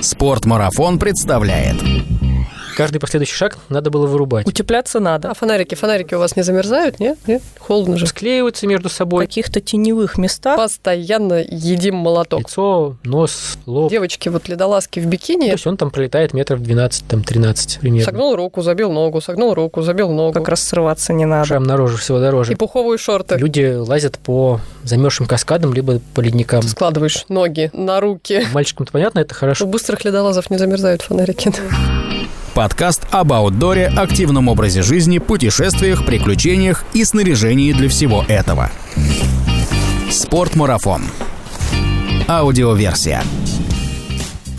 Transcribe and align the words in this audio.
Спортмарафон 0.00 0.98
представляет 0.98 1.76
Каждый 2.76 2.98
последующий 2.98 3.34
шаг 3.34 3.58
надо 3.68 3.90
было 3.90 4.06
вырубать. 4.06 4.46
Утепляться 4.46 5.00
надо. 5.00 5.30
А 5.30 5.34
фонарики, 5.34 5.74
фонарики 5.74 6.14
у 6.14 6.18
вас 6.18 6.36
не 6.36 6.42
замерзают, 6.42 6.98
нет? 7.00 7.18
Нет? 7.26 7.42
Холодно 7.58 7.96
же. 7.96 8.06
Склеиваются 8.06 8.66
между 8.66 8.88
В 8.88 8.92
собой. 8.92 9.26
каких-то 9.26 9.60
теневых 9.60 10.18
местах 10.18 10.56
Постоянно 10.56 11.34
едим 11.46 11.96
молоток. 11.96 12.40
Лицо, 12.40 12.96
нос, 13.04 13.58
лоб. 13.66 13.90
Девочки, 13.90 14.28
вот 14.28 14.48
ледолазки 14.48 15.00
в 15.00 15.04
То 15.04 15.08
бикини. 15.08 15.46
есть 15.46 15.66
он 15.66 15.76
там 15.76 15.90
пролетает 15.90 16.32
метров 16.32 16.62
12, 16.62 17.06
там 17.06 17.22
13 17.22 17.78
примерно. 17.80 18.04
Согнул 18.04 18.34
руку, 18.36 18.62
забил 18.62 18.90
ногу, 18.92 19.20
согнул 19.20 19.54
руку, 19.54 19.82
забил 19.82 20.10
ногу. 20.10 20.32
как 20.32 20.48
раз 20.48 20.62
срываться 20.62 21.12
не 21.12 21.24
надо. 21.26 21.46
Шрам 21.48 21.62
наружу 21.62 21.96
всего 21.98 22.18
И 22.18 22.20
дороже. 22.20 22.56
пуховые 22.56 22.98
шорты. 22.98 23.36
Люди 23.36 23.74
лазят 23.74 24.18
по 24.18 24.60
замерзшим 24.84 25.26
каскадам, 25.26 25.72
либо 25.74 26.00
по 26.14 26.20
ледникам. 26.20 26.62
Складываешь 26.62 27.24
ноги 27.28 27.70
на 27.72 28.00
руки. 28.00 28.46
Мальчикам-то 28.52 28.92
понятно, 28.92 29.18
это 29.20 29.34
У 29.34 29.38
хорошо. 29.38 29.66
быстрых 29.66 30.04
ледолазов 30.04 30.50
не 30.50 30.58
замерзают 30.58 31.02
фонарики. 31.02 31.52
Подкаст 32.54 33.06
об 33.12 33.32
аутдоре, 33.32 33.86
активном 33.86 34.48
образе 34.48 34.82
жизни, 34.82 35.18
путешествиях, 35.18 36.04
приключениях 36.04 36.84
и 36.92 37.04
снаряжении 37.04 37.72
для 37.72 37.88
всего 37.88 38.24
этого. 38.26 38.72
Спортмарафон. 40.10 41.02
Аудиоверсия. 42.26 43.22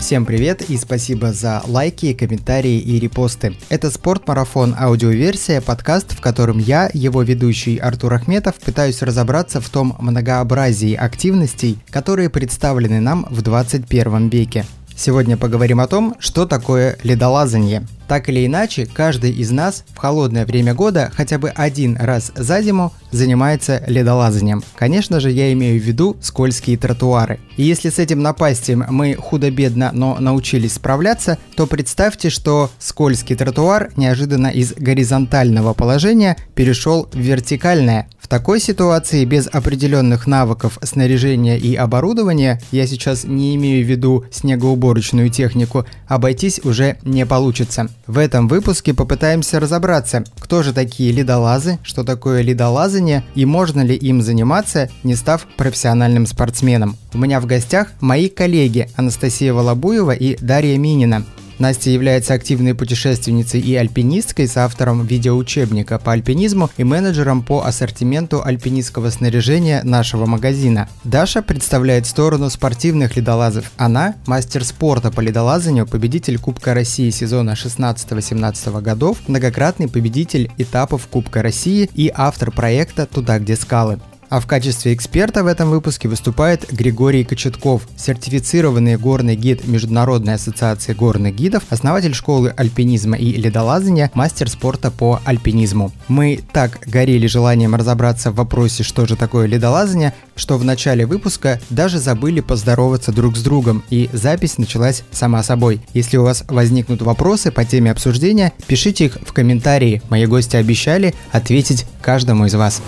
Всем 0.00 0.24
привет 0.24 0.62
и 0.62 0.78
спасибо 0.78 1.32
за 1.34 1.62
лайки, 1.66 2.14
комментарии 2.14 2.78
и 2.78 2.98
репосты. 2.98 3.56
Это 3.68 3.90
«Спортмарафон. 3.90 4.74
Аудиоверсия», 4.76 5.60
подкаст, 5.60 6.12
в 6.12 6.20
котором 6.20 6.58
я, 6.58 6.90
его 6.92 7.22
ведущий 7.22 7.76
Артур 7.76 8.14
Ахметов, 8.14 8.56
пытаюсь 8.56 9.02
разобраться 9.02 9.60
в 9.60 9.68
том 9.68 9.94
многообразии 10.00 10.94
активностей, 10.94 11.78
которые 11.90 12.30
представлены 12.30 13.00
нам 13.00 13.26
в 13.30 13.42
21 13.42 14.28
веке. 14.28 14.64
Сегодня 14.96 15.36
поговорим 15.36 15.80
о 15.80 15.86
том, 15.86 16.14
что 16.18 16.46
такое 16.46 16.98
ледолазание. 17.02 17.86
Так 18.08 18.28
или 18.28 18.44
иначе, 18.44 18.86
каждый 18.86 19.30
из 19.32 19.50
нас 19.50 19.84
в 19.94 19.96
холодное 19.96 20.44
время 20.44 20.74
года 20.74 21.10
хотя 21.14 21.38
бы 21.38 21.48
один 21.48 21.96
раз 21.96 22.30
за 22.34 22.60
зиму 22.60 22.92
занимается 23.10 23.82
ледолазанием. 23.86 24.62
Конечно 24.76 25.18
же, 25.18 25.30
я 25.30 25.52
имею 25.52 25.80
в 25.80 25.84
виду 25.84 26.16
скользкие 26.20 26.76
тротуары. 26.76 27.40
И 27.56 27.62
если 27.62 27.88
с 27.88 27.98
этим 27.98 28.20
напастием 28.20 28.84
мы 28.90 29.14
худо-бедно, 29.14 29.92
но 29.94 30.18
научились 30.18 30.74
справляться, 30.74 31.38
то 31.56 31.66
представьте, 31.66 32.28
что 32.28 32.70
скользкий 32.78 33.34
тротуар 33.34 33.92
неожиданно 33.96 34.48
из 34.48 34.74
горизонтального 34.74 35.72
положения 35.72 36.36
перешел 36.54 37.08
в 37.12 37.18
вертикальное. 37.18 38.08
Такой 38.32 38.60
ситуации 38.60 39.26
без 39.26 39.46
определенных 39.46 40.26
навыков 40.26 40.78
снаряжения 40.80 41.58
и 41.58 41.74
оборудования, 41.74 42.62
я 42.70 42.86
сейчас 42.86 43.24
не 43.24 43.54
имею 43.56 43.84
в 43.84 43.90
виду 43.90 44.24
снегоуборочную 44.30 45.28
технику, 45.28 45.84
обойтись 46.08 46.58
уже 46.64 46.96
не 47.02 47.26
получится. 47.26 47.90
В 48.06 48.16
этом 48.16 48.48
выпуске 48.48 48.94
попытаемся 48.94 49.60
разобраться, 49.60 50.24
кто 50.40 50.62
же 50.62 50.72
такие 50.72 51.12
ледолазы, 51.12 51.78
что 51.82 52.04
такое 52.04 52.40
ледолазание 52.40 53.22
и 53.34 53.44
можно 53.44 53.82
ли 53.82 53.94
им 53.96 54.22
заниматься, 54.22 54.88
не 55.02 55.14
став 55.14 55.46
профессиональным 55.58 56.24
спортсменом. 56.24 56.96
У 57.12 57.18
меня 57.18 57.38
в 57.38 57.44
гостях 57.44 57.88
мои 58.00 58.30
коллеги 58.30 58.88
Анастасия 58.96 59.52
Волобуева 59.52 60.12
и 60.12 60.38
Дарья 60.42 60.78
Минина. 60.78 61.26
Настя 61.62 61.90
является 61.90 62.34
активной 62.34 62.74
путешественницей 62.74 63.60
и 63.60 63.76
альпинисткой, 63.76 64.48
с 64.48 64.56
автором 64.56 65.06
видеоучебника 65.06 66.00
по 66.00 66.10
альпинизму 66.10 66.68
и 66.76 66.82
менеджером 66.82 67.44
по 67.44 67.60
ассортименту 67.60 68.44
альпинистского 68.44 69.10
снаряжения 69.10 69.80
нашего 69.84 70.26
магазина. 70.26 70.88
Даша 71.04 71.40
представляет 71.40 72.06
сторону 72.06 72.50
спортивных 72.50 73.14
ледолазов. 73.14 73.70
Она– 73.76 74.16
мастер 74.26 74.64
спорта 74.64 75.12
по 75.12 75.20
ледолазанию, 75.20 75.86
победитель 75.86 76.36
Кубка 76.36 76.74
России 76.74 77.10
сезона 77.10 77.52
16-18 77.52 78.80
годов, 78.80 79.18
многократный 79.28 79.86
победитель 79.86 80.50
этапов 80.58 81.06
Кубка 81.06 81.42
России 81.42 81.88
и 81.94 82.10
автор 82.12 82.50
проекта 82.50 83.06
«Туда, 83.06 83.38
где 83.38 83.54
скалы». 83.54 84.00
А 84.32 84.40
в 84.40 84.46
качестве 84.46 84.94
эксперта 84.94 85.44
в 85.44 85.46
этом 85.46 85.68
выпуске 85.68 86.08
выступает 86.08 86.72
Григорий 86.72 87.22
Кочетков, 87.22 87.86
сертифицированный 87.98 88.96
горный 88.96 89.36
гид 89.36 89.68
Международной 89.68 90.36
ассоциации 90.36 90.94
горных 90.94 91.34
гидов, 91.34 91.64
основатель 91.68 92.14
школы 92.14 92.54
альпинизма 92.56 93.18
и 93.18 93.34
ледолазания, 93.34 94.10
мастер 94.14 94.48
спорта 94.48 94.90
по 94.90 95.20
альпинизму. 95.26 95.92
Мы 96.08 96.40
так 96.50 96.78
горели 96.86 97.26
желанием 97.26 97.74
разобраться 97.74 98.30
в 98.30 98.36
вопросе, 98.36 98.84
что 98.84 99.04
же 99.04 99.16
такое 99.16 99.46
ледолазание, 99.46 100.14
что 100.34 100.56
в 100.56 100.64
начале 100.64 101.04
выпуска 101.04 101.60
даже 101.68 101.98
забыли 101.98 102.40
поздороваться 102.40 103.12
друг 103.12 103.36
с 103.36 103.42
другом, 103.42 103.84
и 103.90 104.08
запись 104.14 104.56
началась 104.56 105.04
сама 105.10 105.42
собой. 105.42 105.82
Если 105.92 106.16
у 106.16 106.22
вас 106.22 106.44
возникнут 106.48 107.02
вопросы 107.02 107.50
по 107.50 107.66
теме 107.66 107.90
обсуждения, 107.90 108.54
пишите 108.66 109.04
их 109.04 109.18
в 109.26 109.34
комментарии. 109.34 110.00
Мои 110.08 110.24
гости 110.24 110.56
обещали 110.56 111.14
ответить 111.32 111.84
каждому 112.00 112.46
из 112.46 112.54
вас. 112.54 112.80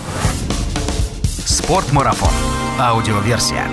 Спортмарафон. 1.46 2.32
Аудиоверсия. 2.80 3.68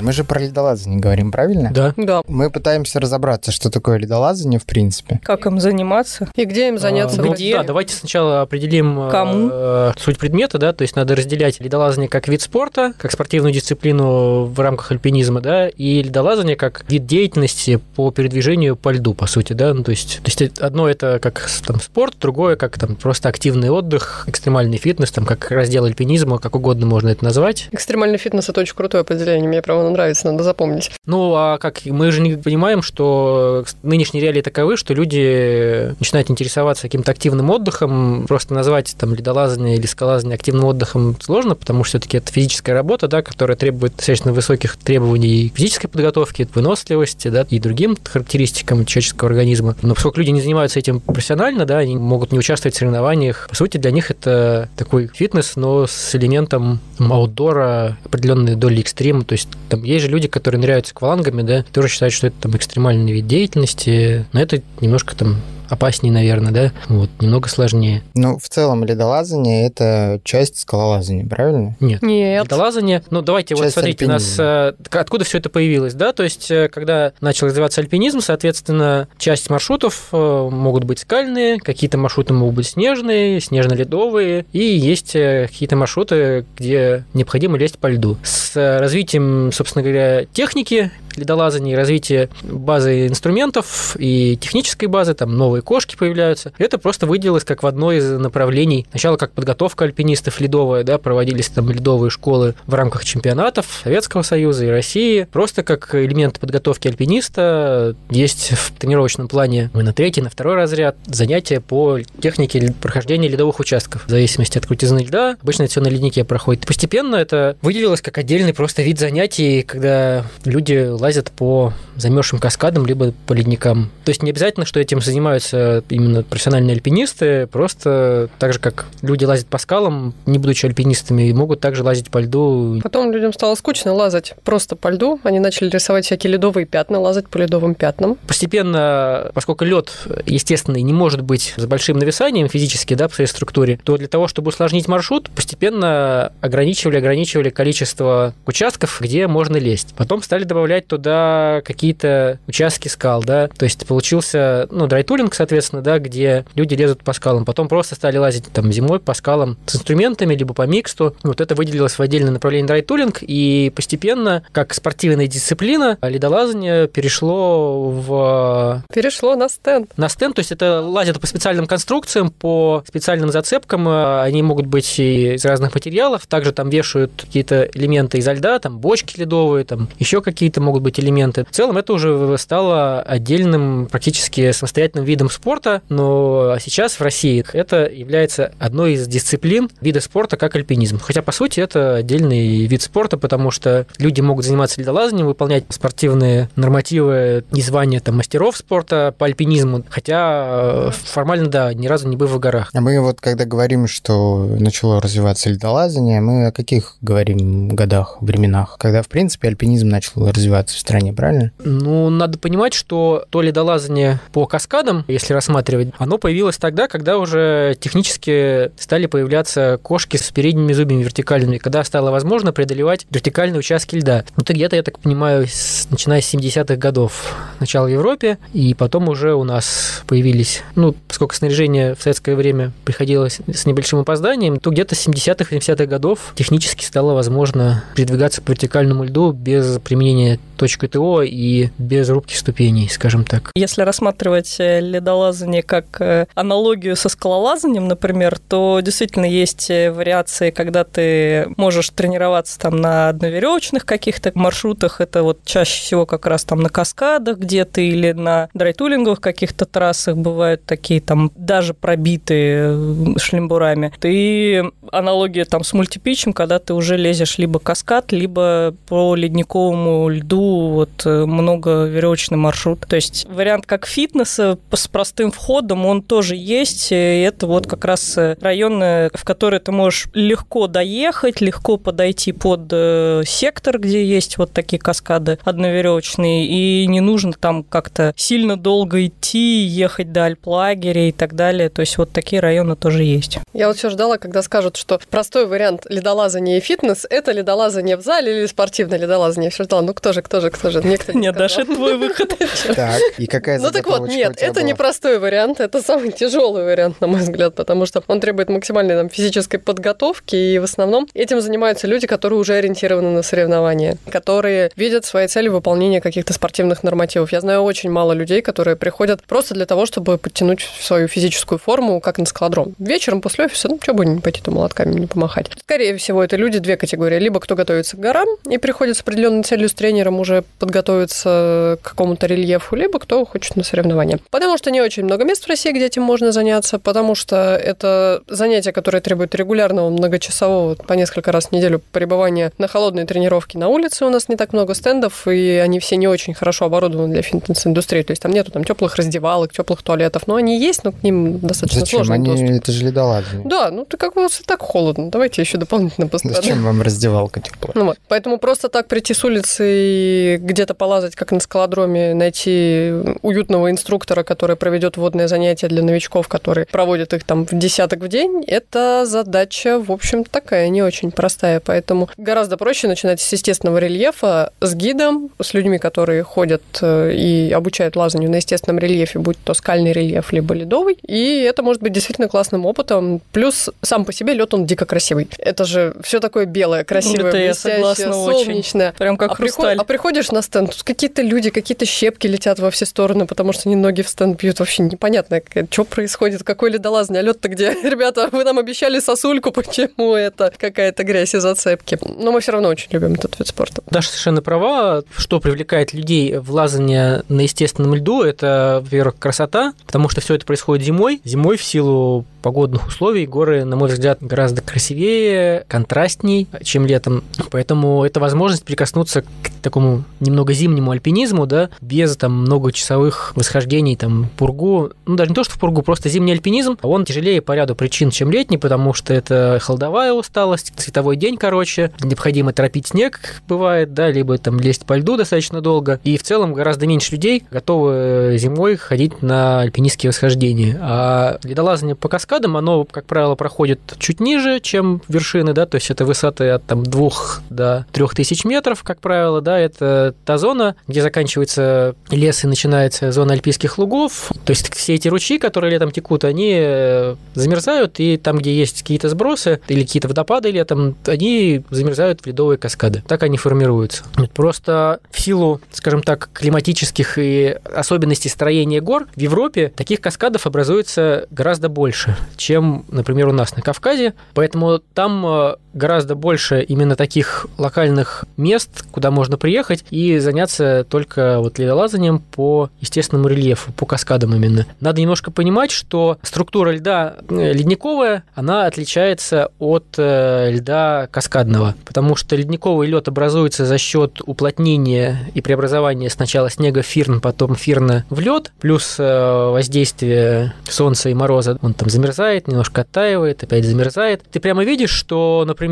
Мы 0.00 0.12
же 0.12 0.24
про 0.24 0.40
ледолазание 0.40 1.00
говорим, 1.00 1.30
правильно? 1.30 1.70
Да. 1.72 1.94
Да. 1.96 2.22
Мы 2.26 2.50
пытаемся 2.50 3.00
разобраться, 3.00 3.52
что 3.52 3.70
такое 3.70 3.98
ледолазание 3.98 4.60
в 4.60 4.64
принципе. 4.64 5.20
Как 5.22 5.46
им 5.46 5.60
заниматься? 5.60 6.28
И 6.34 6.44
где 6.44 6.68
им 6.68 6.78
заняться? 6.78 7.20
А, 7.20 7.24
ну, 7.24 7.34
Где? 7.34 7.56
да, 7.56 7.62
давайте 7.62 7.94
сначала 7.94 8.42
определим 8.42 9.00
э, 9.00 9.10
Кому? 9.10 9.48
э, 9.50 9.92
суть 9.98 10.18
предмета, 10.18 10.58
да, 10.58 10.72
то 10.72 10.82
есть 10.82 10.96
надо 10.96 11.16
разделять 11.16 11.60
ледолазание 11.60 12.08
как 12.08 12.28
вид 12.28 12.42
спорта, 12.42 12.92
как 12.98 13.12
спортивную 13.12 13.52
дисциплину 13.52 14.44
в 14.44 14.60
рамках 14.60 14.92
альпинизма, 14.92 15.40
да, 15.40 15.68
и 15.68 16.02
ледолазание 16.02 16.56
как 16.56 16.84
вид 16.88 17.06
деятельности 17.06 17.80
по 17.96 18.10
передвижению 18.10 18.76
по 18.76 18.90
льду, 18.90 19.14
по 19.14 19.26
сути, 19.26 19.52
да, 19.52 19.74
ну, 19.74 19.82
то 19.82 19.90
есть, 19.90 20.20
то 20.22 20.30
есть 20.30 20.58
одно 20.60 20.88
это 20.88 21.18
как 21.18 21.48
там 21.66 21.80
спорт, 21.80 22.16
другое 22.20 22.56
как 22.56 22.78
там 22.78 22.96
просто 22.96 23.28
активный 23.28 23.70
отдых, 23.70 24.24
экстремальный 24.26 24.78
фитнес, 24.78 25.10
там 25.10 25.24
как 25.24 25.50
раздел 25.50 25.84
альпинизма, 25.84 26.38
как 26.38 26.56
угодно 26.56 26.86
можно 26.86 27.08
это 27.08 27.24
назвать. 27.24 27.68
Экстремальный 27.72 28.18
фитнес– 28.18 28.48
это 28.48 28.60
очень 28.60 28.74
крутое 28.74 29.02
определение. 29.02 29.48
Мне 29.48 29.62
прямо 29.62 29.87
нравится, 29.90 30.30
надо 30.30 30.44
запомнить. 30.44 30.90
Ну, 31.06 31.34
а 31.34 31.58
как 31.58 31.84
мы 31.86 32.10
же 32.10 32.20
не 32.20 32.36
понимаем, 32.36 32.82
что 32.82 33.64
нынешние 33.82 34.22
реалии 34.22 34.40
таковы, 34.40 34.76
что 34.76 34.94
люди 34.94 35.94
начинают 35.98 36.30
интересоваться 36.30 36.82
каким-то 36.82 37.10
активным 37.10 37.50
отдыхом. 37.50 38.26
Просто 38.28 38.54
назвать 38.54 38.94
там 38.98 39.14
ледолазание 39.14 39.76
или 39.76 39.86
скалазание 39.86 40.34
активным 40.34 40.64
отдыхом 40.64 41.16
сложно, 41.20 41.54
потому 41.54 41.84
что 41.84 41.98
все-таки 41.98 42.18
это 42.18 42.32
физическая 42.32 42.74
работа, 42.74 43.08
да, 43.08 43.22
которая 43.22 43.56
требует 43.56 43.96
достаточно 43.96 44.32
высоких 44.32 44.76
требований 44.76 45.50
к 45.50 45.56
физической 45.56 45.88
подготовке, 45.88 46.48
выносливости, 46.54 47.28
да, 47.28 47.46
и 47.48 47.58
другим 47.58 47.96
характеристикам 48.02 48.84
человеческого 48.84 49.30
организма. 49.30 49.76
Но 49.82 49.94
поскольку 49.94 50.18
люди 50.18 50.30
не 50.30 50.40
занимаются 50.40 50.78
этим 50.78 51.00
профессионально, 51.00 51.64
да, 51.64 51.78
они 51.78 51.96
могут 51.96 52.32
не 52.32 52.38
участвовать 52.38 52.74
в 52.74 52.78
соревнованиях. 52.78 53.48
По 53.48 53.56
сути, 53.56 53.78
для 53.78 53.90
них 53.90 54.10
это 54.10 54.68
такой 54.76 55.08
фитнес, 55.12 55.56
но 55.56 55.86
с 55.86 56.14
элементом 56.14 56.80
аутдора, 56.98 57.96
определенной 58.04 58.54
доли 58.54 58.80
экстрима. 58.80 59.24
То 59.24 59.32
есть 59.32 59.48
есть 59.82 60.04
же 60.04 60.10
люди, 60.10 60.28
которые 60.28 60.60
ныряют 60.60 60.86
с 60.86 60.92
аквалангами, 60.92 61.42
да, 61.42 61.64
тоже 61.72 61.88
считают, 61.88 62.14
что 62.14 62.28
это 62.28 62.36
там 62.40 62.56
экстремальный 62.56 63.12
вид 63.12 63.26
деятельности, 63.26 64.26
но 64.32 64.40
это 64.40 64.62
немножко 64.80 65.16
там 65.16 65.36
опаснее, 65.68 66.12
наверное, 66.12 66.52
да, 66.52 66.72
вот, 66.88 67.10
немного 67.20 67.48
сложнее. 67.48 68.02
Ну, 68.14 68.38
в 68.38 68.48
целом, 68.48 68.84
ледолазание– 68.84 69.66
это 69.68 70.20
часть 70.24 70.58
скалолазания, 70.58 71.26
правильно? 71.26 71.76
Нет. 71.80 72.02
Нет. 72.02 72.44
Ледолазание, 72.44 73.02
ну 73.10 73.22
давайте 73.22 73.54
вот 73.54 73.64
Часть 73.64 73.74
смотрите, 73.74 74.06
у 74.06 74.08
нас 74.08 74.38
альпинизма. 74.38 74.76
э, 74.94 74.98
откуда 74.98 75.24
все 75.24 75.38
это 75.38 75.48
появилось, 75.50 75.94
да, 75.94 76.12
то 76.12 76.22
есть 76.22 76.50
э, 76.50 76.68
когда 76.68 77.12
начал 77.20 77.46
развиваться 77.46 77.80
альпинизм, 77.80 78.20
соответственно, 78.20 79.08
часть 79.18 79.50
маршрутов 79.50 80.08
э, 80.12 80.48
могут 80.50 80.84
быть 80.84 81.00
скальные, 81.00 81.58
какие-то 81.58 81.98
маршруты 81.98 82.32
могут 82.32 82.54
быть 82.54 82.66
снежные, 82.66 83.40
снежно-ледовые, 83.40 84.46
и 84.52 84.58
есть 84.58 85.12
какие-то 85.12 85.76
маршруты, 85.76 86.46
где 86.56 87.04
необходимо 87.14 87.58
лезть 87.58 87.78
по 87.78 87.88
льду. 87.88 88.16
С 88.22 88.78
развитием, 88.78 89.50
собственно 89.52 89.82
говоря, 89.82 90.24
техники 90.32 90.90
ледолазания, 91.18 91.74
и 91.74 91.76
развитие 91.76 92.28
базы 92.42 93.06
инструментов 93.06 93.96
и 93.98 94.36
технической 94.40 94.88
базы, 94.88 95.14
там 95.14 95.36
новые 95.36 95.62
кошки 95.62 95.96
появляются. 95.96 96.52
Это 96.58 96.78
просто 96.78 97.06
выделилось 97.06 97.44
как 97.44 97.62
в 97.62 97.66
одно 97.66 97.92
из 97.92 98.10
направлений. 98.18 98.86
Сначала 98.90 99.16
как 99.16 99.32
подготовка 99.32 99.84
альпинистов 99.84 100.40
ледовая, 100.40 100.84
да, 100.84 100.98
проводились 100.98 101.48
там 101.48 101.70
ледовые 101.70 102.10
школы 102.10 102.54
в 102.66 102.74
рамках 102.74 103.04
чемпионатов 103.04 103.80
Советского 103.84 104.22
Союза 104.22 104.66
и 104.66 104.68
России. 104.68 105.26
Просто 105.30 105.62
как 105.62 105.94
элемент 105.94 106.38
подготовки 106.38 106.88
альпиниста 106.88 107.94
есть 108.10 108.52
в 108.52 108.72
тренировочном 108.78 109.28
плане 109.28 109.70
на 109.74 109.92
третий, 109.92 110.20
на 110.20 110.30
второй 110.30 110.54
разряд 110.54 110.96
занятия 111.06 111.60
по 111.60 111.98
технике 112.20 112.74
прохождения 112.80 113.28
ледовых 113.28 113.60
участков. 113.60 114.04
В 114.06 114.10
зависимости 114.10 114.58
от 114.58 114.66
крутизны 114.66 115.00
льда, 115.00 115.36
обычно 115.42 115.64
это 115.64 115.72
все 115.72 115.80
на 115.80 115.88
леднике 115.88 116.24
проходит. 116.24 116.66
Постепенно 116.66 117.16
это 117.16 117.56
выделилось 117.62 118.02
как 118.02 118.18
отдельный 118.18 118.54
просто 118.54 118.82
вид 118.82 118.98
занятий, 118.98 119.62
когда 119.62 120.24
люди 120.44 120.88
лазят 121.08 121.30
по 121.30 121.72
замерзшим 121.96 122.38
каскадам, 122.38 122.84
либо 122.84 123.14
по 123.26 123.32
ледникам. 123.32 123.90
То 124.04 124.10
есть 124.10 124.22
не 124.22 124.28
обязательно, 124.28 124.66
что 124.66 124.78
этим 124.78 125.00
занимаются 125.00 125.82
именно 125.88 126.22
профессиональные 126.22 126.74
альпинисты, 126.74 127.46
просто 127.46 128.28
так 128.38 128.52
же, 128.52 128.58
как 128.58 128.84
люди 129.00 129.24
лазят 129.24 129.46
по 129.46 129.56
скалам, 129.56 130.12
не 130.26 130.38
будучи 130.38 130.66
альпинистами, 130.66 131.32
могут 131.32 131.60
также 131.60 131.82
лазить 131.82 132.10
по 132.10 132.18
льду. 132.18 132.80
Потом 132.82 133.10
людям 133.10 133.32
стало 133.32 133.54
скучно 133.54 133.94
лазать 133.94 134.34
просто 134.44 134.76
по 134.76 134.88
льду. 134.88 135.18
Они 135.24 135.40
начали 135.40 135.70
рисовать 135.70 136.04
всякие 136.04 136.34
ледовые 136.34 136.66
пятна, 136.66 137.00
лазать 137.00 137.26
по 137.28 137.38
ледовым 137.38 137.74
пятнам. 137.74 138.18
Постепенно, 138.26 139.30
поскольку 139.32 139.64
лед 139.64 139.90
естественный 140.26 140.82
не 140.82 140.92
может 140.92 141.22
быть 141.22 141.54
с 141.56 141.64
большим 141.64 141.98
нависанием 141.98 142.50
физически, 142.50 142.92
да, 142.92 143.08
по 143.08 143.14
своей 143.14 143.28
структуре, 143.28 143.80
то 143.82 143.96
для 143.96 144.08
того, 144.08 144.28
чтобы 144.28 144.50
усложнить 144.50 144.88
маршрут, 144.88 145.30
постепенно 145.30 146.32
ограничивали, 146.42 146.98
ограничивали 146.98 147.48
количество 147.48 148.34
участков, 148.44 148.98
где 149.00 149.26
можно 149.26 149.56
лезть. 149.56 149.94
Потом 149.96 150.22
стали 150.22 150.44
добавлять 150.44 150.86
туда 150.88 151.62
какие-то 151.64 152.40
участки 152.46 152.88
скал, 152.88 153.22
да, 153.22 153.48
то 153.48 153.64
есть 153.64 153.86
получился, 153.86 154.66
ну, 154.70 154.86
драйтулинг, 154.86 155.34
соответственно, 155.34 155.82
да, 155.82 155.98
где 155.98 156.44
люди 156.54 156.74
лезут 156.74 157.04
по 157.04 157.12
скалам. 157.12 157.44
Потом 157.44 157.68
просто 157.68 157.94
стали 157.94 158.16
лазить 158.16 158.44
там 158.52 158.72
зимой 158.72 159.00
по 159.00 159.14
скалам 159.14 159.58
с 159.66 159.76
инструментами, 159.76 160.34
либо 160.34 160.54
по 160.54 160.66
миксту. 160.66 161.14
Вот 161.22 161.40
это 161.40 161.54
выделилось 161.54 161.98
в 161.98 162.00
отдельное 162.00 162.32
направление 162.32 162.66
драйтулинг, 162.66 163.18
и 163.20 163.72
постепенно, 163.74 164.42
как 164.52 164.74
спортивная 164.74 165.26
дисциплина, 165.26 165.98
ледолазание 166.02 166.88
перешло 166.88 167.90
в... 167.90 168.82
Перешло 168.92 169.36
на 169.36 169.48
стенд. 169.48 169.92
На 169.96 170.08
стенд, 170.08 170.36
то 170.36 170.40
есть 170.40 170.52
это 170.52 170.80
лазят 170.80 171.20
по 171.20 171.26
специальным 171.26 171.66
конструкциям, 171.66 172.30
по 172.30 172.82
специальным 172.88 173.30
зацепкам, 173.30 173.86
они 173.88 174.42
могут 174.42 174.66
быть 174.66 174.98
из 174.98 175.44
разных 175.44 175.74
материалов, 175.74 176.26
также 176.26 176.52
там 176.52 176.70
вешают 176.70 177.12
какие-то 177.20 177.68
элементы 177.74 178.18
изо 178.18 178.32
льда, 178.32 178.58
там 178.58 178.78
бочки 178.78 179.20
ледовые, 179.20 179.64
там 179.64 179.88
еще 179.98 180.22
какие-то 180.22 180.60
могут 180.60 180.77
быть 180.80 180.98
элементы. 181.00 181.44
В 181.50 181.54
целом 181.54 181.78
это 181.78 181.92
уже 181.92 182.36
стало 182.38 183.02
отдельным, 183.02 183.86
практически 183.90 184.52
самостоятельным 184.52 185.04
видом 185.04 185.30
спорта, 185.30 185.82
но 185.88 186.56
сейчас 186.60 186.94
в 186.94 187.00
России 187.00 187.44
это 187.52 187.86
является 187.86 188.52
одной 188.58 188.94
из 188.94 189.06
дисциплин 189.06 189.70
вида 189.80 190.00
спорта, 190.00 190.36
как 190.36 190.54
альпинизм. 190.56 190.98
Хотя, 190.98 191.22
по 191.22 191.32
сути, 191.32 191.60
это 191.60 191.96
отдельный 191.96 192.66
вид 192.66 192.82
спорта, 192.82 193.16
потому 193.16 193.50
что 193.50 193.86
люди 193.98 194.20
могут 194.20 194.44
заниматься 194.44 194.80
ледолазанием, 194.80 195.26
выполнять 195.26 195.64
спортивные 195.70 196.48
нормативы 196.56 197.44
и 197.52 197.62
звания 197.62 198.00
там, 198.00 198.16
мастеров 198.16 198.56
спорта 198.56 199.14
по 199.16 199.26
альпинизму, 199.26 199.84
хотя 199.88 200.88
э, 200.88 200.90
формально, 200.92 201.48
да, 201.48 201.74
ни 201.74 201.86
разу 201.86 202.08
не 202.08 202.16
был 202.16 202.26
в 202.26 202.38
горах. 202.38 202.70
А 202.74 202.80
мы 202.80 203.00
вот, 203.00 203.20
когда 203.20 203.44
говорим, 203.44 203.86
что 203.86 204.46
начало 204.58 205.00
развиваться 205.00 205.50
ледолазание, 205.50 206.20
мы 206.20 206.46
о 206.46 206.52
каких 206.52 206.96
говорим 207.00 207.68
годах, 207.68 208.18
временах? 208.20 208.76
Когда, 208.78 209.02
в 209.02 209.08
принципе, 209.08 209.48
альпинизм 209.48 209.88
начал 209.88 210.28
развиваться 210.28 210.67
в 210.74 210.78
стране, 210.78 211.12
правильно? 211.12 211.52
Ну, 211.58 212.10
надо 212.10 212.38
понимать, 212.38 212.74
что 212.74 213.24
то 213.30 213.42
ледолазание 213.42 214.20
по 214.32 214.46
каскадам, 214.46 215.04
если 215.08 215.32
рассматривать, 215.32 215.88
оно 215.98 216.18
появилось 216.18 216.58
тогда, 216.58 216.88
когда 216.88 217.18
уже 217.18 217.76
технически 217.80 218.70
стали 218.78 219.06
появляться 219.06 219.78
кошки 219.82 220.16
с 220.16 220.30
передними 220.30 220.72
зубьями 220.72 221.02
вертикальными, 221.02 221.58
когда 221.58 221.84
стало 221.84 222.10
возможно 222.10 222.52
преодолевать 222.52 223.06
вертикальные 223.10 223.58
участки 223.58 223.96
льда. 223.96 224.24
Ну, 224.36 224.42
это 224.42 224.52
где-то, 224.52 224.76
я 224.76 224.82
так 224.82 224.98
понимаю, 224.98 225.46
с, 225.46 225.88
начиная 225.90 226.20
с 226.20 226.34
70-х 226.34 226.76
годов 226.76 227.36
начало 227.60 227.86
в 227.86 227.90
Европе, 227.90 228.38
и 228.52 228.74
потом 228.74 229.08
уже 229.08 229.34
у 229.34 229.44
нас 229.44 230.02
появились, 230.06 230.62
ну, 230.74 230.94
поскольку 231.06 231.34
снаряжение 231.34 231.94
в 231.94 232.02
советское 232.02 232.34
время 232.34 232.72
приходилось 232.84 233.40
с 233.52 233.66
небольшим 233.66 234.00
опозданием, 234.00 234.58
то 234.58 234.70
где-то 234.70 234.94
с 234.94 235.06
70-х, 235.06 235.54
70-х 235.54 235.86
годов 235.86 236.32
технически 236.34 236.84
стало 236.84 237.14
возможно 237.14 237.84
передвигаться 237.94 238.42
по 238.42 238.50
вертикальному 238.50 239.04
льду 239.04 239.32
без 239.32 239.78
применения 239.80 240.38
точки 240.58 240.88
ТО 240.88 241.22
и 241.22 241.68
без 241.78 242.10
рубки 242.10 242.34
ступеней, 242.34 242.88
скажем 242.88 243.24
так. 243.24 243.52
Если 243.54 243.82
рассматривать 243.82 244.56
э, 244.58 244.80
ледолазание 244.80 245.62
как 245.62 246.00
э, 246.00 246.26
аналогию 246.34 246.96
со 246.96 247.08
скалолазанием, 247.08 247.88
например, 247.88 248.38
то 248.38 248.80
действительно 248.80 249.24
есть 249.24 249.70
э, 249.70 249.90
вариации, 249.90 250.50
когда 250.50 250.84
ты 250.84 251.48
можешь 251.56 251.90
тренироваться 251.90 252.58
там 252.58 252.76
на 252.76 253.08
одноверевочных 253.08 253.86
каких-то 253.86 254.32
маршрутах, 254.34 255.00
это 255.00 255.22
вот 255.22 255.44
чаще 255.44 255.80
всего 255.80 256.04
как 256.04 256.26
раз 256.26 256.44
там 256.44 256.60
на 256.60 256.68
каскадах 256.68 257.38
где-то 257.38 257.80
или 257.80 258.12
на 258.12 258.48
драйтулинговых 258.52 259.20
каких-то 259.20 259.64
трассах 259.64 260.16
бывают 260.16 260.64
такие 260.64 261.00
там 261.00 261.30
даже 261.36 261.72
пробитые 261.72 263.16
шлембурами. 263.18 263.92
Ты 264.00 264.64
аналогия 264.90 265.44
там 265.44 265.62
с 265.62 265.72
мультипичем, 265.72 266.32
когда 266.32 266.58
ты 266.58 266.74
уже 266.74 266.96
лезешь 266.96 267.38
либо 267.38 267.60
каскад, 267.60 268.10
либо 268.12 268.74
по 268.88 269.14
ледниковому 269.14 270.08
льду 270.08 270.47
вот 270.48 271.04
многоверевочный 271.04 272.36
маршрут. 272.38 272.80
То 272.88 272.96
есть 272.96 273.26
вариант 273.28 273.66
как 273.66 273.86
фитнеса 273.86 274.58
с 274.72 274.88
простым 274.88 275.30
входом, 275.30 275.86
он 275.86 276.02
тоже 276.02 276.36
есть. 276.36 276.92
И 276.92 276.94
это 276.94 277.46
вот 277.46 277.66
как 277.66 277.84
раз 277.84 278.16
районы, 278.16 279.10
в 279.14 279.24
которые 279.24 279.60
ты 279.60 279.72
можешь 279.72 280.08
легко 280.14 280.66
доехать, 280.66 281.40
легко 281.40 281.76
подойти 281.76 282.32
под 282.32 282.68
э, 282.72 283.22
сектор, 283.26 283.78
где 283.78 284.04
есть 284.04 284.38
вот 284.38 284.52
такие 284.52 284.78
каскады 284.78 285.38
одноверевочные, 285.44 286.46
и 286.46 286.86
не 286.86 287.00
нужно 287.00 287.32
там 287.32 287.64
как-то 287.64 288.12
сильно 288.16 288.56
долго 288.56 289.06
идти, 289.06 289.62
ехать 289.64 290.12
до 290.12 290.24
альплагеря 290.24 291.08
и 291.08 291.12
так 291.12 291.34
далее. 291.34 291.68
То 291.68 291.80
есть 291.80 291.98
вот 291.98 292.12
такие 292.12 292.40
районы 292.40 292.76
тоже 292.76 293.04
есть. 293.04 293.38
Я 293.52 293.68
вот 293.68 293.76
все 293.76 293.90
ждала, 293.90 294.18
когда 294.18 294.42
скажут, 294.42 294.76
что 294.76 295.00
простой 295.10 295.46
вариант 295.46 295.86
ледолазания 295.88 296.58
и 296.58 296.60
фитнес– 296.60 297.06
это 297.10 297.32
ледолазание 297.32 297.96
в 297.96 298.02
зале 298.02 298.40
или 298.40 298.46
спортивное 298.46 298.98
ледолазание. 298.98 299.46
Я 299.46 299.50
все 299.50 299.64
ждала, 299.64 299.82
ну 299.82 299.94
кто 299.94 300.12
же, 300.12 300.22
кто 300.22 300.37
же, 300.40 300.50
кто 300.50 300.70
же. 300.70 300.82
Никто 300.82 301.12
не 301.12 301.20
Нет, 301.22 301.36
Даша, 301.36 301.62
это 301.62 301.74
твой 301.74 301.96
выход. 301.96 302.34
Так, 302.74 303.00
и 303.18 303.26
какая 303.26 303.58
Ну 303.58 303.70
так 303.70 303.86
вот, 303.86 304.08
нет, 304.08 304.36
это 304.40 304.62
не 304.62 304.74
простой 304.74 305.18
вариант, 305.18 305.60
это 305.60 305.82
самый 305.82 306.12
тяжелый 306.12 306.64
вариант, 306.64 307.00
на 307.00 307.06
мой 307.06 307.20
взгляд, 307.20 307.54
потому 307.54 307.86
что 307.86 308.02
он 308.06 308.20
требует 308.20 308.48
максимальной 308.48 308.94
там, 308.94 309.08
физической 309.08 309.58
подготовки, 309.58 310.36
и 310.36 310.58
в 310.58 310.64
основном 310.64 311.08
этим 311.14 311.40
занимаются 311.40 311.86
люди, 311.86 312.06
которые 312.06 312.38
уже 312.38 312.54
ориентированы 312.54 313.10
на 313.10 313.22
соревнования, 313.22 313.96
которые 314.10 314.70
видят 314.76 315.04
своей 315.04 315.28
целью 315.28 315.52
выполнение 315.52 316.00
каких-то 316.00 316.32
спортивных 316.32 316.82
нормативов. 316.82 317.32
Я 317.32 317.40
знаю 317.40 317.62
очень 317.62 317.90
мало 317.90 318.12
людей, 318.12 318.42
которые 318.42 318.76
приходят 318.76 319.22
просто 319.22 319.54
для 319.54 319.66
того, 319.66 319.86
чтобы 319.86 320.18
подтянуть 320.18 320.68
свою 320.80 321.08
физическую 321.08 321.58
форму, 321.58 322.00
как 322.00 322.18
на 322.18 322.26
скалодром. 322.26 322.74
Вечером 322.78 323.20
после 323.20 323.46
офиса, 323.46 323.68
ну, 323.68 323.78
что 323.82 323.94
бы 323.94 324.06
не 324.06 324.20
пойти 324.20 324.40
там 324.42 324.54
молотками 324.54 324.98
не 324.98 325.06
помахать. 325.06 325.50
Скорее 325.60 325.96
всего, 325.96 326.22
это 326.22 326.36
люди 326.36 326.58
две 326.58 326.76
категории. 326.76 327.18
Либо 327.18 327.40
кто 327.40 327.54
готовится 327.54 327.96
к 327.96 328.00
горам 328.00 328.28
и 328.48 328.58
приходит 328.58 328.96
с 328.96 329.00
определенной 329.00 329.42
целью 329.42 329.68
с 329.68 329.74
тренером 329.74 330.20
уже 330.20 330.27
подготовиться 330.58 331.78
к 331.82 331.88
какому-то 331.90 332.26
рельефу, 332.26 332.76
либо 332.76 332.98
кто 332.98 333.24
хочет 333.24 333.56
на 333.56 333.64
соревнования. 333.64 334.18
Потому 334.30 334.58
что 334.58 334.70
не 334.70 334.80
очень 334.80 335.04
много 335.04 335.24
мест 335.24 335.44
в 335.44 335.48
России, 335.48 335.70
где 335.72 335.86
этим 335.86 336.02
можно 336.02 336.32
заняться, 336.32 336.78
потому 336.78 337.14
что 337.14 337.36
это 337.56 338.22
занятие, 338.28 338.72
которое 338.72 339.00
требует 339.00 339.34
регулярного 339.34 339.90
многочасового 339.90 340.74
по 340.74 340.92
несколько 340.94 341.32
раз 341.32 341.46
в 341.46 341.52
неделю 341.52 341.80
пребывания 341.92 342.52
на 342.58 342.68
холодной 342.68 343.04
тренировке 343.04 343.58
на 343.58 343.68
улице. 343.68 344.04
У 344.04 344.10
нас 344.10 344.28
не 344.28 344.36
так 344.36 344.52
много 344.52 344.74
стендов, 344.74 345.26
и 345.26 345.60
они 345.62 345.80
все 345.80 345.96
не 345.96 346.08
очень 346.08 346.34
хорошо 346.34 346.66
оборудованы 346.66 347.12
для 347.12 347.22
фитнес-индустрии. 347.22 348.02
То 348.02 348.12
есть 348.12 348.22
там 348.22 348.32
нету 348.32 348.50
там 348.50 348.64
теплых 348.64 348.96
раздевалок, 348.96 349.52
теплых 349.52 349.82
туалетов. 349.82 350.26
Но 350.26 350.34
они 350.36 350.60
есть, 350.60 350.84
но 350.84 350.92
к 350.92 351.02
ним 351.02 351.38
достаточно 351.38 351.80
Зачем? 351.80 351.98
сложный 351.98 352.14
Они, 352.16 352.26
доступ. 352.26 352.50
это 352.50 352.72
же 352.72 352.84
ледолазание. 352.84 353.46
Да, 353.46 353.70
ну 353.70 353.84
ты 353.84 353.96
как 353.96 354.14
бы 354.14 354.26
так 354.46 354.62
холодно. 354.62 355.10
Давайте 355.10 355.42
еще 355.42 355.58
дополнительно 355.58 356.08
пострадаем. 356.08 356.42
Зачем 356.42 356.64
вам 356.64 356.82
раздевалка 356.82 357.40
теплая? 357.40 357.72
Ну 357.74 357.84
вот. 357.86 357.98
Поэтому 358.08 358.38
просто 358.38 358.68
так 358.68 358.88
прийти 358.88 359.14
с 359.14 359.24
улицы 359.24 359.64
и 359.66 360.17
где-то 360.40 360.74
полазать, 360.74 361.14
как 361.14 361.32
на 361.32 361.40
скалодроме, 361.40 362.14
найти 362.14 362.92
уютного 363.22 363.70
инструктора, 363.70 364.22
который 364.22 364.56
проведет 364.56 364.96
водное 364.96 365.28
занятие 365.28 365.68
для 365.68 365.82
новичков, 365.82 366.28
который 366.28 366.66
проводит 366.66 367.12
их 367.14 367.24
там 367.24 367.46
в 367.46 367.52
десяток 367.52 368.00
в 368.00 368.08
день, 368.08 368.44
это 368.46 369.04
задача, 369.06 369.78
в 369.78 369.90
общем, 369.92 370.24
такая 370.24 370.68
не 370.68 370.82
очень 370.82 371.10
простая. 371.10 371.60
Поэтому 371.60 372.08
гораздо 372.16 372.56
проще 372.56 372.88
начинать 372.88 373.20
с 373.20 373.32
естественного 373.32 373.78
рельефа, 373.78 374.52
с 374.60 374.74
гидом, 374.74 375.30
с 375.40 375.54
людьми, 375.54 375.78
которые 375.78 376.22
ходят 376.22 376.62
э, 376.80 377.12
и 377.14 377.52
обучают 377.52 377.96
лазанию 377.96 378.30
на 378.30 378.36
естественном 378.36 378.78
рельефе, 378.78 379.18
будь 379.18 379.36
то 379.42 379.54
скальный 379.54 379.92
рельеф, 379.92 380.32
либо 380.32 380.54
ледовый. 380.54 380.98
И 381.06 381.42
это 381.42 381.62
может 381.62 381.82
быть 381.82 381.92
действительно 381.92 382.28
классным 382.28 382.66
опытом. 382.66 383.20
Плюс 383.32 383.70
сам 383.82 384.04
по 384.04 384.12
себе 384.12 384.34
лед, 384.34 384.52
он 384.54 384.66
дико 384.66 384.84
красивый. 384.86 385.28
Это 385.38 385.64
же 385.64 385.94
все 386.02 386.20
такое 386.20 386.46
белое, 386.46 386.84
красивое, 386.84 387.28
Это 387.28 387.38
блестящее, 387.38 387.76
согласна 387.76 388.16
очень. 388.16 388.44
солнечное. 388.46 388.94
Прям 388.98 389.16
как 389.16 389.32
а, 389.32 389.34
приход- 389.34 389.54
хрусталь. 389.64 389.78
а 389.78 389.84
приходишь 389.98 390.30
на 390.30 390.42
стенд, 390.42 390.70
тут 390.70 390.84
какие-то 390.84 391.22
люди, 391.22 391.50
какие-то 391.50 391.84
щепки 391.84 392.28
летят 392.28 392.60
во 392.60 392.70
все 392.70 392.86
стороны, 392.86 393.26
потому 393.26 393.52
что 393.52 393.68
они 393.68 393.74
ноги 393.74 394.02
в 394.02 394.08
стенд 394.08 394.40
бьют. 394.40 394.60
Вообще 394.60 394.84
непонятно, 394.84 395.40
что 395.72 395.84
происходит, 395.84 396.44
какой 396.44 396.70
ледолазный, 396.70 397.18
а 397.18 397.22
лед-то 397.22 397.48
где? 397.48 397.72
Ребята, 397.82 398.28
вы 398.30 398.44
нам 398.44 398.60
обещали 398.60 399.00
сосульку, 399.00 399.50
почему 399.50 400.14
это 400.14 400.52
какая-то 400.56 401.02
грязь 401.02 401.34
и 401.34 401.38
зацепки? 401.38 401.98
Но 402.16 402.30
мы 402.30 402.40
все 402.40 402.52
равно 402.52 402.68
очень 402.68 402.86
любим 402.92 403.14
этот 403.14 403.40
вид 403.40 403.48
спорта. 403.48 403.82
Даша 403.90 404.10
совершенно 404.10 404.40
права. 404.40 405.02
Что 405.16 405.40
привлекает 405.40 405.92
людей 405.92 406.36
в 406.36 406.52
лазание 406.52 407.24
на 407.28 407.40
естественном 407.40 407.96
льду, 407.96 408.22
это, 408.22 408.78
во-первых, 408.84 409.18
красота, 409.18 409.72
потому 409.84 410.08
что 410.08 410.20
все 410.20 410.34
это 410.34 410.46
происходит 410.46 410.86
зимой. 410.86 411.20
Зимой 411.24 411.56
в 411.56 411.64
силу 411.64 412.24
погодных 412.42 412.86
условий 412.86 413.26
горы, 413.26 413.64
на 413.64 413.76
мой 413.76 413.88
взгляд, 413.88 414.18
гораздо 414.20 414.62
красивее, 414.62 415.64
контрастней, 415.66 416.46
чем 416.62 416.86
летом. 416.86 417.24
Поэтому 417.50 418.04
это 418.04 418.20
возможность 418.20 418.64
прикоснуться 418.64 419.22
к 419.22 419.26
такому 419.62 419.87
такому 419.88 420.04
немного 420.20 420.52
зимнему 420.52 420.90
альпинизму, 420.90 421.46
да, 421.46 421.70
без 421.80 422.16
там 422.16 422.42
многочасовых 422.42 423.32
восхождений 423.36 423.96
там 423.96 424.28
пургу, 424.36 424.90
ну 425.06 425.16
даже 425.16 425.30
не 425.30 425.34
то, 425.34 425.44
что 425.44 425.54
в 425.54 425.58
пургу, 425.58 425.82
просто 425.82 426.08
зимний 426.08 426.32
альпинизм, 426.32 426.76
он 426.82 427.04
тяжелее 427.04 427.40
по 427.40 427.52
ряду 427.52 427.74
причин, 427.74 428.10
чем 428.10 428.30
летний, 428.30 428.58
потому 428.58 428.94
что 428.94 429.14
это 429.14 429.58
холодовая 429.62 430.12
усталость, 430.12 430.72
световой 430.76 431.16
день 431.16 431.36
короче, 431.36 431.92
необходимо 432.00 432.52
торопить 432.52 432.88
снег, 432.88 433.20
бывает, 433.46 433.94
да, 433.94 434.10
либо 434.10 434.38
там 434.38 434.58
лезть 434.58 434.84
по 434.86 434.96
льду 434.96 435.16
достаточно 435.16 435.60
долго, 435.60 436.00
и 436.04 436.16
в 436.18 436.22
целом 436.22 436.52
гораздо 436.52 436.86
меньше 436.86 437.12
людей 437.12 437.44
готовы 437.50 438.36
зимой 438.38 438.76
ходить 438.76 439.22
на 439.22 439.60
альпинистские 439.60 440.10
восхождения. 440.10 440.78
А 440.80 441.38
ледолазание 441.44 441.94
по 441.94 442.08
каскадам, 442.08 442.56
оно, 442.56 442.84
как 442.84 443.04
правило, 443.04 443.36
проходит 443.36 443.80
чуть 443.98 444.20
ниже, 444.20 444.60
чем 444.60 445.00
вершины, 445.08 445.52
да, 445.52 445.66
то 445.66 445.76
есть 445.76 445.90
это 445.90 446.04
высоты 446.04 446.48
от 446.50 446.64
там 446.64 446.82
2 446.82 447.10
до 447.50 447.86
3000 447.92 448.46
метров, 448.46 448.82
как 448.82 449.00
правило, 449.00 449.40
да, 449.40 449.58
это 449.58 449.77
та 449.78 450.38
зона, 450.38 450.76
где 450.86 451.02
заканчивается 451.02 451.94
лес 452.10 452.44
и 452.44 452.46
начинается 452.46 453.12
зона 453.12 453.34
альпийских 453.34 453.78
лугов, 453.78 454.30
то 454.44 454.50
есть 454.50 454.74
все 454.74 454.94
эти 454.94 455.08
ручьи, 455.08 455.38
которые 455.38 455.70
летом 455.70 455.90
текут, 455.90 456.24
они 456.24 456.54
э, 456.56 457.16
замерзают, 457.34 458.00
и 458.00 458.16
там, 458.16 458.38
где 458.38 458.54
есть 458.54 458.82
какие-то 458.82 459.08
сбросы 459.08 459.60
или 459.68 459.82
какие-то 459.82 460.08
водопады 460.08 460.50
летом, 460.50 460.96
они 461.06 461.64
замерзают 461.70 462.20
в 462.20 462.26
ледовые 462.26 462.58
каскады. 462.58 463.02
Так 463.06 463.22
они 463.22 463.36
формируются. 463.36 464.04
Просто 464.34 465.00
в 465.10 465.20
силу, 465.20 465.60
скажем 465.72 466.02
так, 466.02 466.30
климатических 466.32 467.18
и 467.18 467.56
особенностей 467.64 468.28
строения 468.28 468.80
гор 468.80 469.06
в 469.14 469.20
Европе 469.20 469.72
таких 469.74 470.00
каскадов 470.00 470.46
образуется 470.46 471.26
гораздо 471.30 471.68
больше, 471.68 472.16
чем, 472.36 472.84
например, 472.88 473.28
у 473.28 473.32
нас 473.32 473.54
на 473.56 473.62
Кавказе. 473.62 474.14
Поэтому 474.34 474.80
там 474.94 475.24
э, 475.26 475.56
гораздо 475.78 476.14
больше 476.14 476.60
именно 476.60 476.96
таких 476.96 477.46
локальных 477.56 478.26
мест, 478.36 478.84
куда 478.90 479.10
можно 479.10 479.38
приехать 479.38 479.84
и 479.90 480.18
заняться 480.18 480.84
только 480.88 481.38
вот 481.38 481.58
ледолазанием 481.58 482.18
по 482.18 482.68
естественному 482.80 483.28
рельефу, 483.28 483.72
по 483.72 483.86
каскадам 483.86 484.34
именно. 484.34 484.66
Надо 484.80 485.00
немножко 485.00 485.30
понимать, 485.30 485.70
что 485.70 486.18
структура 486.22 486.70
льда 486.72 487.14
э, 487.30 487.52
ледниковая, 487.52 488.24
она 488.34 488.66
отличается 488.66 489.50
от 489.58 489.86
э, 489.96 490.50
льда 490.50 491.08
каскадного, 491.10 491.74
потому 491.86 492.16
что 492.16 492.36
ледниковый 492.36 492.88
лед 492.88 493.08
образуется 493.08 493.64
за 493.64 493.78
счет 493.78 494.20
уплотнения 494.26 495.30
и 495.34 495.40
преобразования 495.40 496.10
сначала 496.10 496.50
снега 496.50 496.82
в 496.82 496.86
фирн, 496.86 497.20
потом 497.20 497.54
фирна 497.54 498.04
в 498.10 498.20
лед, 498.20 498.52
плюс 498.60 498.96
э, 498.98 499.50
воздействие 499.50 500.52
солнца 500.68 501.08
и 501.08 501.14
мороза, 501.14 501.58
он 501.62 501.74
там 501.74 501.88
замерзает, 501.88 502.48
немножко 502.48 502.80
оттаивает, 502.82 503.42
опять 503.44 503.64
замерзает. 503.64 504.22
Ты 504.30 504.40
прямо 504.40 504.64
видишь, 504.64 504.90
что, 504.90 505.44
например, 505.46 505.67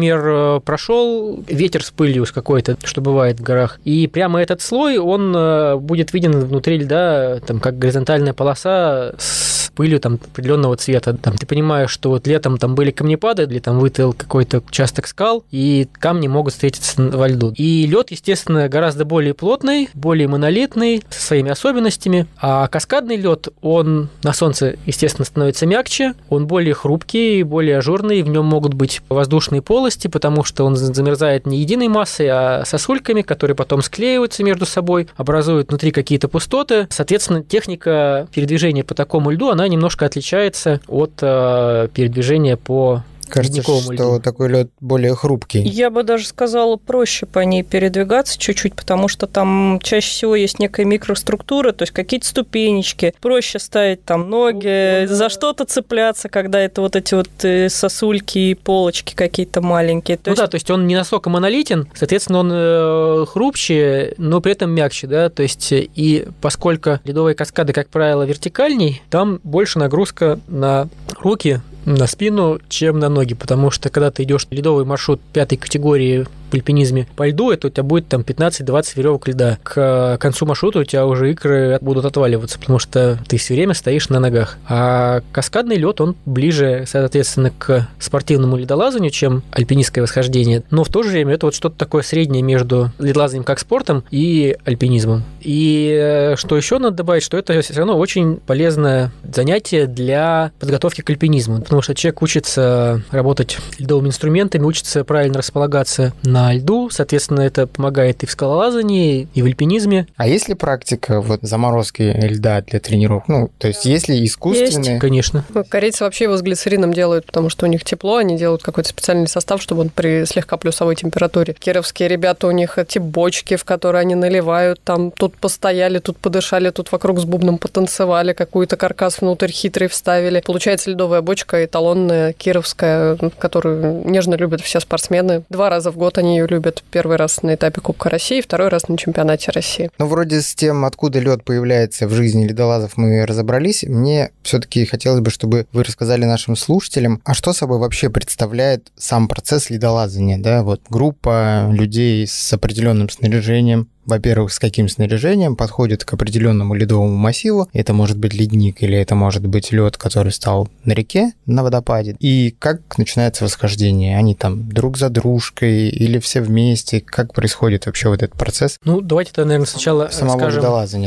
прошел 0.65 1.43
ветер 1.49 1.83
с 1.85 1.91
пылью 1.91 2.27
с 2.27 2.33
какой-то, 2.33 2.77
что 2.85 3.01
бывает 3.01 3.41
в 3.41 3.43
горах, 3.43 3.81
и 3.85 4.07
прямо 4.07 4.41
этот 4.41 4.61
слой, 4.61 4.99
он 4.99 5.81
будет 5.81 6.13
виден 6.13 6.33
внутри 6.33 6.79
льда, 6.79 7.41
там, 7.47 7.61
как 7.61 7.79
горизонтальная 7.79 8.33
полоса 8.33 9.15
с 9.19 9.56
пылью 9.77 10.01
там 10.01 10.15
определенного 10.15 10.77
цвета. 10.77 11.15
Там 11.15 11.37
ты 11.37 11.47
понимаешь, 11.47 11.91
что 11.91 12.11
вот 12.11 12.27
летом 12.27 12.57
там 12.59 12.75
были 12.75 12.91
камнепады, 12.91 13.45
или 13.45 13.59
там 13.59 13.79
вытыл 13.79 14.13
какой-то 14.13 14.59
участок 14.59 15.07
скал, 15.07 15.45
и 15.51 15.87
камни 15.93 16.27
могут 16.27 16.55
встретиться 16.55 17.01
во 17.01 17.29
льду. 17.29 17.53
И 17.57 17.87
лед, 17.87 18.11
естественно, 18.11 18.69
гораздо 18.69 19.05
более 19.05 19.35
плотный, 19.35 19.89
более 19.95 20.27
монолитный, 20.29 21.03
со 21.11 21.21
своими 21.21 21.51
особенностями. 21.51 22.27
А 22.41 22.67
каскадный 22.69 23.17
лед, 23.17 23.49
он 23.61 24.09
на 24.23 24.33
солнце, 24.33 24.77
естественно, 24.87 25.27
становится 25.27 25.67
мягче, 25.67 26.15
он 26.31 26.47
более 26.47 26.75
хрупкий, 26.75 27.43
более 27.43 27.79
ажурный, 27.79 28.23
в 28.23 28.29
нем 28.29 28.47
могут 28.47 28.75
быть 28.75 29.03
воздушные 29.09 29.61
полости, 29.61 30.09
потому 30.09 30.43
что 30.43 30.65
он 30.65 30.77
замерзает 30.77 31.47
не 31.47 31.59
единой 31.59 31.89
массой, 31.89 32.29
а 32.31 32.65
сосульками, 32.65 33.21
которые 33.21 33.55
потом 33.55 33.83
склеиваются 33.83 34.43
между 34.43 34.65
собой, 34.65 35.09
образуют 35.17 35.69
внутри 35.69 35.91
какие-то 35.91 36.29
пустоты. 36.29 36.87
Соответственно, 36.91 37.43
техника 37.43 38.27
передвижения 38.33 38.85
по 38.85 38.95
такому 38.95 39.31
льду, 39.31 39.51
она 39.51 39.66
немножко 39.69 40.07
отличается 40.07 40.81
от 40.89 41.13
э, 41.21 41.89
передвижения 41.95 42.57
по 42.57 43.03
Кажется, 43.29 43.63
что 43.63 43.81
льду. 43.93 44.21
такой 44.21 44.49
лед 44.49 44.71
более 44.81 45.15
хрупкий. 45.15 45.61
Я 45.61 45.91
бы 45.91 46.03
даже 46.03 46.27
сказала, 46.27 46.77
проще 46.77 47.27
по 47.27 47.41
ней 47.41 47.63
передвигаться 47.63 48.39
чуть-чуть, 48.39 48.75
потому 48.75 49.09
что 49.09 49.27
там 49.27 49.81
чаще 49.83 50.09
всего 50.09 50.37
есть 50.37 50.59
некая 50.59 50.85
микроструктура, 50.85 51.73
то 51.73 51.83
есть 51.83 51.93
какие-то 51.93 52.27
ступенечки. 52.27 53.15
Проще 53.21 53.59
ставить 53.59 54.05
там 54.05 54.31
ноги, 54.31 55.03
ну, 55.03 55.09
да. 55.09 55.15
за 55.15 55.29
что-то 55.29 55.65
цепляться, 55.65 56.29
когда 56.29 56.61
это 56.61 56.81
вот 56.81 56.97
эти 56.97 57.15
вот 57.15 57.29
э, 57.43 57.69
сосульки 57.69 58.39
и 58.39 58.55
полочки 58.55 59.15
какие-то 59.15 59.61
маленькие. 59.61 60.17
То 60.17 60.25
ну 60.27 60.33
есть... 60.33 60.43
да, 60.43 60.47
то 60.47 60.55
есть 60.55 60.71
он 60.71 60.87
не 60.87 60.95
настолько 60.95 61.31
монолитен, 61.31 61.89
соответственно, 61.95 62.41
он 62.41 62.51
э, 62.53 63.27
хрупче, 63.27 64.15
но 64.19 64.41
при 64.41 64.53
этом 64.53 64.71
мягче, 64.71 65.07
да, 65.07 65.29
то 65.29 65.43
есть 65.43 65.73
э, 65.73 65.89
и 65.95 66.27
поскольку 66.41 67.01
ледовые 67.05 67.35
каскады, 67.35 67.73
как 67.73 67.89
правило, 67.89 68.23
вертикальней, 68.23 69.03
там 69.11 69.41
больше 69.43 69.79
нагрузка 69.79 70.39
на 70.47 70.89
руки, 71.21 71.61
на 71.87 72.07
спину, 72.07 72.59
чем 72.69 72.99
на 72.99 73.09
ноги, 73.09 73.35
потому 73.35 73.71
что 73.71 73.89
когда 73.91 74.11
ты 74.11 74.25
идешь 74.25 74.47
ледовый 74.51 74.85
маршрут 74.85 75.21
пятой 75.33 75.57
категории 75.57 76.27
альпинизме 76.57 77.07
по 77.17 77.29
льду, 77.29 77.51
это 77.51 77.69
у 77.69 77.71
тебя 77.71 77.83
будет 77.83 78.09
там 78.09 78.23
15-20 78.23 78.93
веревок 78.97 79.29
льда. 79.29 79.59
К 79.63 80.19
концу 80.21 80.47
маршрута 80.47 80.81
у 80.81 80.85
тебя 80.85 81.07
уже 81.07 81.31
икры 81.31 81.79
будут 81.81 82.05
отваливаться, 82.05 82.59
потому 82.59 82.79
что 82.79 83.19
ты 83.29 83.37
все 83.37 83.55
время 83.55 83.75
стоишь 83.75 84.09
на 84.09 84.21
ногах. 84.21 84.59
А 84.69 85.23
каскадный 85.33 85.77
лед, 85.77 86.01
он 86.01 86.17
ближе, 86.25 86.85
соответственно, 86.87 87.53
к 87.57 87.89
спортивному 87.99 88.57
ледолазанию, 88.57 89.11
чем 89.11 89.43
альпинистское 89.51 90.03
восхождение. 90.03 90.63
Но 90.71 90.85
в 90.85 90.89
то 90.89 91.03
же 91.03 91.11
время 91.11 91.35
это 91.35 91.47
вот 91.47 91.55
что-то 91.55 91.77
такое 91.77 92.03
среднее 92.03 92.43
между 92.43 92.91
ледолазанием 92.99 93.45
как 93.45 93.59
спортом 93.59 94.05
и 94.11 94.57
альпинизмом. 94.65 95.25
И 95.41 95.97
э, 95.99 96.37
что 96.37 96.57
еще 96.57 96.79
надо 96.79 96.97
добавить, 96.97 97.23
что 97.23 97.37
это 97.37 97.61
все 97.61 97.75
равно 97.75 97.97
очень 97.97 98.37
полезное 98.37 99.13
занятие 99.23 99.87
для 99.87 100.53
подготовки 100.59 101.01
к 101.01 101.11
альпинизму, 101.11 101.61
потому 101.61 101.83
что 101.83 101.95
человек 101.95 102.23
учится 102.23 103.03
работать 103.11 103.59
ледовыми 103.79 104.09
инструментами, 104.09 104.65
учится 104.65 105.05
правильно 105.05 105.39
располагаться 105.39 106.13
на 106.23 106.46
льду, 106.53 106.91
соответственно, 106.91 107.41
это 107.41 107.67
помогает 107.67 108.23
и 108.23 108.27
в 108.27 108.31
скалолазании, 108.31 109.29
и 109.35 109.43
в 109.43 109.47
альпинизме. 109.47 110.07
А 110.17 110.27
есть 110.27 110.49
ли 110.49 110.55
практика 110.55 111.21
вот 111.21 111.41
заморозки 111.43 112.03
льда 112.03 112.63
для 112.63 112.81
тренировок? 112.81 113.29
Ну, 113.29 113.51
то 113.59 113.69
есть 113.69 113.85
есть 113.85 114.09
ли 114.09 114.25
искусственные? 114.25 114.93
Есть, 114.93 115.01
конечно. 115.01 115.45
Ну, 115.51 115.65
корейцы 115.65 116.05
вообще 116.05 116.25
его 116.25 116.37
с 116.37 116.43
глицерином 116.43 116.93
делают, 116.93 117.27
потому 117.27 117.49
что 117.49 117.67
у 117.67 117.69
них 117.69 117.85
тепло, 117.85 118.17
они 118.17 118.37
делают 118.37 118.63
какой-то 118.63 118.89
специальный 118.89 119.29
состав, 119.29 119.63
чтобы 119.63 119.83
он 119.83 119.89
при 119.89 120.25
слегка 120.25 120.57
плюсовой 120.57 120.97
температуре. 120.97 121.55
Кировские 121.59 122.09
ребята, 122.09 122.47
у 122.47 122.51
них 122.51 122.79
эти 122.79 122.99
бочки, 122.99 123.57
в 123.57 123.65
которые 123.65 124.01
они 124.01 124.15
наливают, 124.15 124.81
там 124.83 125.11
тут 125.11 125.37
постояли, 125.37 125.99
тут 125.99 126.19
подышали, 126.19 126.71
тут 126.71 126.93
вокруг 126.93 127.21
с 127.21 127.25
бубном 127.25 127.59
потанцевали, 127.59 128.33
какую-то 128.33 128.77
каркас 128.77 129.21
внутрь 129.21 129.51
хитрый 129.51 129.89
вставили. 129.89 130.41
Получается 130.41 130.91
ледовая 130.91 131.23
бочка 131.23 131.65
эталонная, 131.65 132.33
кировская, 132.33 133.17
которую 133.39 134.09
нежно 134.09 134.35
любят 134.35 134.61
все 134.61 134.81
спортсмены. 134.81 135.45
Два 135.49 135.71
раза 135.71 135.91
в 135.91 135.97
год 135.97 136.19
они 136.19 136.26
ее 136.35 136.47
любят. 136.47 136.83
Первый 136.91 137.17
раз 137.17 137.43
на 137.43 137.55
этапе 137.55 137.81
Кубка 137.81 138.09
России, 138.09 138.41
второй 138.41 138.69
раз 138.69 138.89
на 138.89 138.99
чемпионате 138.99 139.51
России. 139.53 139.91
Ну, 139.99 140.07
вроде 140.07 140.43
с 140.43 140.55
тем, 140.55 140.85
откуда 140.85 141.19
лед 141.19 141.45
появляется 141.45 142.07
в 142.07 142.13
жизни 142.13 142.47
ледолазов, 142.47 142.97
мы 142.97 143.25
разобрались. 143.27 143.85
Мне 143.85 144.31
все-таки 144.43 144.85
хотелось 144.85 145.21
бы, 145.21 145.31
чтобы 145.31 145.67
вы 145.73 145.85
рассказали 145.85 146.25
нашим 146.25 146.57
слушателям, 146.57 147.21
а 147.25 147.35
что 147.35 147.53
собой 147.53 147.79
вообще 147.79 148.11
представляет 148.11 148.93
сам 148.97 149.29
процесс 149.29 149.71
ледолазания, 149.71 150.39
да, 150.39 150.63
вот 150.63 150.83
группа 150.89 151.69
людей 151.71 152.27
с 152.27 152.53
определенным 152.53 153.09
снаряжением, 153.09 153.89
во-первых, 154.07 154.53
с 154.53 154.59
каким 154.59 154.89
снаряжением 154.89 155.57
подходит 155.57 156.05
к 156.05 156.13
определенному 156.15 156.75
ледовому 156.75 157.17
массиву. 157.17 157.69
Это 157.73 157.93
может 157.93 158.19
быть 158.19 158.35
ледник 158.35 158.83
или 158.83 158.97
это 158.97 159.15
может 159.15 159.47
быть 159.47 159.73
лед, 159.73 159.97
который 159.97 160.33
стал 160.33 160.69
на 160.85 160.93
реке, 160.93 161.33
на 161.47 161.63
водопаде. 161.63 162.17
И 162.21 162.55
как 162.59 162.99
начинается 162.99 163.45
восхождение? 163.45 164.17
Они 164.17 164.35
там 164.35 164.69
друг 164.69 164.97
за 164.97 165.09
дружкой 165.09 165.89
или 165.89 166.19
все 166.19 166.41
вместе? 166.41 167.01
Как 167.01 167.35
происходит 167.35 167.87
вообще 167.87 168.09
вот 168.09 168.23
этот 168.23 168.37
процесс? 168.39 168.79
Ну, 168.85 169.01
давайте 169.01 169.33
тогда, 169.33 169.49
наверное, 169.49 169.67
сначала 169.67 170.09
Самого 170.11 170.39
скажем 170.39 170.65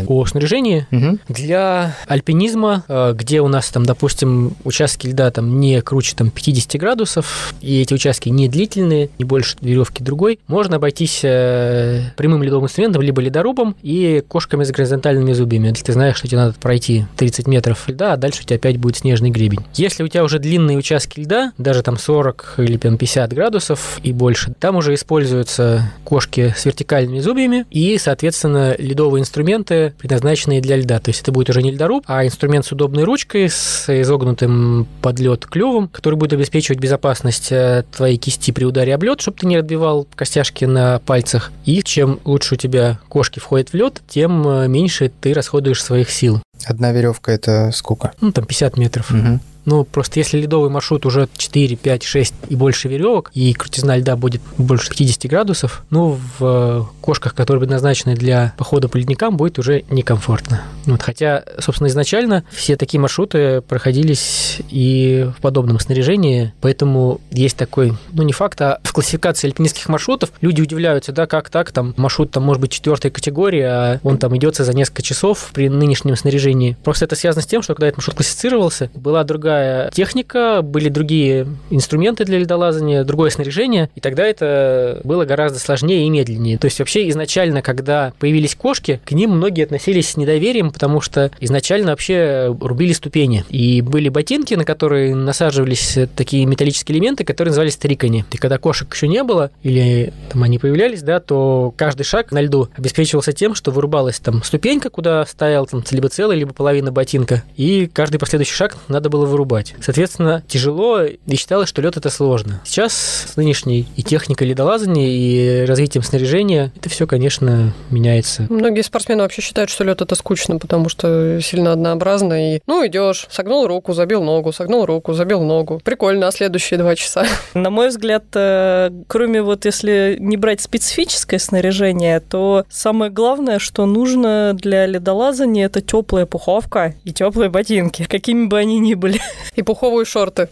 о 0.08 0.26
снаряжении. 0.26 0.88
Угу. 0.92 1.20
Для 1.30 1.96
альпинизма, 2.08 2.84
э, 2.88 3.14
где 3.16 3.42
у 3.42 3.48
нас 3.48 3.70
там, 3.70 3.86
допустим, 3.86 4.56
участки 4.64 5.08
льда 5.08 5.32
там 5.32 5.60
не 5.60 5.82
круче 5.82 6.16
там 6.16 6.32
50 6.32 6.80
градусов, 6.80 7.54
и 7.62 7.82
эти 7.82 7.94
участки 7.94 8.30
не 8.30 8.48
длительные, 8.48 9.10
не 9.18 9.26
больше 9.26 9.58
веревки 9.62 10.04
другой, 10.04 10.40
можно 10.48 10.78
обойтись 10.78 11.22
э, 11.24 12.12
прямым 12.18 12.44
ледовым 12.44 12.66
инструментом 12.66 12.89
инструментом, 12.90 13.02
либо 13.02 13.22
ледорубом 13.22 13.76
и 13.82 14.24
кошками 14.28 14.64
с 14.64 14.72
горизонтальными 14.72 15.34
зубьями. 15.34 15.68
Если 15.70 15.84
ты 15.84 15.94
знаешь, 15.94 16.18
что 16.18 16.28
тебе 16.28 16.38
надо 16.38 16.54
пройти 16.60 17.06
30 17.18 17.48
метров 17.48 17.88
льда, 17.88 18.14
а 18.14 18.18
дальше 18.18 18.42
у 18.42 18.46
тебя 18.46 18.58
опять 18.58 18.78
будет 18.78 18.98
снежный 18.98 19.30
гребень. 19.30 19.60
Если 19.76 20.04
у 20.04 20.08
тебя 20.08 20.24
уже 20.24 20.40
длинные 20.40 20.78
участки 20.78 21.22
льда, 21.22 21.54
даже 21.58 21.84
там 21.84 21.98
40 21.98 22.56
или 22.58 22.78
50 22.78 23.34
градусов 23.34 24.00
и 24.04 24.12
больше, 24.12 24.54
там 24.60 24.76
уже 24.76 24.94
используются 24.94 25.92
кошки 26.04 26.54
с 26.58 26.66
вертикальными 26.66 27.20
зубьями 27.20 27.66
и, 27.70 27.98
соответственно, 27.98 28.76
ледовые 28.78 29.22
инструменты, 29.22 29.94
предназначенные 29.98 30.62
для 30.62 30.78
льда. 30.78 31.00
То 31.00 31.10
есть 31.10 31.22
это 31.22 31.32
будет 31.32 31.50
уже 31.50 31.62
не 31.62 31.72
ледоруб, 31.72 32.04
а 32.08 32.26
инструмент 32.26 32.66
с 32.66 32.72
удобной 32.72 33.04
ручкой, 33.04 33.50
с 33.50 33.86
изогнутым 33.90 34.88
под 35.02 35.20
лед 35.20 35.46
клювом, 35.46 35.88
который 35.88 36.16
будет 36.16 36.34
обеспечивать 36.34 36.80
безопасность 36.80 37.52
э, 37.52 37.84
твоей 37.96 38.18
кисти 38.18 38.52
при 38.52 38.66
ударе 38.66 38.96
об 38.96 39.04
лед, 39.04 39.22
чтобы 39.22 39.38
ты 39.38 39.48
не 39.48 39.58
разбивал 39.58 40.08
костяшки 40.16 40.66
на 40.66 41.00
пальцах. 41.00 41.52
И 41.66 41.84
чем 41.84 42.20
лучше 42.26 42.56
у 42.56 42.58
тебя 42.58 42.79
тебя 42.80 43.00
кошки 43.10 43.40
входят 43.40 43.70
в 43.70 43.74
лед, 43.74 44.02
тем 44.08 44.48
э, 44.48 44.68
меньше 44.68 45.12
ты 45.22 45.34
расходуешь 45.34 45.84
своих 45.84 46.10
сил. 46.10 46.42
Одна 46.66 46.92
веревка 46.92 47.32
это 47.32 47.72
сколько? 47.74 48.14
Ну, 48.22 48.32
там 48.32 48.46
50 48.46 48.78
метров. 48.78 49.12
Угу. 49.12 49.40
Ну, 49.66 49.84
просто 49.84 50.20
если 50.20 50.40
ледовый 50.40 50.70
маршрут 50.70 51.06
уже 51.06 51.28
4, 51.38 51.76
5, 51.76 52.04
6 52.04 52.34
и 52.50 52.56
больше 52.56 52.88
веревок, 52.88 53.32
и 53.34 53.54
крутизна 53.54 53.98
льда 53.98 54.16
будет 54.16 54.42
больше 54.58 54.90
50 54.90 55.26
градусов, 55.30 55.84
ну, 55.90 56.20
в 56.40 56.46
э, 56.46 56.84
кошках, 57.02 57.36
которые 57.36 57.62
предназначены 57.62 58.16
для 58.16 58.54
похода 58.58 58.88
по 58.88 58.98
ледникам, 58.98 59.38
будет 59.38 59.60
уже 59.60 59.84
некомфортно. 59.90 60.62
Вот, 60.86 61.02
хотя, 61.02 61.44
собственно, 61.60 61.88
изначально 61.88 62.44
все 62.52 62.76
такие 62.76 63.00
маршруты 63.00 63.62
проходились 63.62 64.58
и 64.70 65.30
в 65.38 65.42
подобном 65.42 65.80
снаряжении, 65.80 66.54
поэтому 66.62 67.22
есть 67.32 67.58
такой, 67.58 67.94
ну, 68.12 68.24
не 68.24 68.34
факт, 68.34 68.62
а 68.62 68.80
в 68.84 68.94
классификации 68.94 69.48
альпинистских 69.48 69.88
маршрутов 69.90 70.32
люди 70.42 70.62
удивляются, 70.62 71.12
да, 71.12 71.28
как 71.28 71.50
так, 71.50 71.72
там, 71.72 71.94
маршрут 71.98 72.32
там 72.32 72.44
может 72.44 72.62
быть 72.62 72.72
четвертой 72.72 73.12
категории, 73.12 73.62
а 73.62 74.00
он 74.04 74.18
там 74.18 74.36
идется 74.38 74.64
за 74.64 74.74
несколько 74.74 75.02
часов 75.02 75.52
при 75.54 75.70
нынешнем 75.70 76.16
снаряжении. 76.16 76.78
Просто 76.84 77.06
это 77.06 77.16
связано 77.16 77.44
с 77.44 77.48
тем, 77.48 77.62
что 77.62 77.76
когда 77.76 77.88
этот 77.88 77.98
маршрут 77.98 78.16
классифицировался, 78.16 78.90
была 78.96 79.24
другая 79.24 79.49
техника, 79.94 80.62
были 80.62 80.90
другие 80.90 81.48
инструменты 81.70 82.26
для 82.26 82.40
ледолазания, 82.40 83.04
другое 83.04 83.30
снаряжение, 83.30 83.90
и 83.96 84.00
тогда 84.00 84.26
это 84.26 85.02
было 85.04 85.26
гораздо 85.26 85.60
сложнее 85.60 86.06
и 86.06 86.10
медленнее. 86.10 86.58
То 86.58 86.66
есть 86.66 86.80
вообще 86.80 87.10
изначально, 87.10 87.62
когда 87.62 88.14
появились 88.20 88.56
кошки, 88.56 89.00
к 89.06 89.12
ним 89.12 89.32
многие 89.32 89.64
относились 89.64 90.10
с 90.10 90.18
недоверием, 90.18 90.72
потому 90.72 91.02
что 91.02 91.32
изначально 91.40 91.92
вообще 91.92 92.56
рубили 92.60 92.94
ступени. 92.94 93.46
И 93.50 93.82
были 93.82 94.10
ботинки, 94.10 94.54
на 94.54 94.66
которые 94.66 95.16
насаживались 95.16 95.98
такие 96.16 96.46
металлические 96.46 96.98
элементы, 96.98 97.24
которые 97.24 97.52
назывались 97.52 97.78
трикони. 97.78 98.26
И 98.32 98.38
когда 98.38 98.58
кошек 98.58 98.94
еще 98.94 99.08
не 99.08 99.24
было, 99.24 99.52
или 99.64 100.14
там 100.32 100.44
они 100.44 100.60
появлялись, 100.60 101.02
да, 101.02 101.20
то 101.20 101.74
каждый 101.76 102.04
шаг 102.04 102.32
на 102.32 102.42
льду 102.42 102.70
обеспечивался 102.78 103.34
тем, 103.34 103.56
что 103.56 103.72
вырубалась 103.72 104.20
там 104.20 104.44
ступенька, 104.44 104.90
куда 104.90 105.26
стоял 105.26 105.66
там 105.66 105.84
либо 105.92 106.10
целый, 106.10 106.38
либо 106.38 106.54
половина 106.54 106.92
ботинка, 106.92 107.44
и 107.56 107.90
каждый 107.92 108.20
последующий 108.20 108.56
шаг 108.56 108.78
надо 108.88 109.10
было 109.10 109.26
вырубать 109.26 109.39
вырубать. 109.40 109.74
Соответственно, 109.82 110.44
тяжело 110.48 111.02
и 111.04 111.36
считалось, 111.36 111.70
что 111.70 111.82
лед 111.82 111.96
это 111.96 112.10
сложно. 112.10 112.62
Сейчас 112.66 112.94
с 113.34 113.38
нынешней 113.38 113.88
и 113.96 114.04
техникой 114.04 114.48
ледолазания, 114.48 115.08
и 115.08 115.66
развитием 115.66 116.04
снаряжения, 116.04 116.74
это 116.76 116.90
все, 116.90 117.08
конечно, 117.08 117.74
меняется. 117.90 118.48
Многие 118.50 118.82
спортсмены 118.82 119.24
вообще 119.24 119.42
считают, 119.42 119.70
что 119.70 119.84
лед 119.86 120.02
это 120.02 120.16
скучно, 120.16 120.58
потому 120.58 120.90
что 120.90 121.40
сильно 121.42 121.72
однообразно. 121.72 122.56
И, 122.56 122.60
ну, 122.68 122.86
идешь, 122.86 123.28
согнул 123.30 123.66
руку, 123.66 123.94
забил 123.94 124.24
ногу, 124.24 124.52
согнул 124.52 124.86
руку, 124.86 125.14
забил 125.14 125.42
ногу. 125.42 125.80
Прикольно, 125.84 126.28
а 126.28 126.32
следующие 126.32 126.78
два 126.78 126.96
часа? 126.96 127.26
На 127.54 127.70
мой 127.70 127.90
взгляд, 127.90 128.26
э, 128.34 128.90
кроме 129.08 129.42
вот 129.42 129.66
если 129.66 130.18
не 130.20 130.36
брать 130.36 130.62
специфическое 130.62 131.40
снаряжение, 131.40 132.20
то 132.20 132.66
самое 132.70 133.10
главное, 133.10 133.60
что 133.60 133.86
нужно 133.86 134.52
для 134.54 134.86
ледолазания, 134.86 135.66
это 135.66 135.82
теплая 135.82 136.26
пуховка 136.26 136.96
и 137.06 137.14
теплые 137.14 137.50
ботинки, 137.50 138.06
какими 138.10 138.48
бы 138.48 138.58
они 138.58 138.80
ни 138.80 138.96
были. 138.96 139.20
И 139.56 139.62
пуховые 139.62 140.06
шорты. 140.06 140.50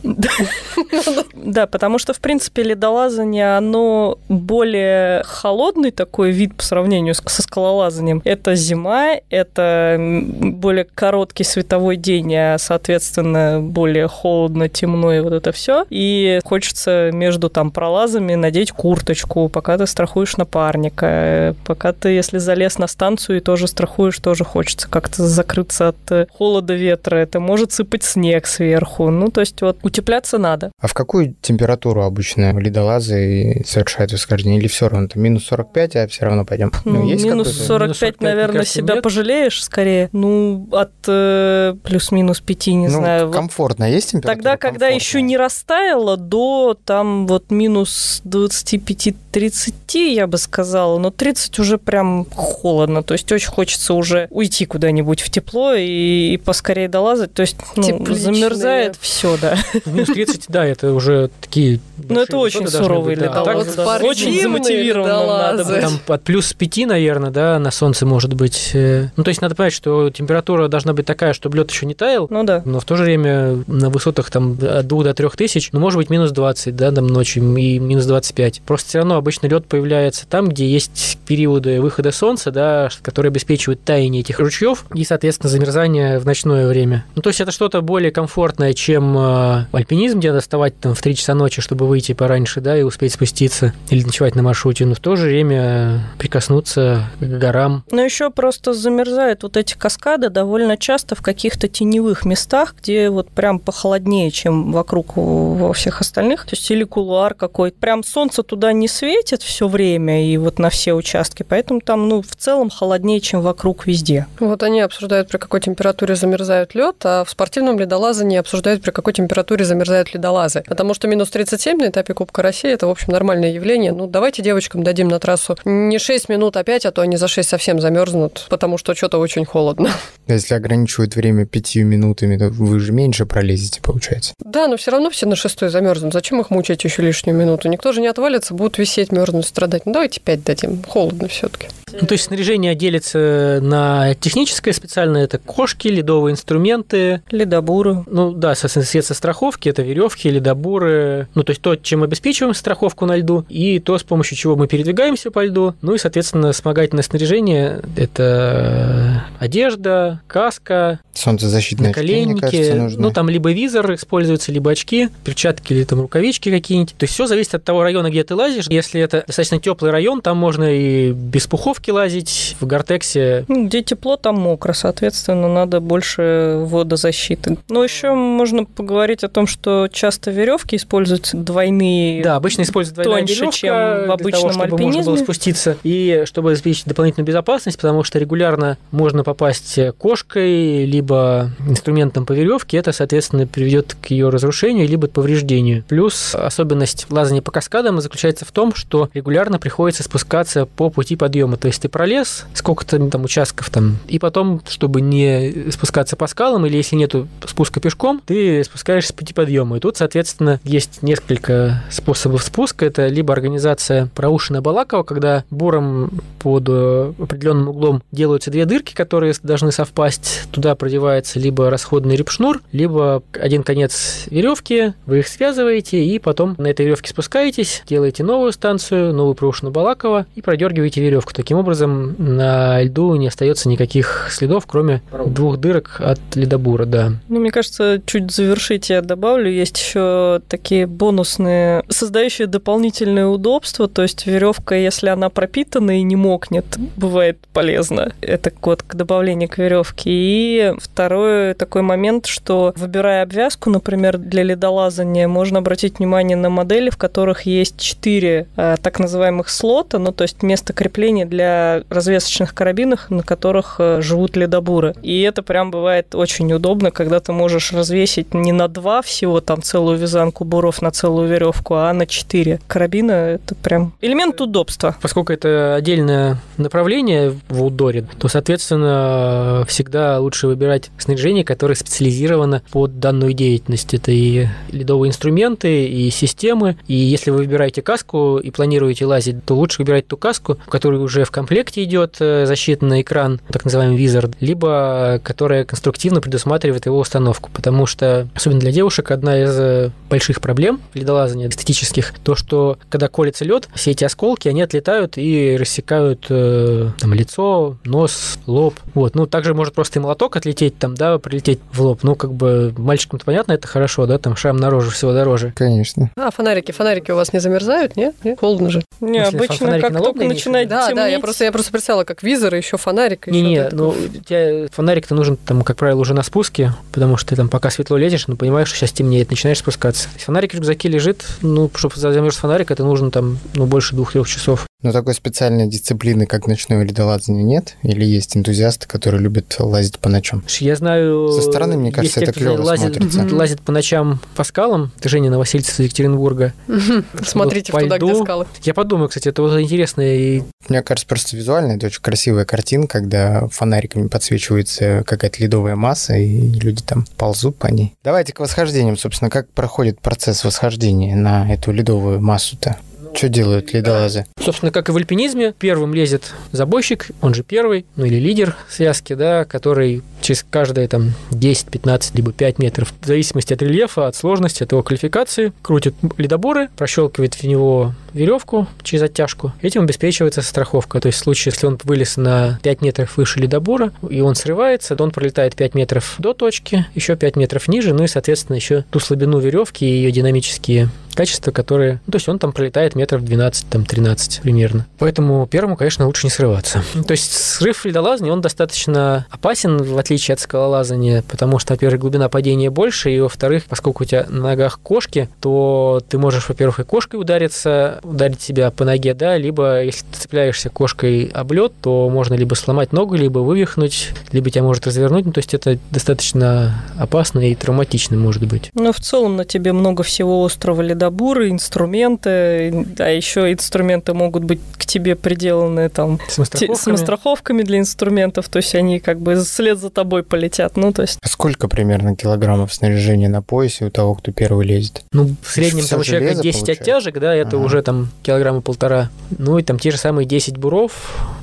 Да, 1.33 1.65
потому 1.67 1.97
что, 1.97 2.13
в 2.13 2.19
принципе, 2.19 2.63
ледолазание, 2.63 3.57
оно 3.57 4.17
более 4.27 5.23
холодный 5.23 5.91
такой 5.91 6.31
вид 6.31 6.55
по 6.55 6.63
сравнению 6.63 7.13
со 7.13 7.41
скалолазанием. 7.41 8.21
Это 8.25 8.55
зима, 8.55 9.15
это 9.29 9.97
более 9.97 10.85
короткий 10.85 11.43
световой 11.43 11.95
день, 11.95 12.35
а, 12.35 12.57
соответственно, 12.59 13.59
более 13.61 14.07
холодно, 14.07 14.67
темно 14.69 15.13
и 15.13 15.19
вот 15.19 15.33
это 15.33 15.51
все. 15.51 15.85
И 15.89 16.39
хочется 16.43 17.11
между 17.13 17.49
там 17.49 17.71
пролазами 17.71 18.35
надеть 18.35 18.71
курточку, 18.71 19.49
пока 19.49 19.77
ты 19.77 19.87
страхуешь 19.87 20.37
напарника, 20.37 21.55
пока 21.65 21.93
ты, 21.93 22.09
если 22.09 22.37
залез 22.37 22.77
на 22.77 22.87
станцию 22.87 23.37
и 23.37 23.41
тоже 23.41 23.67
страхуешь, 23.67 24.19
тоже 24.19 24.43
хочется 24.43 24.89
как-то 24.89 25.25
закрыться 25.25 25.89
от 25.89 26.29
холода, 26.31 26.73
ветра. 26.73 27.15
Это 27.17 27.39
может 27.39 27.71
сыпать 27.71 28.03
снег 28.03 28.47
сверху 28.47 28.66
сверху. 28.67 29.09
Ну, 29.09 29.29
то 29.29 29.41
есть 29.41 29.61
вот 29.61 29.79
утепляться 29.83 30.37
надо. 30.37 30.71
А 30.81 30.87
в 30.87 30.93
какую 30.93 31.35
температуру 31.41 32.03
обычно 32.03 32.57
ледолазы 32.59 33.63
совершают 33.65 34.11
восхождение? 34.11 34.59
Или 34.59 34.67
все 34.67 34.89
равно? 34.89 35.07
Там 35.07 35.23
минус 35.23 35.45
45, 35.45 35.95
а 35.95 36.07
все 36.07 36.25
равно 36.25 36.45
пойдем? 36.45 36.71
Ну, 36.85 37.03
ну, 37.03 37.07
есть 37.07 37.25
минус 37.25 37.47
45, 37.47 37.81
минус 37.81 37.97
45, 37.97 38.21
наверное, 38.21 38.65
себя 38.65 38.95
нет. 38.95 39.03
пожалеешь 39.03 39.63
скорее. 39.63 40.09
Ну, 40.11 40.67
от 40.71 40.91
э, 41.07 41.75
плюс-минус 41.83 42.41
5, 42.41 42.67
не 42.67 42.87
ну, 42.87 42.99
знаю. 42.99 43.31
комфортно 43.31 43.85
есть 43.85 44.11
температура? 44.11 44.35
Тогда, 44.35 44.57
когда 44.57 44.87
еще 44.87 45.21
не 45.21 45.37
растаяло, 45.37 46.17
до 46.17 46.77
там 46.85 47.27
вот 47.27 47.51
минус 47.51 48.21
25-30, 48.25 49.73
я 49.93 50.27
бы 50.27 50.37
сказала. 50.37 50.97
Но 50.99 51.11
30 51.11 51.59
уже 51.59 51.77
прям 51.77 52.25
холодно. 52.25 53.03
То 53.03 53.13
есть 53.13 53.31
очень 53.31 53.49
хочется 53.49 53.93
уже 53.93 54.27
уйти 54.29 54.65
куда-нибудь 54.65 55.21
в 55.21 55.29
тепло 55.29 55.73
и, 55.73 56.33
и 56.33 56.37
поскорее 56.37 56.89
долазать. 56.89 57.33
То 57.33 57.41
есть 57.41 57.55
ну, 57.75 58.05
замерзать 58.17 58.56
замерзает 58.57 58.97
все, 58.99 59.37
да. 59.41 59.57
Минус 59.85 60.07
30, 60.07 60.45
да, 60.49 60.65
это 60.65 60.93
уже 60.93 61.29
такие... 61.41 61.79
Ну, 61.97 62.21
это 62.21 62.37
очень 62.37 62.67
суровый 62.67 63.15
ледолаз. 63.15 63.75
Да. 63.75 63.97
Очень 63.97 64.41
замотивированно 64.41 65.25
надо 65.25 65.65
быть. 65.65 65.81
Там 65.81 65.99
от 66.07 66.23
плюс 66.23 66.53
5, 66.53 66.87
наверное, 66.87 67.31
да, 67.31 67.59
на 67.59 67.71
солнце 67.71 68.05
может 68.05 68.33
быть. 68.33 68.71
Э, 68.73 69.07
ну, 69.15 69.23
то 69.23 69.29
есть 69.29 69.41
надо 69.41 69.55
понять, 69.55 69.73
что 69.73 70.09
температура 70.09 70.67
должна 70.67 70.93
быть 70.93 71.05
такая, 71.05 71.33
чтобы 71.33 71.57
лед 71.57 71.71
еще 71.71 71.85
не 71.85 71.93
таял. 71.93 72.27
Ну, 72.29 72.43
да. 72.43 72.61
Но 72.65 72.79
в 72.79 72.85
то 72.85 72.95
же 72.95 73.03
время 73.03 73.63
на 73.67 73.89
высотах 73.89 74.29
там 74.29 74.57
от 74.61 74.87
2 74.87 75.03
до 75.03 75.13
3 75.13 75.29
тысяч, 75.29 75.69
ну, 75.71 75.79
может 75.79 75.97
быть, 75.97 76.09
минус 76.09 76.31
20, 76.31 76.75
да, 76.75 76.91
там 76.91 77.07
ночью 77.07 77.55
и 77.55 77.79
минус 77.79 78.05
25. 78.05 78.61
Просто 78.65 78.89
все 78.89 78.97
равно 78.99 79.15
обычно 79.15 79.47
лед 79.47 79.65
появляется 79.65 80.27
там, 80.27 80.49
где 80.49 80.67
есть 80.67 81.17
периоды 81.25 81.81
выхода 81.81 82.11
солнца, 82.11 82.51
да, 82.51 82.89
которые 83.01 83.29
обеспечивают 83.29 83.81
таяние 83.83 84.21
этих 84.21 84.39
ручьев 84.39 84.85
и, 84.93 85.03
соответственно, 85.03 85.49
замерзание 85.49 86.19
в 86.19 86.25
ночное 86.25 86.67
время. 86.67 87.05
Ну, 87.15 87.21
то 87.21 87.29
есть 87.29 87.41
это 87.41 87.51
что-то 87.51 87.81
более 87.81 88.11
комфортное 88.11 88.46
комфортная, 88.47 88.73
чем 88.73 89.17
э, 89.17 89.65
альпинизм, 89.73 90.19
где 90.19 90.29
надо 90.29 90.39
вставать 90.39 90.79
там 90.79 90.95
в 90.95 91.01
3 91.01 91.15
часа 91.15 91.33
ночи, 91.33 91.61
чтобы 91.61 91.85
выйти 91.85 92.13
пораньше, 92.13 92.61
да, 92.61 92.77
и 92.77 92.81
успеть 92.81 93.11
спуститься 93.11 93.73
или 93.89 94.03
ночевать 94.03 94.35
на 94.35 94.41
маршруте, 94.41 94.85
но 94.85 94.95
в 94.95 94.99
то 94.99 95.17
же 95.17 95.27
время 95.27 96.07
прикоснуться 96.17 97.03
к 97.19 97.23
горам. 97.23 97.83
Но 97.91 98.01
еще 98.01 98.29
просто 98.29 98.73
замерзают 98.73 99.43
вот 99.43 99.57
эти 99.57 99.73
каскады 99.73 100.29
довольно 100.29 100.77
часто 100.77 101.15
в 101.15 101.21
каких-то 101.21 101.67
теневых 101.67 102.23
местах, 102.23 102.73
где 102.81 103.09
вот 103.09 103.29
прям 103.29 103.59
похолоднее, 103.59 104.31
чем 104.31 104.71
вокруг 104.71 105.17
во 105.17 105.73
всех 105.73 105.99
остальных. 105.99 106.45
То 106.45 106.55
есть 106.55 106.71
или 106.71 106.85
кулуар 106.85 107.33
какой-то. 107.33 107.77
Прям 107.77 108.01
солнце 108.01 108.43
туда 108.43 108.71
не 108.71 108.87
светит 108.87 109.41
все 109.41 109.67
время 109.67 110.25
и 110.25 110.37
вот 110.37 110.57
на 110.57 110.69
все 110.69 110.93
участки, 110.93 111.43
поэтому 111.43 111.81
там, 111.81 112.07
ну, 112.07 112.21
в 112.21 112.35
целом 112.37 112.69
холоднее, 112.69 113.19
чем 113.19 113.41
вокруг 113.41 113.87
везде. 113.87 114.25
Вот 114.39 114.63
они 114.63 114.79
обсуждают, 114.79 115.27
при 115.27 115.37
какой 115.37 115.59
температуре 115.59 116.15
замерзают 116.15 116.75
лед, 116.75 116.95
а 117.03 117.25
в 117.25 117.29
спортивном 117.29 117.77
ледолазании 117.77 118.36
обсуждают, 118.37 118.81
при 118.81 118.91
какой 118.91 119.13
температуре 119.13 119.65
замерзают 119.65 120.13
ледолазы. 120.13 120.63
Потому 120.67 120.93
что 120.93 121.07
минус 121.07 121.29
37 121.29 121.77
на 121.77 121.89
этапе 121.89 122.13
Кубка 122.13 122.41
России– 122.41 122.71
это, 122.73 122.87
в 122.87 122.89
общем, 122.89 123.13
нормальное 123.13 123.51
явление. 123.51 123.91
Ну, 123.91 124.07
давайте 124.07 124.41
девочкам 124.41 124.83
дадим 124.83 125.07
на 125.07 125.19
трассу 125.19 125.55
не 125.65 125.99
6 125.99 126.29
минут, 126.29 126.57
а 126.57 126.63
5, 126.63 126.85
а 126.85 126.91
то 126.91 127.01
они 127.01 127.17
за 127.17 127.27
6 127.27 127.47
совсем 127.47 127.79
замерзнут, 127.79 128.47
потому 128.49 128.77
что 128.77 128.95
что-то 128.95 129.19
очень 129.19 129.45
холодно. 129.45 129.89
Если 130.27 130.53
ограничивают 130.53 131.15
время 131.15 131.45
5 131.45 131.75
минутами, 131.77 132.37
то 132.37 132.49
вы 132.49 132.79
же 132.79 132.91
меньше 132.91 133.25
пролезете, 133.25 133.81
получается. 133.81 134.33
Да, 134.43 134.67
но 134.67 134.77
все 134.77 134.91
равно 134.91 135.09
все 135.09 135.25
на 135.25 135.35
шестой 135.35 135.69
замерзнут. 135.69 136.13
Зачем 136.13 136.41
их 136.41 136.49
мучать 136.49 136.83
еще 136.83 137.01
лишнюю 137.01 137.37
минуту? 137.37 137.69
Никто 137.69 137.91
же 137.91 138.01
не 138.01 138.07
отвалится, 138.07 138.53
будут 138.53 138.77
висеть, 138.77 139.11
мерзнуть, 139.11 139.45
страдать. 139.45 139.85
Ну, 139.85 139.93
давайте 139.93 140.19
5 140.19 140.43
дадим. 140.43 140.83
Холодно 140.87 141.27
все-таки. 141.27 141.67
Ну, 141.91 142.05
то 142.05 142.13
есть 142.13 142.25
снаряжение 142.25 142.75
делится 142.75 143.59
на 143.61 144.13
техническое 144.15 144.73
специальное, 144.73 145.23
это 145.23 145.37
кошки, 145.37 145.87
ледовые 145.87 146.33
инструменты. 146.33 147.21
Ледобуры. 147.31 148.03
Ну 148.07 148.31
да, 148.31 148.55
средства 148.55 149.13
страховки, 149.13 149.69
это 149.69 149.81
веревки, 149.81 150.29
ледобуры, 150.29 151.27
ну 151.33 151.43
то 151.43 151.51
есть 151.51 151.61
то, 151.61 151.75
чем 151.75 152.03
обеспечиваем 152.03 152.53
страховку 152.53 153.05
на 153.05 153.15
льду, 153.15 153.45
и 153.47 153.79
то, 153.79 153.97
с 153.97 154.03
помощью 154.03 154.37
чего 154.37 154.55
мы 154.55 154.67
передвигаемся 154.67 155.31
по 155.31 155.45
льду. 155.45 155.75
Ну 155.81 155.93
и, 155.93 155.97
соответственно, 155.97 156.51
вспомогательное 156.51 157.03
снаряжение– 157.03 157.81
это 157.95 159.23
одежда, 159.39 160.21
каска, 160.27 160.99
солнцезащитные 161.13 161.89
наколенники, 161.89 162.45
очки, 162.45 162.57
мне 162.57 162.69
кажется, 162.69 162.99
ну 162.99 163.11
там 163.11 163.29
либо 163.29 163.51
визор 163.51 163.93
используется, 163.95 164.51
либо 164.51 164.71
очки, 164.71 165.09
перчатки 165.23 165.73
или 165.73 165.83
там 165.83 166.01
рукавички 166.01 166.51
какие-нибудь. 166.51 166.95
То 166.97 167.03
есть 167.05 167.13
все 167.13 167.27
зависит 167.27 167.55
от 167.55 167.63
того 167.63 167.83
района, 167.83 168.09
где 168.09 168.23
ты 168.23 168.35
лазишь. 168.35 168.67
Если 168.69 169.01
это 169.01 169.23
достаточно 169.25 169.59
теплый 169.59 169.91
район, 169.91 170.21
там 170.21 170.37
можно 170.37 170.63
и 170.65 171.11
без 171.11 171.47
пухов 171.47 171.76
ветровке 171.77 171.91
лазить, 171.91 172.55
в 172.59 172.65
гортексе. 172.65 173.45
Ну, 173.47 173.67
где 173.67 173.81
тепло, 173.81 174.17
там 174.17 174.35
мокро, 174.35 174.73
соответственно, 174.73 175.47
надо 175.47 175.79
больше 175.79 176.57
водозащиты. 176.59 177.57
Но 177.69 177.83
еще 177.83 178.13
можно 178.13 178.65
поговорить 178.65 179.23
о 179.23 179.29
том, 179.29 179.47
что 179.47 179.87
часто 179.91 180.31
веревки 180.31 180.75
используются 180.75 181.37
двойные. 181.37 182.23
Да, 182.23 182.35
обычно 182.35 182.63
используют 182.63 182.95
двойная 182.95 183.25
тоньше, 183.25 183.41
веревка 183.41 183.57
чем 183.57 184.07
в 184.07 184.11
обычном 184.11 184.41
того, 184.41 184.49
чтобы 184.51 184.63
альпинизме. 184.63 184.97
можно 184.97 185.11
было 185.11 185.17
спуститься 185.17 185.77
и 185.83 186.23
чтобы 186.25 186.51
обеспечить 186.51 186.85
дополнительную 186.85 187.27
безопасность, 187.27 187.77
потому 187.77 188.03
что 188.03 188.19
регулярно 188.19 188.77
можно 188.91 189.23
попасть 189.23 189.79
кошкой, 189.97 190.85
либо 190.85 191.07
либо 191.07 191.51
инструментом 191.67 192.25
по 192.25 192.33
веревке, 192.33 192.77
это, 192.77 192.91
соответственно, 192.91 193.47
приведет 193.47 193.95
к 194.01 194.07
ее 194.07 194.29
разрушению, 194.29 194.87
либо 194.87 195.07
повреждению. 195.07 195.83
Плюс 195.87 196.35
особенность 196.35 197.07
лазания 197.09 197.41
по 197.41 197.51
каскадам 197.51 198.01
заключается 198.01 198.45
в 198.45 198.51
том, 198.51 198.75
что 198.75 199.09
регулярно 199.13 199.57
приходится 199.57 200.03
спускаться 200.03 200.65
по 200.65 200.89
пути 200.89 201.15
подъема. 201.15 201.55
То 201.67 201.69
есть 201.69 201.81
ты 201.81 201.89
пролез 201.89 202.45
сколько-то 202.53 202.97
там 203.09 203.25
участков 203.25 203.69
там, 203.69 203.97
и 204.07 204.19
потом, 204.19 204.61
чтобы 204.69 205.01
не 205.01 205.69
спускаться 205.69 206.15
по 206.15 206.25
скалам, 206.27 206.65
или 206.65 206.77
если 206.77 206.95
нету 206.95 207.27
спуска 207.45 207.81
пешком, 207.81 208.21
ты 208.25 208.63
спускаешься 208.63 209.09
с 209.09 209.11
пути 209.11 209.33
подъема. 209.33 209.75
И 209.75 209.79
тут, 209.81 209.97
соответственно, 209.97 210.61
есть 210.63 211.03
несколько 211.03 211.83
способов 211.89 212.43
спуска. 212.43 212.85
Это 212.85 213.07
либо 213.07 213.33
организация 213.33 214.09
проушина 214.15 214.61
Балакова, 214.61 215.03
когда 215.03 215.43
буром 215.49 216.21
под 216.39 216.69
э, 216.69 217.11
определенным 217.19 217.67
углом 217.67 218.01
делаются 218.13 218.49
две 218.49 218.63
дырки, 218.63 218.95
которые 218.95 219.33
должны 219.43 219.73
совпасть. 219.73 220.43
Туда 220.51 220.73
продевается 220.75 221.37
либо 221.37 221.69
расходный 221.69 222.15
репшнур, 222.15 222.61
либо 222.71 223.23
один 223.33 223.63
конец 223.63 224.23
веревки, 224.29 224.93
вы 225.05 225.19
их 225.19 225.27
связываете, 225.27 226.01
и 226.01 226.17
потом 226.17 226.55
на 226.57 226.67
этой 226.67 226.85
веревке 226.85 227.09
спускаетесь, 227.09 227.83
делаете 227.89 228.23
новую 228.23 228.53
станцию, 228.53 229.13
новую 229.13 229.35
проушину 229.35 229.71
Балакова 229.71 230.27
и 230.33 230.41
продергиваете 230.41 231.01
веревку. 231.01 231.33
Таким 231.33 231.56
образом, 231.57 232.15
на 232.17 232.81
льду 232.83 233.15
не 233.15 233.27
остается 233.27 233.69
никаких 233.69 234.27
следов, 234.31 234.65
кроме 234.67 235.01
двух 235.25 235.57
дырок 235.57 235.99
от 235.99 236.19
ледобура, 236.35 236.85
да. 236.85 237.13
Ну, 237.27 237.39
мне 237.39 237.51
кажется, 237.51 238.01
чуть 238.05 238.31
завершить 238.31 238.89
я 238.89 239.01
добавлю, 239.01 239.49
есть 239.49 239.79
еще 239.79 240.41
такие 240.47 240.85
бонусные, 240.85 241.83
создающие 241.89 242.47
дополнительное 242.47 243.27
удобство, 243.27 243.87
то 243.87 244.01
есть 244.01 244.25
веревка, 244.25 244.75
если 244.75 245.09
она 245.09 245.29
пропитана 245.29 245.99
и 245.99 246.03
не 246.03 246.15
мокнет, 246.15 246.65
бывает 246.95 247.37
полезно. 247.53 248.13
Это 248.21 248.51
код 248.51 248.83
к 248.83 248.95
добавлению 248.95 249.49
к 249.49 249.57
веревке. 249.57 250.09
И 250.09 250.73
второй 250.79 251.53
такой 251.53 251.81
момент, 251.81 252.25
что 252.25 252.73
выбирая 252.75 253.23
обвязку, 253.23 253.69
например, 253.69 254.17
для 254.17 254.43
ледолазания, 254.43 255.27
можно 255.27 255.59
обратить 255.59 255.99
внимание 255.99 256.37
на 256.37 256.49
модели, 256.49 256.89
в 256.89 256.97
которых 256.97 257.43
есть 257.43 257.79
четыре 257.79 258.47
э, 258.55 258.75
так 258.81 258.99
называемых 258.99 259.49
слота, 259.49 259.99
ну 259.99 260.11
то 260.11 260.23
есть 260.23 260.43
место 260.43 260.73
крепления 260.73 261.25
для 261.25 261.46
развесочных 261.89 262.53
карабинов, 262.53 263.09
на 263.09 263.23
которых 263.23 263.75
э, 263.79 264.01
живут 264.01 264.35
ледобуры. 264.35 264.95
И 265.01 265.21
это 265.21 265.43
прям 265.43 265.71
бывает 265.71 266.15
очень 266.15 266.51
удобно, 266.53 266.91
когда 266.91 267.19
ты 267.19 267.31
можешь 267.31 267.71
развесить 267.73 268.33
не 268.33 268.51
на 268.51 268.67
два 268.67 269.01
всего 269.01 269.41
там 269.41 269.61
целую 269.61 269.97
вязанку 269.97 270.43
буров 270.43 270.81
на 270.81 270.91
целую 270.91 271.27
веревку, 271.27 271.75
а 271.75 271.93
на 271.93 272.05
четыре 272.05 272.59
карабина. 272.67 273.11
Это 273.11 273.55
прям 273.55 273.93
элемент 274.01 274.39
удобства. 274.41 274.95
Поскольку 275.01 275.33
это 275.33 275.75
отдельное 275.75 276.37
направление 276.57 277.35
в 277.49 277.61
аутдоре, 277.61 278.05
то, 278.19 278.27
соответственно, 278.27 279.65
всегда 279.67 280.19
лучше 280.19 280.47
выбирать 280.47 280.89
снаряжение, 280.97 281.43
которое 281.43 281.75
специализировано 281.75 282.61
под 282.71 282.99
данную 282.99 283.33
деятельность. 283.33 283.93
Это 283.93 284.11
и 284.11 284.47
ледовые 284.71 285.09
инструменты, 285.09 285.85
и 285.85 286.09
системы. 286.09 286.77
И 286.87 286.95
если 286.95 287.31
вы 287.31 287.37
выбираете 287.37 287.81
каску 287.81 288.37
и 288.37 288.51
планируете 288.51 289.05
лазить, 289.05 289.43
то 289.45 289.55
лучше 289.55 289.81
выбирать 289.81 290.07
ту 290.07 290.17
каску, 290.17 290.57
в 290.65 290.69
которой 290.69 290.97
уже 290.97 291.23
в 291.23 291.31
комплекте 291.37 291.83
идет 291.83 292.17
э, 292.19 292.47
защитный 292.47 293.01
экран, 293.01 293.39
так 293.51 293.63
называемый 293.63 293.95
визор, 293.95 294.31
либо 294.39 295.21
которая 295.23 295.65
конструктивно 295.65 296.19
предусматривает 296.19 296.87
его 296.87 296.97
установку. 296.97 297.51
Потому 297.53 297.85
что, 297.85 298.27
особенно 298.33 298.59
для 298.59 298.71
девушек, 298.71 299.11
одна 299.11 299.43
из 299.43 299.55
э, 299.55 299.91
больших 300.09 300.41
проблем 300.41 300.81
ледолазания 300.95 301.47
эстетических, 301.47 302.15
то, 302.23 302.33
что 302.33 302.79
когда 302.89 303.07
колется 303.07 303.45
лед, 303.45 303.69
все 303.75 303.91
эти 303.91 304.03
осколки, 304.03 304.47
они 304.47 304.63
отлетают 304.63 305.19
и 305.19 305.55
рассекают 305.59 306.25
э, 306.29 306.89
там, 306.99 307.13
лицо, 307.13 307.77
нос, 307.83 308.39
лоб. 308.47 308.73
Вот. 308.95 309.13
Ну, 309.13 309.27
также 309.27 309.53
может 309.53 309.75
просто 309.75 309.99
и 309.99 310.01
молоток 310.01 310.37
отлететь 310.37 310.79
там, 310.79 310.95
да, 310.95 311.19
прилететь 311.19 311.59
в 311.71 311.81
лоб. 311.83 311.99
Ну, 312.01 312.15
как 312.15 312.33
бы 312.33 312.73
мальчикам-то 312.75 313.25
понятно, 313.25 313.51
это 313.51 313.67
хорошо, 313.67 314.07
да, 314.07 314.17
там 314.17 314.35
шрам 314.35 314.57
на 314.57 314.71
роже 314.71 314.89
всего 314.89 315.13
дороже. 315.13 315.53
Конечно. 315.55 316.09
А, 316.17 316.31
фонарики, 316.31 316.71
фонарики 316.71 317.11
у 317.11 317.15
вас 317.15 317.31
не 317.31 317.37
замерзают, 317.37 317.95
нет? 317.95 318.15
нет? 318.23 318.39
Холодно 318.39 318.71
же. 318.71 318.83
Не, 319.01 319.19
обычно 319.19 319.79
как 319.79 319.95
только 319.95 320.23
начинает 320.23 320.67
Да, 320.69 320.87
темнеть, 320.87 320.95
да, 320.95 321.07
я 321.07 321.19
просто, 321.27 321.43
я 321.43 321.51
просто 321.51 321.71
представила, 321.71 322.05
как 322.05 322.23
визор, 322.23 322.55
и 322.55 322.57
еще 322.57 322.77
фонарик. 322.77 323.27
вот 323.27 323.67
это 323.67 323.75
ну, 323.75 323.95
тебя 324.25 324.67
фонарик-то 324.71 325.13
нужен, 325.13 325.35
там, 325.35 325.61
как 325.61 325.75
правило, 325.75 325.99
уже 325.99 326.13
на 326.13 326.23
спуске, 326.23 326.71
потому 326.93 327.17
что 327.17 327.29
ты 327.29 327.35
там 327.35 327.49
пока 327.49 327.69
светло 327.69 327.97
лезешь, 327.97 328.27
ну, 328.27 328.37
понимаешь, 328.37 328.69
что 328.69 328.77
сейчас 328.77 328.93
темнеет, 328.93 329.29
начинаешь 329.29 329.59
спускаться. 329.59 330.07
Фонарик 330.25 330.53
в 330.53 330.55
рюкзаке 330.55 330.87
лежит, 330.87 331.25
ну, 331.41 331.69
чтобы 331.75 331.95
замерз 331.97 332.37
фонарик, 332.37 332.71
это 332.71 332.85
нужно 332.85 333.11
там, 333.11 333.39
ну, 333.55 333.65
больше 333.65 333.93
двух-трех 333.93 334.25
часов. 334.29 334.67
Но 334.83 334.91
такой 334.91 335.15
специальной 335.15 335.67
дисциплины, 335.67 336.27
как 336.27 336.45
ночное 336.45 336.83
ледолазание, 336.83 337.43
нет? 337.43 337.77
Или 337.81 338.05
есть 338.05 338.37
энтузиасты, 338.37 338.87
которые 338.87 339.21
любят 339.21 339.55
лазить 339.57 339.97
по 339.97 340.07
ночам? 340.07 340.43
Я 340.59 340.75
знаю... 340.75 341.31
Со 341.31 341.41
стороны, 341.41 341.77
мне 341.77 341.91
кажется, 341.91 342.21
это 342.21 342.31
клёво 342.31 342.61
лазит, 342.61 342.93
смотрится. 342.93 343.23
Мгм. 343.23 343.37
лазит 343.37 343.61
по 343.61 343.71
ночам 343.71 344.19
по 344.35 344.43
скалам. 344.43 344.91
Ты 344.99 345.09
Женя 345.09 345.31
Новосельцев 345.31 345.79
из 345.79 345.85
Екатеринбурга. 345.85 346.53
Смотрите 347.25 347.73
туда, 347.73 347.97
где 347.97 348.15
скалы. 348.21 348.45
Я 348.61 348.75
подумаю, 348.75 349.09
кстати, 349.09 349.29
это 349.29 349.41
вот 349.41 349.59
интересно. 349.59 350.01
И 350.01 350.43
Мне 350.69 350.83
кажется, 350.83 351.07
просто 351.07 351.35
визуально 351.35 351.71
это 351.71 351.87
очень 351.87 352.01
красивая 352.01 352.45
картина, 352.45 352.85
когда 352.85 353.47
фонариками 353.47 354.07
подсвечивается 354.07 355.03
какая-то 355.07 355.41
ледовая 355.41 355.75
масса, 355.75 356.15
и 356.17 356.51
люди 356.51 356.83
там 356.83 357.07
ползут 357.17 357.57
по 357.57 357.65
ней. 357.65 357.95
Давайте 358.03 358.31
к 358.31 358.39
восхождениям, 358.39 358.95
собственно, 358.95 359.31
как 359.31 359.49
проходит 359.49 359.99
процесс 360.01 360.43
восхождения 360.43 361.15
на 361.15 361.51
эту 361.51 361.71
ледовую 361.71 362.21
массу-то? 362.21 362.77
Что 363.17 363.29
делают 363.29 363.73
ледолазы? 363.73 364.27
Собственно, 364.39 364.71
как 364.71 364.89
и 364.89 364.91
в 364.91 364.95
альпинизме, 364.95 365.51
первым 365.57 365.95
лезет 365.95 366.35
забойщик, 366.51 367.07
он 367.19 367.33
же 367.33 367.41
первый, 367.41 367.87
ну 367.95 368.05
или 368.05 368.17
лидер 368.17 368.55
связки, 368.69 369.13
да, 369.13 369.43
который 369.43 370.03
через 370.27 370.45
каждые 370.49 370.89
там 370.89 371.13
10, 371.31 371.67
15, 371.67 372.15
либо 372.15 372.33
5 372.33 372.59
метров, 372.59 372.93
в 372.99 373.05
зависимости 373.05 373.53
от 373.53 373.61
рельефа, 373.61 374.07
от 374.07 374.15
сложности, 374.15 374.63
от 374.63 374.73
его 374.73 374.83
квалификации, 374.83 375.53
крутит 375.61 375.95
ледоборы, 376.17 376.67
прощелкивает 376.75 377.35
в 377.35 377.43
него 377.43 377.93
веревку 378.13 378.67
через 378.83 379.03
оттяжку. 379.03 379.53
Этим 379.61 379.83
обеспечивается 379.83 380.41
страховка. 380.41 380.99
То 380.99 381.07
есть 381.07 381.19
в 381.19 381.23
случае, 381.23 381.53
если 381.53 381.67
он 381.67 381.79
вылез 381.83 382.17
на 382.17 382.59
5 382.63 382.81
метров 382.81 383.15
выше 383.15 383.39
ледобора, 383.39 383.93
и 384.09 384.19
он 384.19 384.35
срывается, 384.35 384.97
то 384.97 385.03
он 385.03 385.11
пролетает 385.11 385.55
5 385.55 385.75
метров 385.75 386.15
до 386.17 386.33
точки, 386.33 386.85
еще 386.93 387.15
5 387.15 387.37
метров 387.37 387.67
ниже, 387.69 387.93
ну 387.93 388.03
и, 388.03 388.07
соответственно, 388.07 388.57
еще 388.57 388.83
ту 388.89 388.99
слабину 388.99 389.39
веревки 389.39 389.85
и 389.85 389.89
ее 389.89 390.11
динамические 390.11 390.89
качества, 391.17 391.51
которые... 391.51 391.99
Ну, 392.05 392.11
то 392.11 392.17
есть 392.17 392.29
он 392.29 392.37
там 392.37 392.53
пролетает 392.53 392.95
метров 392.95 393.25
12, 393.25 393.69
там 393.69 393.85
13 393.85 394.41
примерно. 394.41 394.85
Поэтому 394.99 395.47
первому, 395.47 395.75
конечно, 395.75 396.05
лучше 396.05 396.27
не 396.27 396.31
срываться. 396.31 396.83
То 397.07 397.11
есть 397.11 397.33
срыв 397.33 397.85
ледолазания, 397.85 398.31
он 398.31 398.41
достаточно 398.41 399.25
опасен, 399.31 399.77
в 399.77 399.97
отличие 399.97 400.16
от 400.33 400.39
скалолазания, 400.39 401.23
потому 401.29 401.59
что, 401.59 401.73
во-первых, 401.73 402.01
глубина 402.01 402.29
падения 402.29 402.69
больше, 402.69 403.11
и, 403.11 403.19
во-вторых, 403.19 403.65
поскольку 403.67 404.03
у 404.03 404.05
тебя 404.05 404.25
на 404.29 404.41
ногах 404.41 404.79
кошки, 404.81 405.29
то 405.41 406.01
ты 406.09 406.17
можешь, 406.17 406.47
во-первых, 406.49 406.79
и 406.79 406.83
кошкой 406.83 407.19
удариться, 407.19 407.99
ударить 408.03 408.41
себя 408.41 408.71
по 408.71 408.85
ноге, 408.85 409.13
да, 409.13 409.37
либо 409.37 409.83
если 409.83 410.05
ты 410.11 410.19
цепляешься 410.19 410.69
кошкой 410.69 411.25
об 411.33 411.51
лед, 411.51 411.73
то 411.81 412.09
можно 412.09 412.33
либо 412.33 412.53
сломать 412.55 412.91
ногу, 412.93 413.15
либо 413.15 413.39
вывихнуть, 413.39 414.09
либо 414.31 414.49
тебя 414.49 414.63
может 414.63 414.85
развернуть, 414.87 415.25
ну, 415.25 415.31
то 415.31 415.39
есть 415.39 415.53
это 415.53 415.77
достаточно 415.91 416.83
опасно 416.97 417.39
и 417.39 417.55
травматично 417.55 418.17
может 418.17 418.45
быть. 418.47 418.69
Ну, 418.73 418.91
в 418.91 418.99
целом 418.99 419.35
на 419.37 419.45
тебе 419.45 419.73
много 419.73 420.03
всего 420.03 420.43
острого 420.45 420.81
ледобуры, 420.81 421.49
инструменты, 421.49 422.85
а 422.99 423.09
еще 423.09 423.51
инструменты 423.51 424.13
могут 424.13 424.43
быть 424.43 424.59
к 424.77 424.85
тебе 424.85 425.15
приделаны 425.15 425.89
там 425.89 426.19
С 426.29 426.35
те- 426.35 426.45
страховками. 426.45 426.75
самостраховками 426.75 427.61
для 427.63 427.79
инструментов, 427.79 428.47
то 428.49 428.57
есть 428.57 428.73
они 428.75 428.99
как 428.99 429.19
бы 429.19 429.35
вслед 429.35 429.79
за 429.79 429.89
тобой 429.89 430.06
полетят. 430.23 430.77
Ну, 430.77 430.91
то 430.93 431.01
есть 431.03 431.19
А 431.21 431.27
Сколько 431.27 431.67
примерно 431.67 432.15
килограммов 432.15 432.73
снаряжения 432.73 433.29
на 433.29 433.41
поясе 433.41 433.85
у 433.85 433.89
того, 433.91 434.15
кто 434.15 434.31
первый 434.31 434.65
лезет? 434.65 435.03
Ну, 435.11 435.35
в 435.41 435.49
среднем 435.51 435.81
Всё 435.81 435.89
там 435.91 435.99
у 436.01 436.03
человека 436.03 436.27
железо 436.29 436.43
10 436.43 436.59
получается? 436.59 436.83
оттяжек, 436.83 437.19
да, 437.19 437.35
это 437.35 437.57
Ага. 437.57 437.65
уже 437.65 437.81
там 437.81 438.09
килограмма 438.23 438.61
полтора. 438.61 439.09
Ну 439.37 439.57
и 439.57 439.63
там 439.63 439.77
те 439.79 439.91
же 439.91 439.97
самые 439.97 440.25
10 440.25 440.57
буров, 440.57 440.91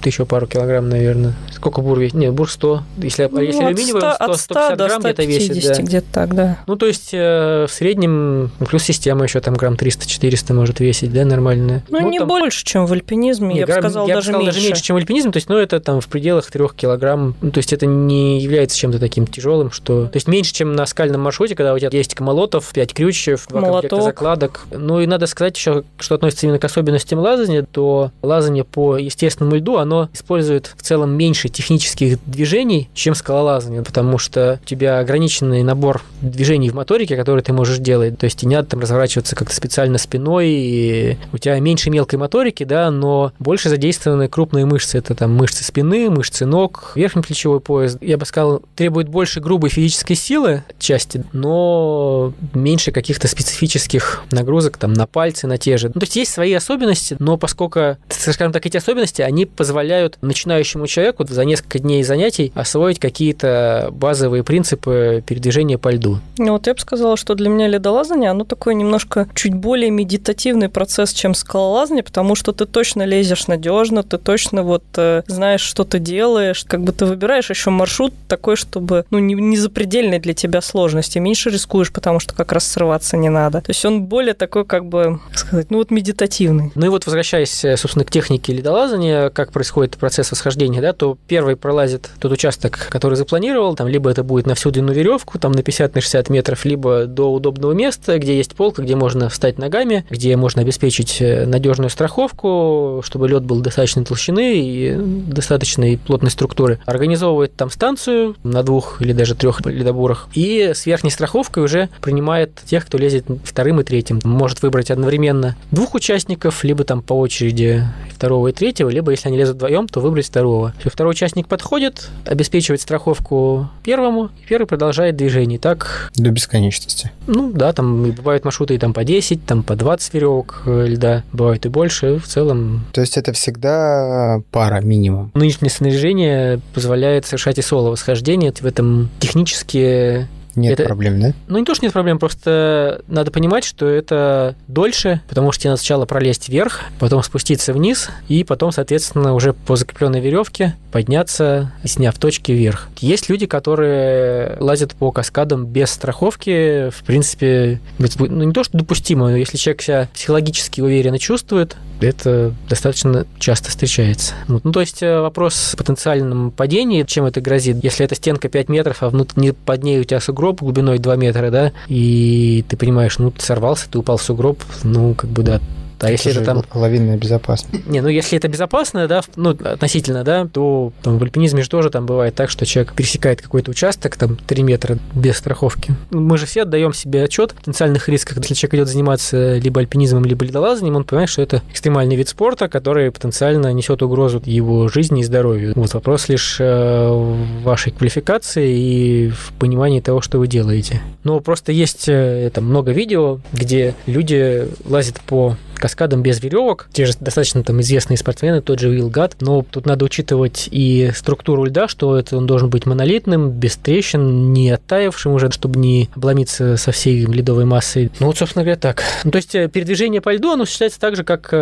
ты 0.03 0.09
еще 0.09 0.27
пару 0.27 0.47
килограмм, 0.47 0.89
наверное. 0.89 1.35
Сколько 1.65 1.81
бур 1.81 1.99
весит? 1.99 2.15
Нет, 2.15 2.35
бур 2.35 2.51
100. 2.51 2.83
Если, 2.99 3.27
ну, 3.33 3.41
если 3.41 3.65
алюминиевый, 3.65 4.03
100, 4.03 4.13
100, 4.17 4.25
от 4.25 4.37
100 4.37 4.55
150 4.55 4.77
до 4.77 4.87
грамм 4.87 5.01
где-то 5.01 5.25
весит, 5.25 5.45
150, 5.47 5.77
да. 5.77 5.83
где-то 5.83 6.07
так, 6.13 6.35
да. 6.35 6.59
Ну, 6.67 6.77
то 6.77 6.85
есть 6.85 7.09
э, 7.15 7.67
в 7.67 7.73
среднем, 7.73 8.51
ну, 8.61 8.67
плюс 8.67 8.83
система 8.83 9.25
еще 9.25 9.41
там 9.41 9.55
грамм 9.55 9.73
300-400 9.73 10.53
может 10.53 10.81
весить, 10.81 11.11
да, 11.11 11.25
нормальная. 11.25 11.83
Ну, 11.89 12.07
не 12.11 12.19
там- 12.19 12.29
больше, 12.29 12.67
чем 12.67 12.85
в 12.85 12.93
альпинизме, 12.93 13.55
не, 13.55 13.61
я 13.61 13.67
бы 13.67 13.73
грамм- 13.73 13.81
сказал, 13.81 14.07
я 14.07 14.13
бы 14.13 14.19
даже 14.19 14.27
сказал, 14.27 14.43
меньше. 14.43 14.57
даже 14.57 14.67
меньше, 14.67 14.83
чем 14.83 14.97
в 14.97 14.99
альпинизме, 14.99 15.33
то 15.33 15.39
есть, 15.39 15.49
ну, 15.49 15.57
это 15.57 15.81
там 15.81 16.03
в 16.03 16.09
пределах 16.09 16.51
3 16.51 16.69
килограмм, 16.77 17.35
ну, 17.41 17.51
то 17.51 17.57
есть, 17.57 17.73
это 17.73 17.87
не 17.87 18.41
является 18.43 18.77
чем-то 18.77 18.99
таким 18.99 19.27
тяжелым, 19.27 19.71
что... 19.71 20.05
То 20.05 20.17
есть, 20.17 20.29
меньше, 20.29 20.53
чем 20.53 20.75
на 20.75 20.85
скальном 20.85 21.23
маршруте, 21.23 21.55
когда 21.55 21.73
у 21.73 21.79
тебя 21.79 21.89
есть 21.91 22.21
молотов, 22.21 22.71
5 22.75 22.93
крючев, 22.93 23.47
два 23.49 23.63
комплекта 23.63 23.97
Молоток. 23.97 24.03
закладок. 24.03 24.67
Ну, 24.71 25.01
и 25.01 25.07
надо 25.07 25.27
сказать 25.27 25.57
еще, 25.57 25.85
что 25.99 26.17
относится 26.17 26.45
именно 26.45 26.59
к 26.59 26.65
особенностям 26.67 27.21
лазания, 27.21 27.63
то 27.63 28.11
лазание 28.21 28.65
по 28.65 28.99
естественному 28.99 29.57
льду, 29.57 29.79
оно 29.79 30.11
использует 30.13 30.75
в 30.77 30.83
целом 30.83 31.17
меньше 31.17 31.49
технических 31.55 32.19
движений, 32.27 32.89
чем 32.95 33.15
скалолазание, 33.15 33.83
потому 33.83 34.19
что 34.19 34.61
у 34.63 34.67
тебя 34.67 34.99
ограниченный 34.99 35.63
набор 35.63 36.03
движений 36.21 36.71
в 36.71 36.75
моторике, 36.75 37.17
которые 37.17 37.43
ты 37.43 37.53
можешь 37.53 37.79
делать, 37.79 38.19
то 38.19 38.25
есть 38.25 38.43
и 38.43 38.47
не 38.47 38.57
надо 38.57 38.69
там 38.69 38.81
разворачиваться 38.81 39.37
как-то 39.37 39.55
специально 39.55 39.99
спиной, 39.99 40.49
и 40.49 41.19
у 41.33 41.39
тебя 41.39 41.59
меньше 41.61 41.91
мелкой 41.91 42.19
моторики, 42.19 42.65
да, 42.65 42.91
но 42.91 43.33
больше 43.39 43.69
задействованы 43.69 44.29
крупные 44.29 44.67
мышцы, 44.67 44.99
это 44.99 45.15
там 45.15 45.35
мышцы 45.35 45.65
спины, 45.65 46.11
мышцы 46.11 46.47
ног, 46.47 46.93
верхний 46.95 47.23
плечевой 47.23 47.61
пояс. 47.61 47.97
Я 48.01 48.19
бы 48.19 48.27
сказал, 48.27 48.63
требует 48.77 49.09
больше 49.09 49.41
грубой 49.41 49.71
физической 49.71 50.15
силы 50.15 50.65
части, 50.79 51.25
но 51.33 52.33
меньше 52.53 52.91
каких-то 52.91 53.29
специфических 53.29 54.25
нагрузок 54.31 54.77
там 54.77 54.93
на 54.93 55.07
пальцы, 55.07 55.47
на 55.47 55.59
те 55.59 55.77
же. 55.77 55.89
Ну, 55.89 56.01
то 56.01 56.05
есть 56.05 56.17
есть 56.17 56.33
свои 56.33 56.53
особенности, 56.53 57.17
но 57.19 57.37
поскольку, 57.37 57.97
скажем 58.09 58.53
так, 58.53 58.67
эти 58.67 58.77
особенности, 58.77 59.23
они 59.23 59.47
позволяют 59.47 60.19
начинающему 60.21 60.87
человеку 60.87 61.25
за 61.27 61.44
несколько 61.45 61.79
дней 61.79 62.03
занятий 62.03 62.53
освоить 62.55 62.99
какие-то 62.99 63.89
базовые 63.93 64.45
принципы 64.45 65.23
передвижения 65.27 65.79
по 65.79 65.91
льду. 65.91 66.19
Ну, 66.39 66.53
вот 66.53 66.67
я 66.67 66.75
бы 66.75 66.81
сказала, 66.81 67.17
что 67.17 67.35
для 67.35 67.49
меня 67.49 67.69
ледолазание, 67.69 68.31
оно 68.31 68.45
такое 68.45 68.75
немножко 68.75 69.29
чуть 69.35 69.55
более 69.55 69.91
медитативный 69.91 70.69
процесс, 70.69 71.13
чем 71.13 71.35
скалолазание, 71.35 72.03
потому 72.03 72.35
что 72.35 72.53
ты 72.53 72.67
точно 72.67 73.05
лезешь 73.05 73.47
надежно, 73.47 74.03
ты 74.03 74.19
точно 74.19 74.63
вот 74.63 74.85
э, 74.97 75.23
знаешь, 75.27 75.61
что 75.61 75.85
ты 75.85 75.99
делаешь, 75.99 76.65
как 76.67 76.83
бы 76.83 76.93
ты 76.93 77.07
выбираешь 77.07 77.51
еще 77.51 77.71
маршрут 77.71 78.13
такой, 78.29 78.57
чтобы, 78.57 79.05
ну, 79.11 79.19
не, 79.19 79.35
не 79.35 79.57
запредельный 79.57 80.19
для 80.19 80.35
тебя 80.35 80.61
сложности, 80.61 81.19
меньше 81.19 81.51
рискуешь, 81.51 81.93
потому 81.93 82.21
что 82.21 82.35
как 82.35 82.53
раз 82.53 82.67
срываться 82.67 83.17
не 83.17 83.29
надо. 83.29 83.61
То 83.61 83.71
есть 83.71 83.85
он 83.85 84.05
более 84.05 84.35
такой, 84.35 84.65
как 84.65 84.87
бы, 84.87 85.21
как 85.29 85.39
сказать, 85.39 85.71
ну 85.71 85.79
вот 85.79 85.91
медитативный. 85.91 86.73
Ну 86.75 86.87
и 86.87 86.89
вот 86.89 87.07
возвращаясь, 87.07 87.65
э, 87.65 87.77
собственно, 87.77 88.05
к 88.05 88.11
технике 88.11 88.53
ледолазания, 88.53 89.31
как 89.31 89.53
происходит 89.53 89.97
процесс 89.97 90.31
восхождения, 90.31 90.81
да, 90.81 90.93
то 90.93 91.19
первый 91.27 91.57
пролазит 91.57 92.11
тот 92.21 92.33
участок, 92.33 92.89
который 92.91 93.15
запланировал, 93.15 93.75
там 93.75 93.89
либо 93.89 94.11
это 94.11 94.23
будет 94.23 94.47
на 94.47 94.55
всю 94.55 94.71
длину 94.71 94.93
веревку, 94.93 95.39
там 95.39 95.53
на 95.53 95.63
50 95.63 95.95
на 95.95 96.01
60 96.01 96.29
метров, 96.31 96.65
либо 96.65 97.07
до 97.07 97.33
удобного 97.33 97.73
места, 97.73 98.19
где 98.19 98.37
есть 98.37 98.55
полка, 98.55 98.83
где 98.83 98.97
можно 98.97 99.29
встать 99.29 99.59
ногами, 99.59 100.05
где 100.11 100.37
можно 100.37 100.63
обеспечить 100.63 101.21
э, 101.21 101.47
надежную 101.47 101.91
страховку, 101.91 103.03
чтобы 103.05 103.29
лед 103.29 103.45
был 103.45 103.61
достаточной 103.61 104.05
толщины 104.05 104.55
и 104.57 104.95
достаточной 104.97 105.99
плотной 105.99 106.31
структуры. 106.31 106.81
Организовывает 106.87 107.55
там 107.57 107.71
станцию 107.71 108.37
на 108.43 108.63
двух 108.63 109.01
или 109.01 109.13
даже 109.13 109.35
трех 109.35 109.65
ледобурах 109.65 110.29
и 110.35 110.73
с 110.75 110.87
верхней 110.87 111.11
страховкой 111.11 111.65
уже 111.65 111.89
принимает 112.01 112.53
тех, 112.67 112.87
кто 112.87 112.99
лезет 112.99 113.27
вторым 113.45 113.81
и 113.81 113.85
третьим. 113.85 114.21
Может 114.25 114.63
выбрать 114.63 114.91
одновременно 114.91 115.57
двух 115.71 115.95
участников, 115.95 116.65
либо 116.65 116.85
там 116.85 117.03
по 117.03 117.15
очереди 117.15 117.85
второго 118.15 118.49
и 118.49 118.53
третьего, 118.53 118.89
либо 118.89 119.11
если 119.11 119.29
они 119.29 119.39
лезут 119.39 119.57
вдвоем, 119.57 119.89
то 119.89 120.01
выбрать 120.01 120.27
второго. 120.27 120.75
Все, 120.81 120.91
второй 120.91 121.14
участник 121.15 121.49
подходит, 121.49 122.11
обеспечивает 122.27 122.81
страховку 122.81 123.69
первому, 123.83 124.31
и 124.43 124.47
первый 124.47 124.67
продолжает 124.67 125.17
движение. 125.17 125.59
Так... 125.59 126.11
До 126.17 126.31
бесконечности. 126.31 127.11
Ну 127.27 127.53
да, 127.53 127.73
там 127.73 128.11
бывают 128.13 128.45
маршруты 128.45 128.75
и 128.75 128.79
там 128.79 128.93
по 128.93 129.05
10, 129.05 129.47
там 129.47 129.63
по 129.63 129.77
20 129.77 130.15
веревок 130.15 130.63
э, 130.67 130.87
льда, 130.89 131.23
бывает 131.33 131.67
и 131.67 131.69
больше. 131.69 132.19
В 132.19 132.27
целом... 132.27 132.85
То 132.93 133.01
есть 133.01 133.17
это 133.17 133.33
всегда 133.33 134.41
пара 134.51 134.81
минимум? 134.81 135.31
Нынешнее 135.35 135.71
снаряжение 135.71 136.61
позволяет 136.75 137.27
совершать 137.27 137.59
и 137.59 137.63
соло 137.63 137.91
восхождение. 137.91 138.53
В 138.53 138.67
этом 138.67 139.09
технически 139.21 140.29
нет 140.57 140.75
это, 140.75 140.85
проблем, 140.85 141.21
да? 141.21 141.33
Ну, 141.49 141.59
не 141.59 141.65
то, 141.65 141.75
что 141.75 141.85
нет 141.85 141.93
проблем, 141.93 142.19
просто 142.19 143.03
надо 143.09 143.31
понимать, 143.31 143.65
что 143.65 143.87
это 143.87 144.55
дольше, 144.69 145.21
потому 145.29 145.53
что 145.53 145.63
тебе 145.63 145.71
надо 145.71 145.81
сначала 145.81 146.07
пролезть 146.07 146.49
вверх, 146.49 146.81
потом 146.99 147.23
спуститься 147.23 147.73
вниз, 147.73 148.11
и 148.29 148.45
потом, 148.45 148.73
соответственно, 148.73 149.35
уже 149.35 149.53
по 149.53 149.77
закрепленной 149.77 150.21
веревке 150.21 150.77
подняться, 150.93 151.73
сняв 151.85 152.19
точки 152.19 152.53
вверх. 152.53 152.89
Есть 153.01 153.29
люди, 153.29 153.47
которые 153.47 154.57
лазят 154.61 154.95
по 154.95 155.11
каскадам 155.11 155.67
без 155.67 155.91
страховки, 155.91 156.91
в 156.91 157.03
принципе, 157.05 157.81
ну, 157.99 158.45
не 158.45 158.53
то, 158.53 158.65
что 158.65 158.79
допустимо, 158.79 159.31
но 159.31 159.37
если 159.37 159.57
человек 159.57 159.83
себя 159.83 160.09
психологически 160.15 160.81
уверенно 160.81 161.19
чувствует, 161.19 161.77
это 162.07 162.55
достаточно 162.69 163.27
часто 163.39 163.71
встречается. 163.71 164.35
Ну, 164.49 164.61
то 164.61 164.81
есть 164.81 165.03
э, 165.03 165.21
вопрос 165.21 165.75
о 165.75 165.77
потенциальном 165.77 166.51
падении, 166.51 167.03
чем 167.05 167.25
это 167.25 167.41
грозит. 167.41 167.83
Если 167.83 168.05
эта 168.05 168.15
стенка 168.15 168.49
5 168.49 168.69
метров, 168.69 169.03
а 169.03 169.09
внутри, 169.09 169.53
под 169.53 169.83
ней 169.83 170.01
у 170.01 170.05
тебя 170.05 170.21
сугроб 170.21 170.61
глубиной 170.61 170.99
2 170.99 171.17
метра, 171.17 171.51
да, 171.51 171.73
и 171.89 172.65
ты 172.69 172.77
понимаешь, 172.77 173.19
ну, 173.19 173.31
ты 173.31 173.43
сорвался, 173.43 173.89
ты 173.91 173.99
упал 173.99 174.17
в 174.17 174.23
сугроб, 174.23 174.63
ну, 174.83 175.15
как 175.15 175.31
бы, 175.31 175.43
да, 175.43 175.61
а 176.05 176.11
если 176.11 176.33
это 176.33 176.45
там... 176.45 176.65
Лавинная 176.73 177.17
безопасно. 177.17 177.79
Не, 177.87 178.01
ну 178.01 178.09
если 178.09 178.39
это 178.39 178.49
безопасно, 178.49 179.09
да, 179.09 179.23
ну, 179.37 179.51
относительно, 179.51 180.25
да, 180.25 180.47
то 180.47 180.93
там, 181.03 181.19
в 181.19 181.23
альпинизме 181.23 181.63
же 181.63 181.69
тоже 181.69 181.91
там 181.91 182.07
бывает 182.07 182.35
так, 182.35 182.51
что 182.51 182.67
человек 182.67 182.95
пересекает 182.95 183.41
какой-то 183.43 183.71
участок, 183.71 184.17
там, 184.17 184.37
3 184.37 184.63
метра 184.63 184.99
без 185.15 185.37
страховки. 185.39 185.95
Мы 186.11 186.39
же 186.39 186.47
все 186.47 186.63
отдаем 186.63 186.93
себе 186.93 187.25
отчет 187.25 187.53
в 187.53 187.55
потенциальных 187.55 188.09
рисках. 188.09 188.39
Если 188.39 188.55
человек 188.55 188.75
идет 188.75 188.89
заниматься 188.89 189.57
либо 189.57 189.81
альпинизмом, 189.81 190.25
либо 190.25 190.45
ледолазанием, 190.45 190.97
он 190.97 191.05
понимает, 191.05 191.31
что 191.31 191.43
это 191.43 191.63
экстремальный 191.71 192.17
вид 192.17 192.29
спорта, 192.29 192.69
который 192.69 193.11
потенциально 193.11 193.73
несет 193.73 194.03
угрозу 194.03 194.43
его 194.45 194.89
жизни 194.89 195.21
и 195.21 195.25
здоровью. 195.25 195.73
Вот 195.77 195.95
вопрос 195.95 196.29
лишь 196.29 196.57
э, 196.61 197.09
в 197.09 197.63
вашей 197.63 197.93
квалификации 197.93 198.77
и 198.77 199.29
в 199.31 199.53
понимании 199.59 200.01
того, 200.01 200.21
что 200.21 200.39
вы 200.39 200.47
делаете. 200.47 201.01
Но 201.23 201.41
просто 201.41 201.73
есть 201.73 202.09
э, 202.09 202.13
это 202.13 202.61
много 202.61 202.93
видео, 202.93 203.41
где 203.53 203.95
люди 204.07 204.69
лазят 204.85 205.21
по 205.21 205.57
каскадом 205.85 206.23
без 206.23 206.43
веревок. 206.43 206.89
Те 206.95 207.05
же 207.05 207.13
достаточно 207.21 207.63
там 207.63 207.79
известные 207.83 208.17
спортсмены, 208.17 208.63
тот 208.63 208.81
же 208.81 208.89
Уилл 208.89 209.11
Гад. 209.11 209.37
Но 209.41 209.67
тут 209.71 209.85
надо 209.85 210.07
учитывать 210.07 210.67
и 210.71 211.11
структуру 211.15 211.65
льда, 211.65 211.89
что 211.89 212.17
это 212.17 212.39
он 212.39 212.47
должен 212.47 212.71
быть 212.71 212.87
монолитным, 212.87 213.51
без 213.51 213.77
трещин, 213.77 214.55
не 214.55 214.71
оттаившим 214.71 215.35
уже, 215.35 215.51
чтобы 215.51 215.79
не 215.79 216.09
обломиться 216.17 216.79
со 216.79 216.91
всей 216.91 217.27
ледовой 217.27 217.67
массой. 217.67 218.11
Ну 218.19 218.29
вот, 218.29 218.39
собственно 218.39 218.65
говоря, 218.65 218.81
так. 218.81 219.03
Ну, 219.25 219.31
то 219.31 219.37
есть 219.37 219.55
э, 219.55 219.69
передвижение 219.69 220.23
по 220.23 220.33
льду, 220.33 220.53
оно 220.53 220.65
считается 220.65 220.99
так 220.99 221.17
же, 221.17 221.23
как 221.23 221.51
э, 221.53 221.57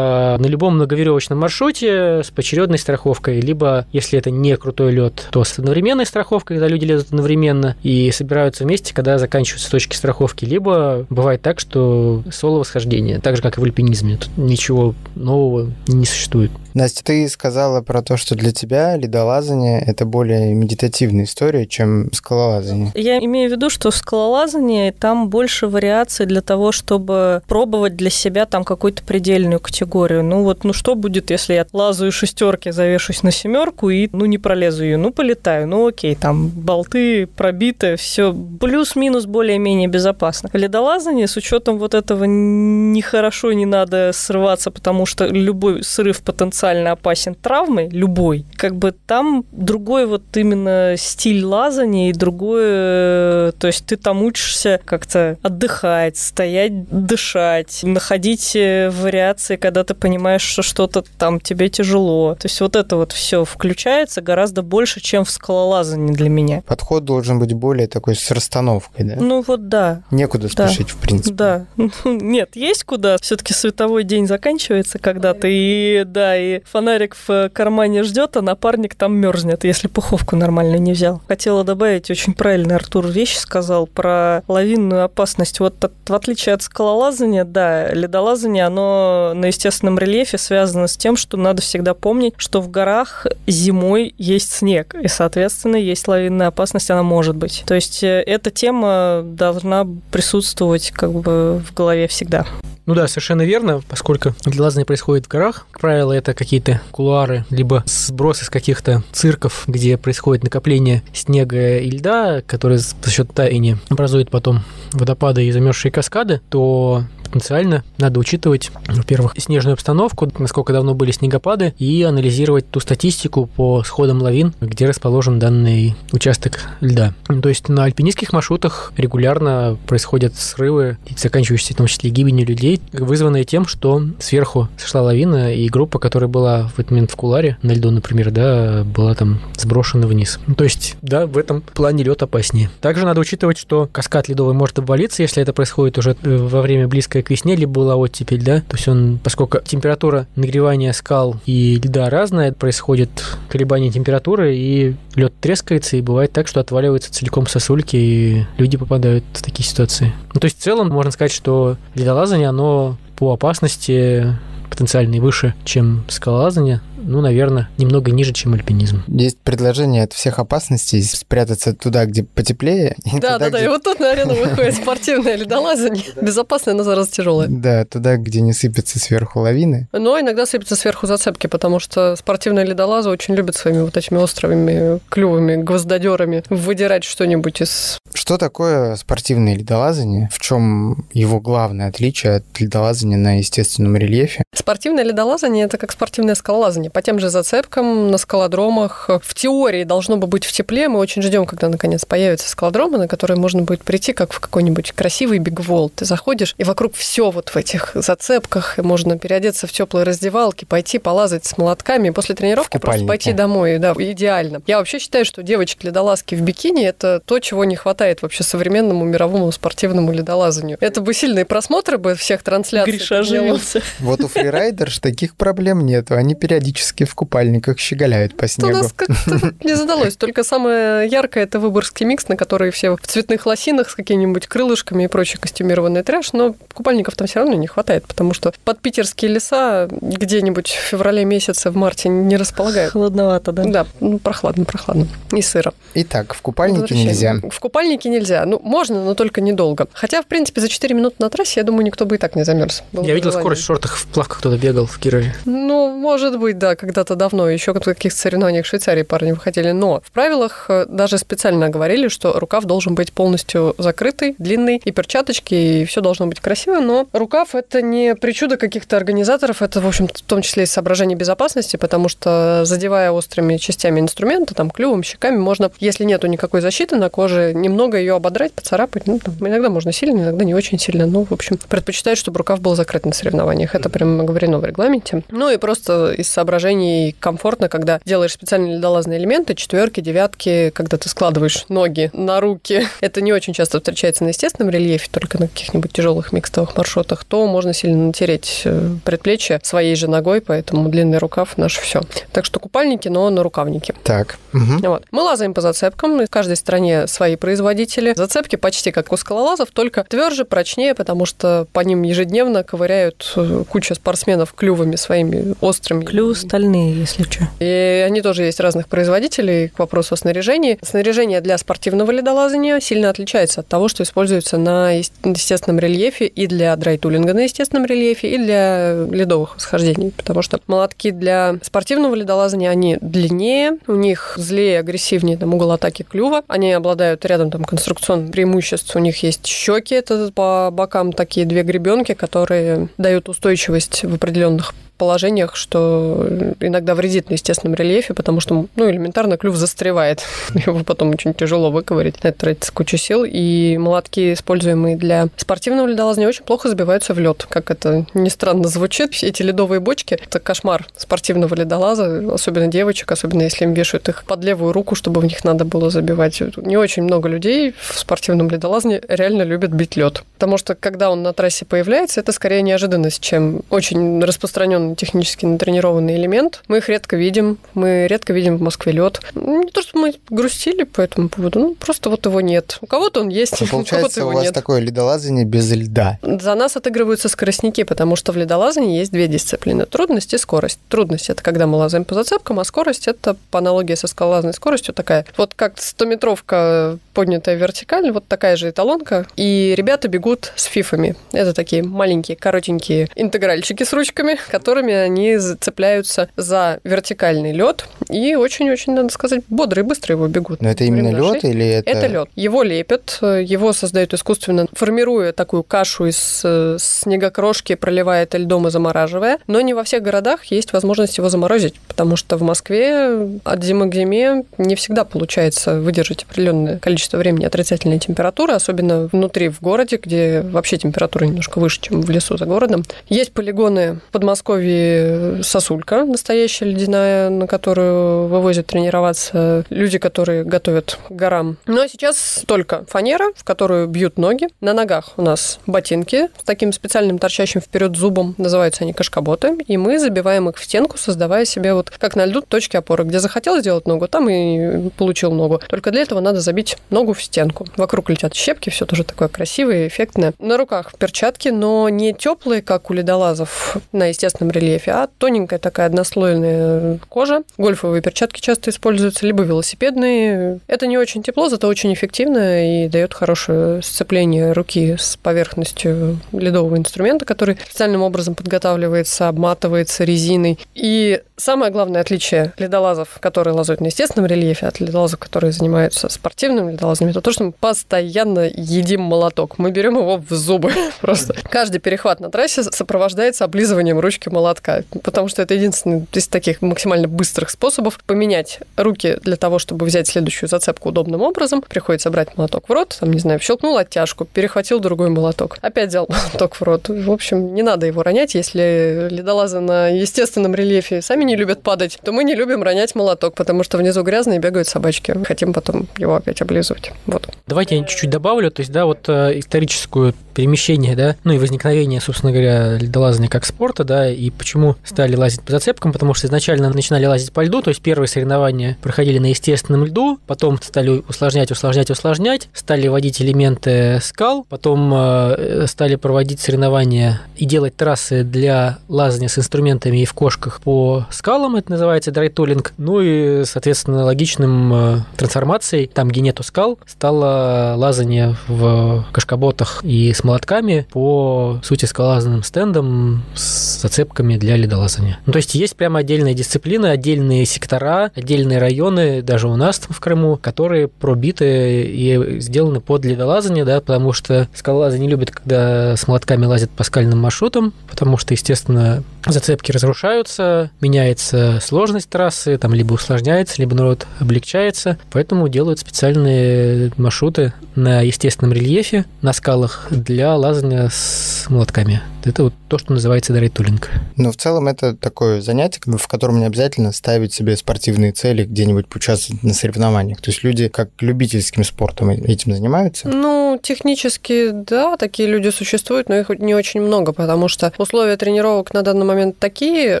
на 0.38 0.46
любом 0.46 0.74
многоверевочном 0.74 1.38
маршруте 1.38 2.20
с 2.22 2.30
поочередной 2.30 2.76
страховкой, 2.76 3.40
либо, 3.40 3.86
если 3.90 4.18
это 4.18 4.30
не 4.30 4.54
крутой 4.58 4.92
лед, 4.92 5.28
то 5.30 5.44
с 5.44 5.58
одновременной 5.58 6.04
страховкой, 6.04 6.58
когда 6.58 6.68
люди 6.68 6.84
лезут 6.84 7.06
одновременно 7.06 7.74
и 7.82 8.10
собираются 8.10 8.64
вместе, 8.64 8.92
когда 8.92 9.16
заканчиваются 9.16 9.70
точки 9.70 9.96
страховки, 9.96 10.44
либо 10.44 11.06
бывает 11.08 11.40
так, 11.40 11.58
что 11.58 12.22
соло 12.30 12.58
восхождение, 12.58 13.18
так 13.18 13.36
же, 13.36 13.42
как 13.42 13.56
и 13.56 13.60
в 13.62 13.64
альпинизме 13.64 13.93
организме. 13.94 14.16
Тут 14.16 14.36
ничего 14.36 14.94
нового 15.14 15.70
не 15.86 16.04
существует. 16.04 16.50
Настя, 16.74 17.04
ты 17.04 17.28
сказала 17.28 17.82
про 17.82 18.02
то, 18.02 18.16
что 18.16 18.34
для 18.34 18.50
тебя 18.50 18.96
ледолазание– 18.96 19.80
это 19.86 20.04
более 20.04 20.54
медитативная 20.54 21.24
история, 21.24 21.66
чем 21.66 22.12
скалолазание. 22.12 22.90
Я 22.96 23.18
имею 23.18 23.48
в 23.48 23.52
виду, 23.52 23.70
что 23.70 23.92
в 23.92 23.94
скалолазании 23.94 24.90
там 24.90 25.28
больше 25.28 25.68
вариаций 25.68 26.26
для 26.26 26.40
того, 26.40 26.72
чтобы 26.72 27.42
пробовать 27.46 27.96
для 27.96 28.10
себя 28.10 28.44
там 28.44 28.64
какую-то 28.64 29.04
предельную 29.04 29.60
категорию. 29.60 30.24
Ну 30.24 30.42
вот, 30.42 30.64
ну 30.64 30.72
что 30.72 30.96
будет, 30.96 31.30
если 31.30 31.54
я 31.54 31.66
лазаю 31.72 32.10
шестерки, 32.10 32.72
завешусь 32.72 33.22
на 33.22 33.30
семерку 33.30 33.90
и, 33.90 34.08
ну, 34.12 34.24
не 34.26 34.38
пролезу 34.38 34.82
ее, 34.82 34.96
ну, 34.96 35.12
полетаю, 35.12 35.68
ну, 35.68 35.86
окей, 35.86 36.16
там 36.16 36.48
болты 36.48 37.28
пробиты, 37.28 37.94
все 37.94 38.34
плюс-минус 38.60 39.26
более-менее 39.26 39.86
безопасно. 39.86 40.50
В 40.52 40.56
ледолазании 40.56 41.26
с 41.26 41.36
учетом 41.36 41.78
вот 41.78 41.94
этого 41.94 42.24
нехорошо, 42.24 43.52
не 43.52 43.66
надо 43.74 44.10
срываться, 44.12 44.70
потому 44.70 45.06
что 45.06 45.26
любой 45.26 45.82
срыв 45.82 46.22
потенциально 46.22 46.92
опасен 46.92 47.34
травмой, 47.34 47.88
любой, 47.88 48.46
как 48.56 48.76
бы 48.76 48.92
там 48.92 49.44
другой 49.52 50.06
вот 50.06 50.22
именно 50.34 50.94
стиль 50.96 51.44
лазания 51.44 52.10
и 52.10 52.12
другое, 52.12 53.52
то 53.52 53.66
есть 53.66 53.86
ты 53.86 53.96
там 53.96 54.22
учишься 54.22 54.80
как-то 54.84 55.38
отдыхать, 55.42 56.16
стоять, 56.16 56.88
дышать, 56.88 57.80
находить 57.82 58.56
э, 58.56 58.90
вариации, 58.90 59.56
когда 59.56 59.84
ты 59.84 59.94
понимаешь, 59.94 60.42
что 60.42 60.62
что-то 60.62 61.04
там 61.18 61.40
тебе 61.40 61.68
тяжело. 61.68 62.34
То 62.34 62.46
есть 62.46 62.60
вот 62.60 62.76
это 62.76 62.96
вот 62.96 63.12
все 63.12 63.44
включается 63.44 64.20
гораздо 64.20 64.62
больше, 64.62 65.00
чем 65.00 65.24
в 65.24 65.30
скалолазании 65.30 66.12
для 66.12 66.28
меня. 66.28 66.62
Подход 66.66 67.04
должен 67.04 67.38
быть 67.38 67.52
более 67.52 67.86
такой 67.86 68.14
с 68.14 68.30
расстановкой, 68.30 69.04
да? 69.04 69.16
Ну 69.18 69.44
вот 69.46 69.68
да. 69.68 70.02
Некуда 70.10 70.48
да. 70.54 70.68
спешить, 70.68 70.90
в 70.90 70.96
принципе. 70.96 71.34
Да. 71.34 71.66
Нет, 72.04 72.56
есть 72.56 72.84
куда. 72.84 73.16
Все-таки 73.20 73.52
световой 73.64 74.04
день 74.04 74.26
заканчивается 74.26 74.98
когда-то, 74.98 75.48
и 75.50 76.04
да, 76.04 76.36
и 76.36 76.60
фонарик 76.70 77.16
в 77.26 77.48
кармане 77.48 78.02
ждет, 78.02 78.36
а 78.36 78.42
напарник 78.42 78.94
там 78.94 79.16
мерзнет, 79.16 79.64
если 79.64 79.88
пуховку 79.88 80.36
нормально 80.36 80.76
не 80.76 80.92
взял. 80.92 81.22
Хотела 81.28 81.64
добавить, 81.64 82.10
очень 82.10 82.34
правильно 82.34 82.76
Артур 82.76 83.06
вещь 83.06 83.36
сказал 83.36 83.86
про 83.86 84.42
лавинную 84.48 85.04
опасность. 85.04 85.60
Вот 85.60 85.82
от, 85.82 85.92
в 86.06 86.12
отличие 86.12 86.54
от 86.54 86.60
скалолазания, 86.60 87.44
да, 87.44 87.88
ледолазание, 87.88 88.66
оно 88.66 89.32
на 89.34 89.46
естественном 89.46 89.98
рельефе 89.98 90.36
связано 90.36 90.86
с 90.86 90.98
тем, 90.98 91.16
что 91.16 91.38
надо 91.38 91.62
всегда 91.62 91.94
помнить, 91.94 92.34
что 92.36 92.60
в 92.60 92.70
горах 92.70 93.26
зимой 93.46 94.14
есть 94.18 94.52
снег, 94.52 94.94
и, 94.94 95.08
соответственно, 95.08 95.76
есть 95.76 96.06
лавинная 96.06 96.48
опасность, 96.48 96.90
она 96.90 97.02
может 97.02 97.34
быть. 97.34 97.64
То 97.66 97.74
есть 97.74 98.04
э, 98.04 98.22
эта 98.26 98.50
тема 98.50 99.22
должна 99.24 99.86
присутствовать 100.10 100.90
как 100.90 101.12
бы 101.12 101.62
в 101.66 101.72
голове 101.72 102.08
всегда. 102.08 102.44
Ну 102.86 102.94
да, 102.94 103.08
совершенно 103.08 103.42
верно 103.42 103.53
верно, 103.54 103.82
поскольку 103.88 104.34
ледолазание 104.46 104.84
происходит 104.84 105.26
в 105.26 105.28
горах. 105.28 105.66
Как 105.70 105.80
правило, 105.80 106.12
это 106.12 106.34
какие-то 106.34 106.80
кулуары, 106.90 107.44
либо 107.50 107.84
сбросы 107.86 108.44
с 108.44 108.50
каких-то 108.50 109.04
цирков, 109.12 109.62
где 109.68 109.96
происходит 109.96 110.42
накопление 110.42 111.04
снега 111.12 111.78
и 111.78 111.88
льда, 111.88 112.42
которые 112.44 112.78
за 112.78 113.10
счет 113.10 113.32
таяния 113.32 113.78
образуют 113.90 114.28
потом 114.28 114.64
водопады 114.92 115.46
и 115.46 115.52
замерзшие 115.52 115.92
каскады, 115.92 116.40
то 116.50 117.04
потенциально 117.34 117.82
надо 117.98 118.20
учитывать, 118.20 118.70
во-первых, 118.86 119.34
снежную 119.36 119.72
обстановку, 119.74 120.30
насколько 120.38 120.72
давно 120.72 120.94
были 120.94 121.10
снегопады, 121.10 121.74
и 121.78 122.02
анализировать 122.02 122.70
ту 122.70 122.78
статистику 122.78 123.46
по 123.46 123.82
сходам 123.82 124.22
лавин, 124.22 124.54
где 124.60 124.86
расположен 124.86 125.40
данный 125.40 125.96
участок 126.12 126.60
льда. 126.80 127.12
То 127.42 127.48
есть 127.48 127.68
на 127.68 127.84
альпинистских 127.84 128.32
маршрутах 128.32 128.92
регулярно 128.96 129.76
происходят 129.88 130.36
срывы, 130.36 130.96
заканчивающиеся 131.16 131.74
в 131.74 131.78
том 131.78 131.86
числе 131.88 132.10
гибелью 132.10 132.46
людей, 132.46 132.80
вызванные 132.92 133.43
тем, 133.44 133.66
что 133.66 134.02
сверху 134.18 134.68
сошла 134.76 135.02
лавина, 135.02 135.54
и 135.54 135.68
группа, 135.68 135.98
которая 135.98 136.28
была 136.28 136.68
в 136.68 136.78
этот 136.78 136.90
момент 136.90 137.10
в 137.10 137.16
Куларе, 137.16 137.58
на 137.62 137.72
льду, 137.72 137.90
например, 137.90 138.30
да, 138.30 138.84
была 138.84 139.14
там 139.14 139.40
сброшена 139.56 140.06
вниз. 140.06 140.38
То 140.56 140.64
есть, 140.64 140.96
да, 141.02 141.26
в 141.26 141.38
этом 141.38 141.60
плане 141.60 142.04
лед 142.04 142.22
опаснее. 142.22 142.70
Также 142.80 143.04
надо 143.04 143.20
учитывать, 143.20 143.58
что 143.58 143.88
каскад 143.90 144.28
ледовый 144.28 144.54
может 144.54 144.78
обвалиться, 144.78 145.22
если 145.22 145.42
это 145.42 145.52
происходит 145.52 145.98
уже 145.98 146.16
э, 146.22 146.36
во 146.36 146.62
время 146.62 146.88
близкое 146.88 147.22
к 147.22 147.30
весне, 147.30 147.56
либо 147.56 147.72
была 147.72 147.96
оттепель, 147.96 148.42
да, 148.42 148.60
то 148.60 148.76
есть 148.76 148.88
он, 148.88 149.18
поскольку 149.22 149.58
температура 149.64 150.26
нагревания 150.36 150.92
скал 150.92 151.36
и 151.46 151.80
льда 151.82 152.10
разная, 152.10 152.52
происходит 152.52 153.10
колебание 153.48 153.90
температуры, 153.90 154.56
и 154.56 154.94
лед 155.14 155.34
трескается, 155.40 155.96
и 155.96 156.00
бывает 156.00 156.32
так, 156.32 156.48
что 156.48 156.60
отваливаются 156.60 157.12
целиком 157.12 157.46
сосульки, 157.46 157.96
и 157.96 158.46
люди 158.58 158.76
попадают 158.76 159.24
в 159.32 159.42
такие 159.42 159.68
ситуации. 159.68 160.12
Ну, 160.32 160.40
то 160.40 160.46
есть 160.46 160.58
в 160.58 160.62
целом 160.62 160.88
можно 160.88 161.12
сказать, 161.12 161.32
что 161.32 161.76
ледолазание, 161.94 162.48
оно 162.48 162.96
по 163.16 163.32
опасности 163.32 164.36
потенциальный 164.70 165.20
выше, 165.20 165.54
чем 165.64 166.04
скалолазание, 166.08 166.80
ну, 167.04 167.20
наверное, 167.20 167.68
немного 167.78 168.10
ниже, 168.10 168.32
чем 168.32 168.54
альпинизм. 168.54 169.02
Есть 169.06 169.38
предложение 169.38 170.04
от 170.04 170.12
всех 170.12 170.38
опасностей 170.38 171.02
спрятаться 171.02 171.74
туда, 171.74 172.06
где 172.06 172.24
потеплее. 172.24 172.96
Да, 173.20 173.38
да, 173.38 173.50
да, 173.50 173.62
и 173.62 173.68
вот 173.68 173.82
тут 173.82 174.00
на 174.00 174.10
арену 174.10 174.34
выходит 174.34 174.74
спортивное 174.74 175.36
ледолазание. 175.36 176.04
Безопасное, 176.20 176.74
но 176.74 176.82
зараз 176.82 177.08
тяжелое. 177.08 177.46
Да, 177.48 177.84
туда, 177.84 178.16
где 178.16 178.40
не 178.40 178.52
сыпятся 178.52 178.98
сверху 178.98 179.40
лавины. 179.40 179.88
Но 179.92 180.18
иногда 180.18 180.46
сыпятся 180.46 180.76
сверху 180.76 181.06
зацепки, 181.06 181.46
потому 181.46 181.78
что 181.78 182.16
спортивные 182.16 182.64
ледолазы 182.64 183.10
очень 183.10 183.34
любят 183.34 183.56
своими 183.56 183.82
вот 183.82 183.96
этими 183.96 184.22
островыми 184.22 185.00
клювами, 185.08 185.62
гвоздодерами 185.62 186.42
выдирать 186.48 187.04
что-нибудь 187.04 187.60
из... 187.60 187.98
Что 188.12 188.38
такое 188.38 188.96
спортивное 188.96 189.54
ледолазание? 189.54 190.28
В 190.32 190.38
чем 190.40 191.06
его 191.12 191.40
главное 191.40 191.88
отличие 191.88 192.36
от 192.36 192.60
ледолазания 192.60 193.18
на 193.18 193.38
естественном 193.38 193.96
рельефе? 193.96 194.42
Спортивное 194.54 195.04
ледолазание– 195.04 195.64
это 195.66 195.76
как 195.76 195.92
спортивное 195.92 196.34
скалолазание 196.34 196.90
по 196.94 197.02
тем 197.02 197.18
же 197.18 197.28
зацепкам 197.28 198.12
на 198.12 198.18
скалодромах. 198.18 199.10
В 199.20 199.34
теории 199.34 199.82
должно 199.82 200.16
бы 200.16 200.28
быть 200.28 200.44
в 200.44 200.52
тепле. 200.52 200.88
Мы 200.88 201.00
очень 201.00 201.22
ждем, 201.22 201.44
когда 201.44 201.68
наконец 201.68 202.04
появятся 202.04 202.48
скалодромы, 202.48 202.98
на 202.98 203.08
которые 203.08 203.36
можно 203.36 203.62
будет 203.62 203.82
прийти, 203.82 204.12
как 204.12 204.32
в 204.32 204.38
какой-нибудь 204.38 204.92
красивый 204.92 205.40
бигвол. 205.40 205.90
Ты 205.90 206.04
заходишь, 206.04 206.54
и 206.56 206.62
вокруг 206.62 206.94
все 206.94 207.32
вот 207.32 207.48
в 207.48 207.56
этих 207.56 207.90
зацепках, 207.94 208.78
и 208.78 208.82
можно 208.82 209.18
переодеться 209.18 209.66
в 209.66 209.72
теплые 209.72 210.04
раздевалки, 210.04 210.64
пойти 210.64 211.00
полазать 211.00 211.44
с 211.44 211.58
молотками, 211.58 212.08
и 212.08 212.10
после 212.12 212.36
тренировки 212.36 212.78
просто 212.78 213.04
пойти 213.04 213.32
домой. 213.32 213.78
Да, 213.78 213.92
идеально. 213.98 214.62
Я 214.68 214.78
вообще 214.78 215.00
считаю, 215.00 215.24
что 215.24 215.42
девочки-ледолазки 215.42 216.36
в 216.36 216.42
бикини– 216.42 216.86
это 216.86 217.20
то, 217.24 217.40
чего 217.40 217.64
не 217.64 217.74
хватает 217.74 218.22
вообще 218.22 218.44
современному 218.44 219.04
мировому 219.04 219.50
спортивному 219.50 220.12
ледолазанию. 220.12 220.78
Это 220.80 221.00
бы 221.00 221.12
сильные 221.12 221.44
просмотры 221.44 221.98
бы 221.98 222.14
всех 222.14 222.44
трансляций. 222.44 222.92
Гриша 222.92 223.18
оживился. 223.18 223.82
Вот 223.98 224.20
у 224.20 224.28
фрирайдерш 224.28 225.00
таких 225.00 225.34
проблем 225.34 225.84
нету. 225.84 226.14
Они 226.14 226.36
периодически 226.36 226.83
периодически 226.84 227.04
в 227.04 227.14
купальниках 227.14 227.78
щеголяют 227.78 228.36
по 228.36 228.48
снегу. 228.48 228.78
У 228.78 228.82
нас 228.82 228.92
как-то 228.92 229.54
не 229.64 229.74
задалось. 229.74 230.16
Только 230.16 230.44
самое 230.44 231.08
яркое– 231.08 231.44
это 231.44 231.58
выборгский 231.58 232.06
микс, 232.06 232.28
на 232.28 232.36
который 232.36 232.70
все 232.70 232.96
в 232.96 233.06
цветных 233.06 233.46
лосинах 233.46 233.90
с 233.90 233.94
какими-нибудь 233.94 234.46
крылышками 234.46 235.04
и 235.04 235.06
прочей 235.06 235.38
костюмированный 235.38 236.02
трэш, 236.02 236.32
но 236.32 236.54
купальников 236.72 237.16
там 237.16 237.26
все 237.26 237.40
равно 237.40 237.54
не 237.54 237.66
хватает, 237.66 238.06
потому 238.06 238.34
что 238.34 238.52
под 238.64 238.80
питерские 238.80 239.32
леса 239.32 239.88
где-нибудь 239.90 240.68
в 240.68 240.88
феврале 240.90 241.24
месяце, 241.24 241.70
в 241.70 241.76
марте 241.76 242.08
не 242.08 242.36
располагают. 242.36 242.92
Холодновато, 242.92 243.52
да? 243.52 243.64
Да, 243.64 243.86
ну, 244.00 244.18
прохладно, 244.18 244.64
прохладно. 244.64 245.06
И 245.32 245.42
сыро. 245.42 245.72
Итак, 245.94 246.34
в 246.34 246.42
купальнике 246.42 246.94
нельзя. 246.94 247.36
В 247.50 247.60
купальнике 247.60 248.08
нельзя. 248.08 248.44
Ну, 248.44 248.60
можно, 248.62 249.04
но 249.04 249.14
только 249.14 249.40
недолго. 249.40 249.88
Хотя, 249.92 250.22
в 250.22 250.26
принципе, 250.26 250.60
за 250.60 250.68
4 250.68 250.94
минуты 250.94 251.16
на 251.18 251.30
трассе, 251.30 251.60
я 251.60 251.64
думаю, 251.64 251.84
никто 251.84 252.04
бы 252.06 252.16
и 252.16 252.18
так 252.18 252.36
не 252.36 252.44
замерз. 252.44 252.82
Я 252.92 253.14
видел 253.14 253.32
скорость 253.32 253.62
в 253.62 253.64
шортах, 253.64 253.96
в 253.96 254.06
плавках 254.06 254.38
кто-то 254.38 254.58
бегал 254.58 254.86
в 254.86 254.98
Кирове. 254.98 255.34
Ну, 255.44 255.94
может 255.96 256.38
быть, 256.38 256.58
да, 256.64 256.76
когда-то 256.76 257.14
давно, 257.14 257.50
еще 257.50 257.74
в 257.74 257.80
каких-то 257.80 258.18
соревнованиях 258.18 258.64
в 258.64 258.68
Швейцарии 258.68 259.02
парни 259.02 259.32
выходили, 259.32 259.72
но 259.72 260.00
в 260.02 260.10
правилах 260.12 260.64
э, 260.70 260.86
даже 260.88 261.18
специально 261.18 261.68
говорили, 261.68 262.08
что 262.08 262.38
рукав 262.38 262.64
должен 262.64 262.94
быть 262.94 263.12
полностью 263.12 263.74
закрытый, 263.76 264.34
длинный, 264.38 264.80
и 264.82 264.90
перчаточки, 264.90 265.54
и 265.54 265.84
все 265.84 266.00
должно 266.00 266.26
быть 266.26 266.40
красиво, 266.40 266.80
но 266.80 267.06
рукав– 267.12 267.48
это 267.54 267.82
не 267.82 268.14
причуда 268.14 268.56
каких-то 268.56 268.96
организаторов, 268.96 269.60
это, 269.60 269.82
в 269.82 269.86
общем 269.86 270.08
в 270.08 270.22
том 270.22 270.40
числе 270.40 270.62
и 270.62 270.66
соображение 270.66 271.18
безопасности, 271.18 271.76
потому 271.76 272.08
что, 272.08 272.62
задевая 272.64 273.10
острыми 273.10 273.58
частями 273.58 274.00
инструмента, 274.00 274.54
там, 274.54 274.70
клювом, 274.70 275.02
щеками, 275.02 275.36
можно, 275.36 275.70
если 275.80 276.04
нету 276.04 276.28
никакой 276.28 276.62
защиты 276.62 276.96
на 276.96 277.10
коже, 277.10 277.52
немного 277.54 277.98
ее 277.98 278.14
ободрать, 278.14 278.54
поцарапать, 278.54 279.06
ну, 279.06 279.18
там, 279.18 279.34
иногда 279.40 279.68
можно 279.68 279.92
сильно, 279.92 280.22
иногда 280.22 280.46
не 280.46 280.54
очень 280.54 280.78
сильно, 280.78 281.04
ну, 281.04 281.26
в 281.28 281.32
общем, 281.32 281.58
предпочитают, 281.68 282.18
чтобы 282.18 282.38
рукав 282.38 282.62
был 282.62 282.74
закрыт 282.74 283.04
на 283.04 283.12
соревнованиях, 283.12 283.74
это 283.74 283.90
прямо 283.90 284.22
оговорено 284.22 284.60
в 284.60 284.64
регламенте. 284.64 285.22
Ну, 285.28 285.50
и 285.50 285.58
просто 285.58 286.14
из 286.16 286.30
соображений 286.54 287.16
комфортно, 287.18 287.68
когда 287.68 288.00
делаешь 288.04 288.32
специальные 288.32 288.76
ледолазные 288.76 289.18
элементы, 289.18 289.54
четверки, 289.54 290.00
девятки, 290.00 290.70
когда 290.70 290.96
ты 290.96 291.08
складываешь 291.08 291.64
ноги 291.68 292.10
на 292.12 292.40
руки. 292.40 292.86
Это 293.00 293.20
не 293.20 293.32
очень 293.32 293.52
часто 293.52 293.78
встречается 293.78 294.22
на 294.22 294.28
естественном 294.28 294.70
рельефе, 294.70 295.08
только 295.10 295.40
на 295.40 295.48
каких-нибудь 295.48 295.92
тяжелых 295.92 296.32
микстовых 296.32 296.76
маршрутах, 296.76 297.24
то 297.24 297.46
можно 297.46 297.72
сильно 297.72 298.06
натереть 298.06 298.62
э, 298.64 298.90
предплечье 299.04 299.58
своей 299.64 299.96
же 299.96 300.08
ногой, 300.08 300.40
поэтому 300.40 300.88
длинный 300.88 301.18
рукав 301.18 301.58
наш 301.58 301.76
все. 301.78 302.02
Так 302.30 302.44
что 302.44 302.60
купальники, 302.60 303.08
но 303.08 303.28
на 303.30 303.42
рукавнике. 303.42 303.94
Так. 304.04 304.38
Угу. 304.52 304.86
Вот. 304.86 305.04
Мы 305.10 305.22
лазаем 305.22 305.54
по 305.54 305.60
зацепкам, 305.60 306.24
в 306.24 306.30
каждой 306.30 306.56
стране 306.56 307.08
свои 307.08 307.34
производители. 307.34 308.14
Зацепки 308.14 308.54
почти 308.56 308.92
как 308.92 309.12
у 309.12 309.16
скалолазов, 309.16 309.70
только 309.72 310.04
тверже, 310.04 310.44
прочнее, 310.44 310.94
потому 310.94 311.26
что 311.26 311.66
по 311.72 311.80
ним 311.80 312.02
ежедневно 312.02 312.62
ковыряют 312.62 313.32
э, 313.34 313.64
куча 313.68 313.94
спортсменов 313.96 314.52
клювами 314.52 314.94
своими 314.94 315.54
острыми. 315.60 316.04
Клювы 316.04 316.34
стальные, 316.46 316.94
если 316.94 317.22
что. 317.24 317.48
И 317.60 318.04
они 318.06 318.20
тоже 318.20 318.44
есть 318.44 318.60
разных 318.60 318.88
производителей 318.88 319.68
к 319.68 319.78
вопросу 319.78 320.14
о 320.14 320.16
снаряжении. 320.16 320.78
Снаряжение 320.82 321.40
для 321.40 321.58
спортивного 321.58 322.10
ледолазания 322.10 322.80
сильно 322.80 323.10
отличается 323.10 323.60
от 323.60 323.68
того, 323.68 323.88
что 323.88 324.02
используется 324.02 324.58
на 324.58 324.92
естественном 324.92 325.78
рельефе 325.78 326.26
и 326.26 326.46
для 326.46 326.74
драйтулинга 326.76 327.34
на 327.34 327.40
естественном 327.40 327.86
рельефе, 327.86 328.34
и 328.34 328.38
для 328.38 329.04
ледовых 329.10 329.56
восхождений, 329.56 330.12
потому 330.16 330.42
что 330.42 330.60
молотки 330.66 331.10
для 331.10 331.56
спортивного 331.62 332.14
ледолазания, 332.14 332.70
они 332.70 332.98
длиннее, 333.00 333.78
у 333.86 333.94
них 333.94 334.34
злее, 334.36 334.78
агрессивнее 334.78 335.36
там, 335.36 335.54
угол 335.54 335.72
атаки 335.72 336.02
клюва, 336.02 336.42
они 336.48 336.72
обладают 336.72 337.24
рядом 337.24 337.50
там 337.50 337.64
конструкционных 337.64 338.32
преимуществ, 338.32 338.94
у 338.96 338.98
них 338.98 339.22
есть 339.22 339.46
щеки, 339.46 339.94
это 339.94 340.30
по 340.34 340.70
бокам 340.72 341.12
такие 341.12 341.46
две 341.46 341.62
гребенки, 341.62 342.14
которые 342.14 342.88
дают 342.98 343.28
устойчивость 343.28 344.04
в 344.04 344.14
определенных 344.14 344.74
положениях, 345.04 345.54
что 345.54 346.26
иногда 346.60 346.94
вредит 346.94 347.28
на 347.28 347.34
естественном 347.34 347.74
рельефе, 347.74 348.14
потому 348.14 348.40
что, 348.40 348.66
ну, 348.74 348.90
элементарно 348.90 349.36
клюв 349.36 349.54
застревает. 349.56 350.22
Его 350.54 350.82
потом 350.82 351.10
очень 351.10 351.34
тяжело 351.34 351.70
выковырить. 351.70 352.16
Это 352.22 352.32
тратится 352.32 352.72
куча 352.72 352.96
сил. 352.96 353.24
И 353.26 353.76
молотки, 353.76 354.32
используемые 354.32 354.96
для 354.96 355.28
спортивного 355.36 355.88
ледолазания, 355.88 356.26
очень 356.26 356.44
плохо 356.44 356.70
забиваются 356.70 357.12
в 357.12 357.18
лед. 357.18 357.46
Как 357.50 357.70
это 357.70 358.06
ни 358.14 358.30
странно 358.30 358.68
звучит. 358.68 359.22
Эти 359.22 359.42
ледовые 359.42 359.80
бочки– 359.80 360.14
это 360.24 360.40
кошмар 360.40 360.86
спортивного 360.96 361.54
ледолаза, 361.54 362.24
особенно 362.32 362.68
девочек, 362.68 363.12
особенно 363.12 363.42
если 363.42 363.64
им 363.64 363.74
вешают 363.74 364.08
их 364.08 364.24
под 364.24 364.42
левую 364.42 364.72
руку, 364.72 364.94
чтобы 364.94 365.20
в 365.20 365.24
них 365.24 365.44
надо 365.44 365.66
было 365.66 365.90
забивать. 365.90 366.40
Не 366.56 366.78
очень 366.78 367.02
много 367.02 367.28
людей 367.28 367.74
в 367.78 367.98
спортивном 367.98 368.48
ледолазании 368.48 369.02
реально 369.06 369.42
любят 369.42 369.70
бить 369.70 369.96
лед. 369.96 370.24
Потому 370.38 370.56
что, 370.56 370.74
когда 370.74 371.10
он 371.10 371.22
на 371.22 371.34
трассе 371.34 371.66
появляется, 371.66 372.20
это 372.20 372.32
скорее 372.32 372.62
неожиданность, 372.62 373.20
чем 373.20 373.60
очень 373.68 374.24
распространенный 374.24 374.93
технически 374.94 375.46
натренированный 375.46 376.16
элемент. 376.16 376.62
Мы 376.68 376.78
их 376.78 376.88
редко 376.88 377.16
видим, 377.16 377.58
мы 377.74 378.06
редко 378.06 378.32
видим 378.32 378.56
в 378.56 378.62
Москве 378.62 378.92
лед. 378.92 379.20
Не 379.34 379.70
то, 379.70 379.82
что 379.82 379.98
мы 379.98 380.14
грустили 380.30 380.84
по 380.84 381.00
этому 381.00 381.28
поводу, 381.28 381.58
ну, 381.58 381.74
просто 381.74 382.10
вот 382.10 382.26
его 382.26 382.40
нет. 382.40 382.78
У 382.80 382.86
кого-то 382.86 383.20
он 383.20 383.28
есть, 383.28 383.60
ну, 383.60 383.80
у 383.80 383.84
кого-то 383.84 384.20
его 384.20 384.30
у 384.30 384.34
вас 384.34 384.44
нет. 384.44 384.54
такое 384.54 384.80
ледолазание 384.80 385.44
без 385.44 385.70
льда. 385.72 386.18
За 386.22 386.54
нас 386.54 386.76
отыгрываются 386.76 387.28
скоростники, 387.28 387.82
потому 387.84 388.16
что 388.16 388.32
в 388.32 388.36
ледолазании 388.36 388.98
есть 388.98 389.12
две 389.12 389.28
дисциплины– 389.28 389.86
трудность 389.90 390.32
и 390.34 390.38
скорость. 390.38 390.78
Трудность– 390.88 391.28
это 391.30 391.42
когда 391.42 391.66
мы 391.66 391.78
лазаем 391.78 392.04
по 392.04 392.14
зацепкам, 392.14 392.60
а 392.60 392.64
скорость– 392.64 393.08
это 393.08 393.36
по 393.50 393.58
аналогии 393.58 393.94
со 393.94 394.06
скалолазной 394.06 394.54
скоростью 394.54 394.94
такая. 394.94 395.26
Вот 395.36 395.54
как 395.54 395.74
100-метровка 395.76 396.98
поднятая 397.14 397.54
вертикально, 397.54 398.12
вот 398.12 398.26
такая 398.26 398.56
же 398.56 398.70
эталонка, 398.70 399.26
и 399.36 399.74
ребята 399.76 400.08
бегут 400.08 400.52
с 400.56 400.64
фифами. 400.64 401.16
Это 401.32 401.54
такие 401.54 401.82
маленькие, 401.82 402.36
коротенькие 402.36 403.08
интегральчики 403.14 403.84
с 403.84 403.92
ручками, 403.92 404.38
которыми 404.50 404.92
они 404.92 405.38
цепляются 405.38 406.28
за 406.36 406.80
вертикальный 406.84 407.52
лед 407.52 407.86
и 408.10 408.34
очень-очень, 408.34 408.94
надо 408.94 409.10
сказать, 409.10 409.42
бодро 409.48 409.82
и 409.82 409.84
быстро 409.84 410.14
его 410.14 410.26
бегут. 410.26 410.60
Но 410.60 410.70
это 410.70 410.84
именно 410.84 411.08
лед 411.08 411.44
или 411.44 411.66
это... 411.66 411.90
Это 411.90 412.06
лед. 412.08 412.28
Его 412.34 412.62
лепят, 412.62 413.18
его 413.22 413.72
создают 413.72 414.12
искусственно, 414.12 414.66
формируя 414.72 415.32
такую 415.32 415.62
кашу 415.62 416.06
из 416.06 416.42
э, 416.44 416.76
снегокрошки, 416.80 417.74
проливая 417.74 418.24
это 418.24 418.38
льдом 418.38 418.66
и 418.66 418.70
замораживая. 418.70 419.38
Но 419.46 419.60
не 419.60 419.74
во 419.74 419.84
всех 419.84 420.02
городах 420.02 420.44
есть 420.46 420.72
возможность 420.72 421.18
его 421.18 421.28
заморозить, 421.28 421.74
потому 421.86 422.16
что 422.16 422.36
в 422.36 422.42
Москве 422.42 423.38
от 423.44 423.62
зимы 423.62 423.88
к 423.88 423.94
зиме 423.94 424.44
не 424.58 424.74
всегда 424.74 425.04
получается 425.04 425.80
выдержать 425.80 426.24
определенное 426.24 426.78
количество 426.78 427.03
времени 427.12 427.44
отрицательной 427.44 427.98
температуры, 427.98 428.54
особенно 428.54 429.08
внутри 429.12 429.48
в 429.48 429.60
городе, 429.60 429.98
где 430.02 430.40
вообще 430.42 430.76
температура 430.76 431.24
немножко 431.24 431.58
выше, 431.58 431.80
чем 431.80 432.00
в 432.00 432.10
лесу 432.10 432.36
за 432.36 432.46
городом. 432.46 432.84
Есть 433.08 433.32
полигоны 433.32 434.00
в 434.08 434.12
Подмосковье 434.12 435.42
сосулька, 435.42 436.04
настоящая 436.04 436.66
ледяная, 436.66 437.30
на 437.30 437.46
которую 437.46 438.28
вывозят 438.28 438.66
тренироваться 438.66 439.64
люди, 439.70 439.98
которые 439.98 440.44
готовят 440.44 440.98
к 441.08 441.12
горам. 441.12 441.56
Но 441.66 441.86
сейчас 441.86 442.42
только 442.46 442.84
фанера, 442.88 443.32
в 443.36 443.44
которую 443.44 443.86
бьют 443.88 444.18
ноги. 444.18 444.48
На 444.60 444.72
ногах 444.72 445.12
у 445.16 445.22
нас 445.22 445.58
ботинки 445.66 446.28
с 446.38 446.44
таким 446.44 446.72
специальным 446.72 447.18
торчащим 447.18 447.60
вперед 447.60 447.96
зубом. 447.96 448.34
Называются 448.38 448.84
они 448.84 448.92
кашкаботы. 448.92 449.56
И 449.66 449.76
мы 449.76 449.98
забиваем 449.98 450.48
их 450.48 450.56
в 450.56 450.64
стенку, 450.64 450.98
создавая 450.98 451.44
себе 451.44 451.74
вот 451.74 451.90
как 451.90 452.16
на 452.16 452.26
льду 452.26 452.40
точки 452.40 452.76
опоры. 452.76 453.04
Где 453.04 453.18
захотел 453.18 453.58
сделать 453.60 453.86
ногу, 453.86 454.08
там 454.08 454.28
и 454.28 454.90
получил 454.90 455.32
ногу. 455.32 455.60
Только 455.68 455.90
для 455.90 456.02
этого 456.02 456.20
надо 456.20 456.40
забить 456.40 456.76
ногу 456.94 457.12
в 457.12 457.22
стенку. 457.22 457.66
Вокруг 457.76 458.08
летят 458.08 458.34
щепки, 458.34 458.70
все 458.70 458.86
тоже 458.86 459.04
такое 459.04 459.28
красивое, 459.28 459.88
эффектное. 459.88 460.32
На 460.38 460.56
руках 460.56 460.94
перчатки, 460.96 461.48
но 461.48 461.88
не 461.90 462.14
теплые, 462.14 462.62
как 462.62 462.90
у 462.90 462.94
ледолазов 462.94 463.76
на 463.92 464.06
естественном 464.06 464.52
рельефе, 464.52 464.92
а 464.92 465.08
тоненькая 465.18 465.58
такая 465.58 465.86
однослойная 465.86 466.98
кожа. 467.08 467.42
Гольфовые 467.58 468.00
перчатки 468.00 468.40
часто 468.40 468.70
используются, 468.70 469.26
либо 469.26 469.42
велосипедные. 469.42 470.60
Это 470.66 470.86
не 470.86 470.96
очень 470.96 471.22
тепло, 471.22 471.48
зато 471.48 471.68
очень 471.68 471.92
эффективно 471.92 472.84
и 472.84 472.88
дает 472.88 473.12
хорошее 473.12 473.82
сцепление 473.82 474.52
руки 474.52 474.96
с 474.98 475.16
поверхностью 475.16 476.20
ледового 476.32 476.76
инструмента, 476.76 477.24
который 477.24 477.58
специальным 477.64 478.02
образом 478.02 478.34
подготавливается, 478.34 479.28
обматывается 479.28 480.04
резиной. 480.04 480.58
И 480.74 481.20
самое 481.36 481.72
главное 481.72 482.00
отличие 482.00 482.52
ледолазов, 482.58 483.18
которые 483.20 483.54
лазают 483.54 483.80
на 483.80 483.86
естественном 483.86 484.26
рельефе, 484.26 484.66
от 484.66 484.80
ледолазов, 484.80 485.18
которые 485.18 485.52
занимаются 485.52 486.08
спортивным 486.08 486.70
ледолазами, 486.70 487.10
это 487.10 487.20
то, 487.20 487.32
что 487.32 487.44
мы 487.44 487.52
постоянно 487.52 488.48
едим 488.48 489.02
молоток. 489.02 489.58
Мы 489.58 489.70
берем 489.70 489.96
его 489.96 490.16
в 490.16 490.30
зубы 490.30 490.72
просто. 491.00 491.34
Каждый 491.50 491.78
перехват 491.80 492.20
на 492.20 492.30
трассе 492.30 492.62
сопровождается 492.62 493.44
облизыванием 493.44 493.98
ручки 493.98 494.28
молотка, 494.28 494.82
потому 495.02 495.28
что 495.28 495.42
это 495.42 495.54
единственный 495.54 496.06
из 496.12 496.28
таких 496.28 496.62
максимально 496.62 497.08
быстрых 497.08 497.50
способов 497.50 497.98
поменять 498.06 498.60
руки 498.76 499.18
для 499.22 499.36
того, 499.36 499.58
чтобы 499.58 499.86
взять 499.86 500.06
следующую 500.06 500.48
зацепку 500.48 500.90
удобным 500.90 501.22
образом. 501.22 501.62
Приходится 501.62 502.10
брать 502.10 502.36
молоток 502.36 502.68
в 502.68 502.72
рот, 502.72 502.96
там, 503.00 503.12
не 503.12 503.18
знаю, 503.18 503.40
щелкнул 503.40 503.76
оттяжку, 503.76 504.24
перехватил 504.24 504.80
другой 504.80 505.10
молоток, 505.10 505.58
опять 505.60 505.88
взял 505.88 506.06
молоток 506.08 506.54
в 506.54 506.62
рот. 506.62 506.88
В 506.88 507.10
общем, 507.10 507.54
не 507.54 507.62
надо 507.62 507.86
его 507.86 508.02
ронять, 508.02 508.34
если 508.34 509.08
ледолазы 509.10 509.60
на 509.60 509.88
естественном 509.88 510.54
рельефе 510.54 511.02
сами 511.02 511.23
не 511.24 511.36
любят 511.36 511.62
падать, 511.62 511.98
то 512.02 512.12
мы 512.12 512.24
не 512.24 512.34
любим 512.34 512.62
ронять 512.62 512.94
молоток, 512.94 513.34
потому 513.34 513.64
что 513.64 513.78
внизу 513.78 514.02
грязно 514.02 514.34
и 514.34 514.38
бегают 514.38 514.68
собачки. 514.68 515.16
Хотим 515.24 515.52
потом 515.52 515.86
его 515.98 516.14
опять 516.14 516.40
облизывать. 516.42 516.92
Вот. 517.06 517.28
Давайте 517.46 517.76
я 517.76 517.84
чуть-чуть 517.84 518.10
добавлю, 518.10 518.50
то 518.50 518.60
есть, 518.60 518.72
да, 518.72 518.86
вот 518.86 519.08
э, 519.08 519.38
историческую 519.38 520.14
перемещение, 520.34 520.96
да, 520.96 521.16
ну 521.24 521.32
и 521.32 521.38
возникновение, 521.38 522.00
собственно 522.00 522.32
говоря, 522.32 522.76
ледолазания 522.76 523.28
как 523.28 523.44
спорта, 523.44 523.84
да, 523.84 524.10
и 524.10 524.30
почему 524.30 524.76
стали 524.84 525.16
лазить 525.16 525.42
по 525.42 525.52
зацепкам, 525.52 525.92
потому 525.92 526.14
что 526.14 526.26
изначально 526.26 526.70
начинали 526.70 527.06
лазить 527.06 527.32
по 527.32 527.42
льду, 527.42 527.62
то 527.62 527.68
есть 527.68 527.80
первые 527.80 528.08
соревнования 528.08 528.76
проходили 528.82 529.18
на 529.18 529.26
естественном 529.26 529.84
льду, 529.84 530.18
потом 530.26 530.60
стали 530.60 531.02
усложнять, 531.08 531.50
усложнять, 531.50 531.90
усложнять, 531.90 532.48
стали 532.52 532.88
вводить 532.88 533.22
элементы 533.22 534.00
скал, 534.02 534.44
потом 534.48 534.92
э, 534.94 535.66
стали 535.68 535.94
проводить 535.94 536.40
соревнования 536.40 537.20
и 537.36 537.44
делать 537.44 537.76
трассы 537.76 538.24
для 538.24 538.78
лазания 538.88 539.28
с 539.28 539.38
инструментами 539.38 539.98
и 539.98 540.04
в 540.04 540.14
кошках 540.14 540.60
по 540.60 541.06
скалам, 541.10 541.56
это 541.56 541.70
называется 541.70 542.10
драйтулинг, 542.10 542.72
ну 542.76 543.00
и, 543.00 543.44
соответственно, 543.44 544.04
логичным 544.04 544.72
э, 544.74 544.98
трансформацией, 545.16 545.86
там, 545.86 546.08
где 546.08 546.20
нету 546.20 546.42
скал, 546.42 546.78
стало 546.86 547.74
лазание 547.76 548.36
в 548.48 549.06
кашкаботах 549.12 549.84
и 549.84 550.12
с 550.12 550.23
молотками 550.24 550.86
по 550.90 551.60
сути 551.62 551.84
скалолазным 551.84 552.42
стендам 552.42 553.22
с 553.34 553.82
зацепками 553.82 554.36
для 554.36 554.56
ледолазания. 554.56 555.18
Ну, 555.26 555.32
то 555.32 555.36
есть 555.36 555.54
есть 555.54 555.76
прямо 555.76 556.00
отдельные 556.00 556.34
дисциплины, 556.34 556.86
отдельные 556.86 557.44
сектора, 557.44 558.10
отдельные 558.14 558.58
районы, 558.58 559.22
даже 559.22 559.48
у 559.48 559.56
нас 559.56 559.80
в 559.88 560.00
Крыму, 560.00 560.36
которые 560.36 560.88
пробиты 560.88 561.82
и 561.82 562.40
сделаны 562.40 562.80
под 562.80 563.04
ледолазание, 563.04 563.64
да, 563.64 563.80
потому 563.80 564.12
что 564.12 564.48
скалолазы 564.54 564.98
не 564.98 565.08
любят, 565.08 565.30
когда 565.30 565.96
с 565.96 566.06
молотками 566.08 566.46
лазят 566.46 566.70
по 566.70 566.84
скальным 566.84 567.20
маршрутам, 567.20 567.72
потому 567.88 568.16
что, 568.16 568.34
естественно, 568.34 569.02
зацепки 569.26 569.72
разрушаются, 569.72 570.70
меняется 570.80 571.58
сложность 571.62 572.08
трассы, 572.08 572.56
там 572.58 572.74
либо 572.74 572.94
усложняется, 572.94 573.56
либо, 573.58 573.74
наоборот, 573.74 574.06
облегчается, 574.18 574.98
поэтому 575.10 575.48
делают 575.48 575.78
специальные 575.78 576.92
маршруты 576.96 577.52
на 577.74 578.02
естественном 578.02 578.52
рельефе, 578.52 579.04
на 579.22 579.32
скалах 579.32 579.88
для 579.90 580.13
лазания 580.22 580.88
с 580.88 581.46
молотками. 581.48 582.00
Это 582.24 582.44
вот 582.44 582.54
то, 582.68 582.78
что 582.78 582.92
называется 582.92 583.32
драйтулинг. 583.32 583.90
Но 584.16 584.32
в 584.32 584.36
целом 584.36 584.68
это 584.68 584.96
такое 584.96 585.40
занятие, 585.40 585.80
в 585.84 586.08
котором 586.08 586.38
не 586.38 586.46
обязательно 586.46 586.92
ставить 586.92 587.34
себе 587.34 587.56
спортивные 587.56 588.12
цели, 588.12 588.44
где-нибудь 588.44 588.88
поучаствовать 588.88 589.42
на 589.42 589.52
соревнованиях. 589.52 590.20
То 590.20 590.30
есть 590.30 590.42
люди 590.42 590.68
как 590.68 590.88
любительским 591.00 591.64
спортом 591.64 592.10
этим 592.10 592.54
занимаются? 592.54 593.08
Ну, 593.08 593.58
технически, 593.62 594.50
да, 594.52 594.96
такие 594.96 595.28
люди 595.28 595.50
существуют, 595.50 596.08
но 596.08 596.16
их 596.16 596.30
не 596.30 596.54
очень 596.54 596.80
много, 596.80 597.12
потому 597.12 597.48
что 597.48 597.72
условия 597.78 598.16
тренировок 598.16 598.72
на 598.72 598.82
данный 598.82 599.04
момент 599.04 599.38
такие, 599.38 600.00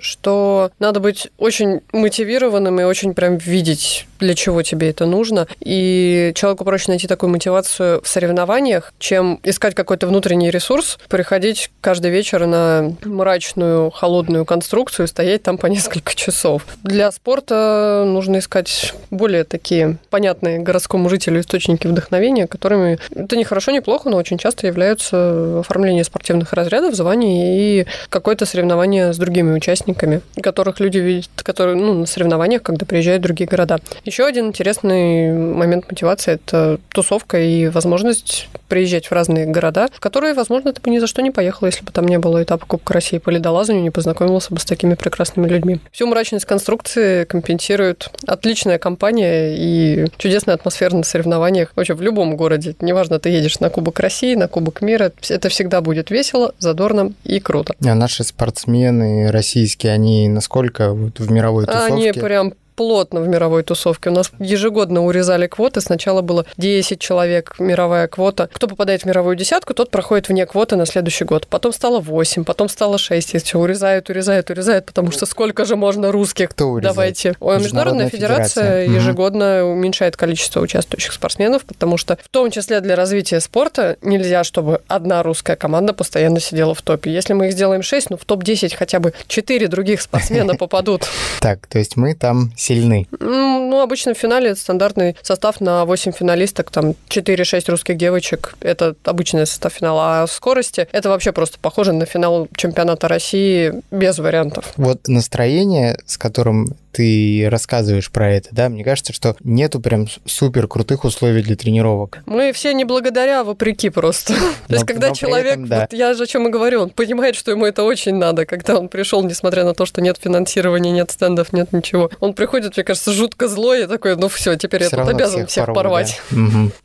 что 0.00 0.70
надо 0.78 1.00
быть 1.00 1.28
очень 1.38 1.80
мотивированным 1.92 2.80
и 2.80 2.84
очень 2.84 3.14
прям 3.14 3.36
видеть, 3.36 4.06
для 4.20 4.34
чего 4.34 4.62
тебе 4.62 4.90
это 4.90 5.06
нужно. 5.06 5.48
И 5.60 6.32
человеку 6.34 6.64
проще 6.64 6.86
найти 6.88 7.08
такую 7.08 7.30
мотивацию 7.30 8.00
в 8.02 8.08
соревнованиях, 8.08 8.92
чем 8.98 9.40
искать 9.42 9.74
какой-то 9.74 10.06
внутренний 10.06 10.50
ресурс, 10.50 10.98
приходить 11.08 11.70
каждый 11.80 12.11
вечер 12.12 12.46
на 12.46 12.92
мрачную, 13.04 13.90
холодную 13.90 14.44
конструкцию 14.44 15.06
и 15.06 15.08
стоять 15.08 15.42
там 15.42 15.58
по 15.58 15.66
несколько 15.66 16.14
часов. 16.14 16.64
Для 16.82 17.10
спорта 17.10 18.04
нужно 18.06 18.38
искать 18.38 18.94
более 19.10 19.44
такие 19.44 19.96
понятные 20.10 20.58
городскому 20.58 21.08
жителю 21.08 21.40
источники 21.40 21.86
вдохновения, 21.86 22.46
которыми 22.46 22.98
это 23.14 23.36
не 23.36 23.44
хорошо, 23.44 23.72
не 23.72 23.80
плохо, 23.80 24.10
но 24.10 24.16
очень 24.16 24.38
часто 24.38 24.66
являются 24.66 25.60
оформление 25.60 26.04
спортивных 26.04 26.52
разрядов, 26.52 26.94
званий 26.94 27.80
и 27.80 27.86
какое-то 28.08 28.46
соревнование 28.46 29.12
с 29.12 29.18
другими 29.18 29.52
участниками, 29.52 30.20
которых 30.42 30.80
люди 30.80 30.98
видят, 30.98 31.30
которые 31.36 31.76
ну, 31.76 31.94
на 31.94 32.06
соревнованиях, 32.06 32.62
когда 32.62 32.86
приезжают 32.86 33.20
в 33.20 33.24
другие 33.24 33.48
города. 33.48 33.78
Еще 34.04 34.24
один 34.24 34.48
интересный 34.48 35.32
момент 35.32 35.90
мотивации– 35.90 36.32
это 36.34 36.78
тусовка 36.90 37.40
и 37.40 37.68
возможность 37.68 38.48
приезжать 38.68 39.06
в 39.06 39.12
разные 39.12 39.46
города, 39.46 39.88
в 39.92 40.00
которые, 40.00 40.34
возможно, 40.34 40.72
ты 40.72 40.80
бы 40.80 40.90
ни 40.90 40.98
за 40.98 41.06
что 41.06 41.22
не 41.22 41.30
поехал, 41.30 41.66
если 41.66 41.84
бы 41.84 41.92
там 41.92 42.01
не 42.06 42.18
было 42.18 42.42
этапа 42.42 42.66
Кубка 42.66 42.94
России 42.94 43.18
по 43.18 43.30
ледолазанию, 43.30 43.82
не 43.82 43.90
познакомился 43.90 44.52
бы 44.52 44.60
с 44.60 44.64
такими 44.64 44.94
прекрасными 44.94 45.48
людьми. 45.48 45.80
Всю 45.90 46.06
мрачность 46.06 46.44
конструкции 46.44 47.24
компенсирует 47.24 48.10
отличная 48.26 48.78
компания 48.78 49.56
и 49.56 50.06
чудесная 50.18 50.54
атмосфера 50.54 50.94
на 50.94 51.02
соревнованиях 51.02 51.72
вообще 51.74 51.94
в 51.94 52.02
любом 52.02 52.36
городе. 52.36 52.74
Неважно, 52.80 53.18
ты 53.18 53.30
едешь 53.30 53.60
на 53.60 53.70
Кубок 53.70 54.00
России, 54.00 54.34
на 54.34 54.48
Кубок 54.48 54.82
мира, 54.82 55.12
это 55.28 55.48
всегда 55.48 55.80
будет 55.80 56.10
весело, 56.10 56.54
задорно 56.58 57.12
и 57.24 57.40
круто. 57.40 57.74
А 57.84 57.94
наши 57.94 58.24
спортсмены 58.24 59.30
российские, 59.30 59.92
они 59.92 60.28
насколько 60.28 60.92
вот 60.92 61.18
в 61.18 61.30
мировой 61.30 61.66
тусовке? 61.66 61.92
Они 61.92 62.12
прям 62.12 62.54
плотно 62.74 63.20
в 63.20 63.28
мировой 63.28 63.62
тусовке. 63.62 64.10
У 64.10 64.12
нас 64.12 64.30
ежегодно 64.38 65.04
урезали 65.04 65.46
квоты. 65.46 65.80
Сначала 65.80 66.22
было 66.22 66.46
10 66.56 67.00
человек, 67.00 67.56
мировая 67.58 68.08
квота. 68.08 68.48
Кто 68.52 68.68
попадает 68.68 69.02
в 69.02 69.06
мировую 69.06 69.36
десятку, 69.36 69.74
тот 69.74 69.90
проходит 69.90 70.28
вне 70.28 70.46
квоты 70.46 70.76
на 70.76 70.86
следующий 70.86 71.24
год. 71.24 71.46
Потом 71.46 71.72
стало 71.72 72.00
8, 72.00 72.44
потом 72.44 72.68
стало 72.68 72.98
6. 72.98 73.34
И 73.34 73.38
все, 73.38 73.58
урезают, 73.58 74.10
урезают, 74.10 74.50
урезают, 74.50 74.86
потому 74.86 75.10
что 75.10 75.26
сколько 75.26 75.64
же 75.64 75.76
можно 75.76 76.12
русских? 76.12 76.50
Кто 76.50 76.68
урезает? 76.68 76.94
Давайте. 76.94 77.34
Ой, 77.40 77.58
Международная, 77.58 78.08
федерация, 78.08 78.82
федерация. 78.82 79.00
ежегодно 79.00 79.64
уменьшает 79.64 80.16
количество 80.16 80.60
участвующих 80.60 81.12
спортсменов, 81.12 81.64
потому 81.64 81.96
что 81.96 82.18
в 82.22 82.28
том 82.28 82.50
числе 82.50 82.80
для 82.80 82.96
развития 82.96 83.40
спорта 83.40 83.96
нельзя, 84.02 84.44
чтобы 84.44 84.80
одна 84.88 85.22
русская 85.22 85.56
команда 85.56 85.92
постоянно 85.92 86.40
сидела 86.40 86.74
в 86.74 86.82
топе. 86.82 87.12
Если 87.12 87.32
мы 87.32 87.48
их 87.48 87.52
сделаем 87.52 87.82
6, 87.82 88.10
ну 88.10 88.16
в 88.16 88.24
топ-10 88.24 88.74
хотя 88.76 89.00
бы 89.00 89.12
4 89.26 89.68
других 89.68 90.00
спортсмена 90.00 90.54
попадут. 90.58 91.06
Так, 91.40 91.66
то 91.66 91.78
есть 91.78 91.96
мы 91.96 92.14
там 92.14 92.52
сильны. 92.62 93.06
Ну, 93.20 93.80
обычно 93.80 94.14
в 94.14 94.18
финале 94.18 94.54
стандартный 94.54 95.16
состав 95.22 95.60
на 95.60 95.84
8 95.84 96.12
финалисток, 96.12 96.70
там 96.70 96.94
4-6 97.08 97.70
русских 97.70 97.96
девочек. 97.96 98.54
Это 98.60 98.94
обычный 99.04 99.46
состав 99.46 99.72
финала. 99.72 100.22
А 100.22 100.26
в 100.26 100.32
скорости 100.32 100.88
это 100.92 101.08
вообще 101.08 101.32
просто 101.32 101.58
похоже 101.60 101.92
на 101.92 102.06
финал 102.06 102.48
чемпионата 102.56 103.08
России 103.08 103.82
без 103.90 104.18
вариантов. 104.18 104.72
Вот 104.76 105.08
настроение, 105.08 105.98
с 106.06 106.16
которым 106.16 106.76
ты 106.92 107.48
рассказываешь 107.50 108.10
про 108.10 108.30
это, 108.30 108.50
да, 108.52 108.68
мне 108.68 108.84
кажется, 108.84 109.12
что 109.12 109.36
нету 109.42 109.80
прям 109.80 110.06
супер 110.26 110.68
крутых 110.68 111.04
условий 111.04 111.42
для 111.42 111.56
тренировок. 111.56 112.18
Мы 112.26 112.52
все 112.52 112.72
не 112.74 112.84
благодаря, 112.84 113.40
а 113.40 113.44
вопреки 113.44 113.88
просто. 113.88 114.34
То 114.68 114.74
есть, 114.74 114.86
когда 114.86 115.12
человек, 115.12 115.58
я 115.90 116.14
же 116.14 116.24
о 116.24 116.26
чем 116.26 116.48
и 116.48 116.50
говорю, 116.50 116.82
он 116.82 116.90
понимает, 116.90 117.34
что 117.34 117.50
ему 117.50 117.66
это 117.66 117.82
очень 117.84 118.14
надо, 118.14 118.46
когда 118.46 118.78
он 118.78 118.88
пришел, 118.88 119.22
несмотря 119.22 119.64
на 119.64 119.74
то, 119.74 119.86
что 119.86 120.00
нет 120.00 120.18
финансирования, 120.20 120.92
нет 120.92 121.10
стендов, 121.10 121.52
нет 121.52 121.72
ничего. 121.72 122.10
Он 122.20 122.34
приходит, 122.34 122.76
мне 122.76 122.84
кажется, 122.84 123.12
жутко 123.12 123.48
злой 123.48 123.84
и 123.84 123.86
такой, 123.86 124.16
ну 124.16 124.28
все, 124.28 124.56
теперь 124.56 124.82
я 124.82 124.90
тут 124.90 125.08
обязан 125.08 125.46
всех 125.46 125.66
порвать. 125.66 126.20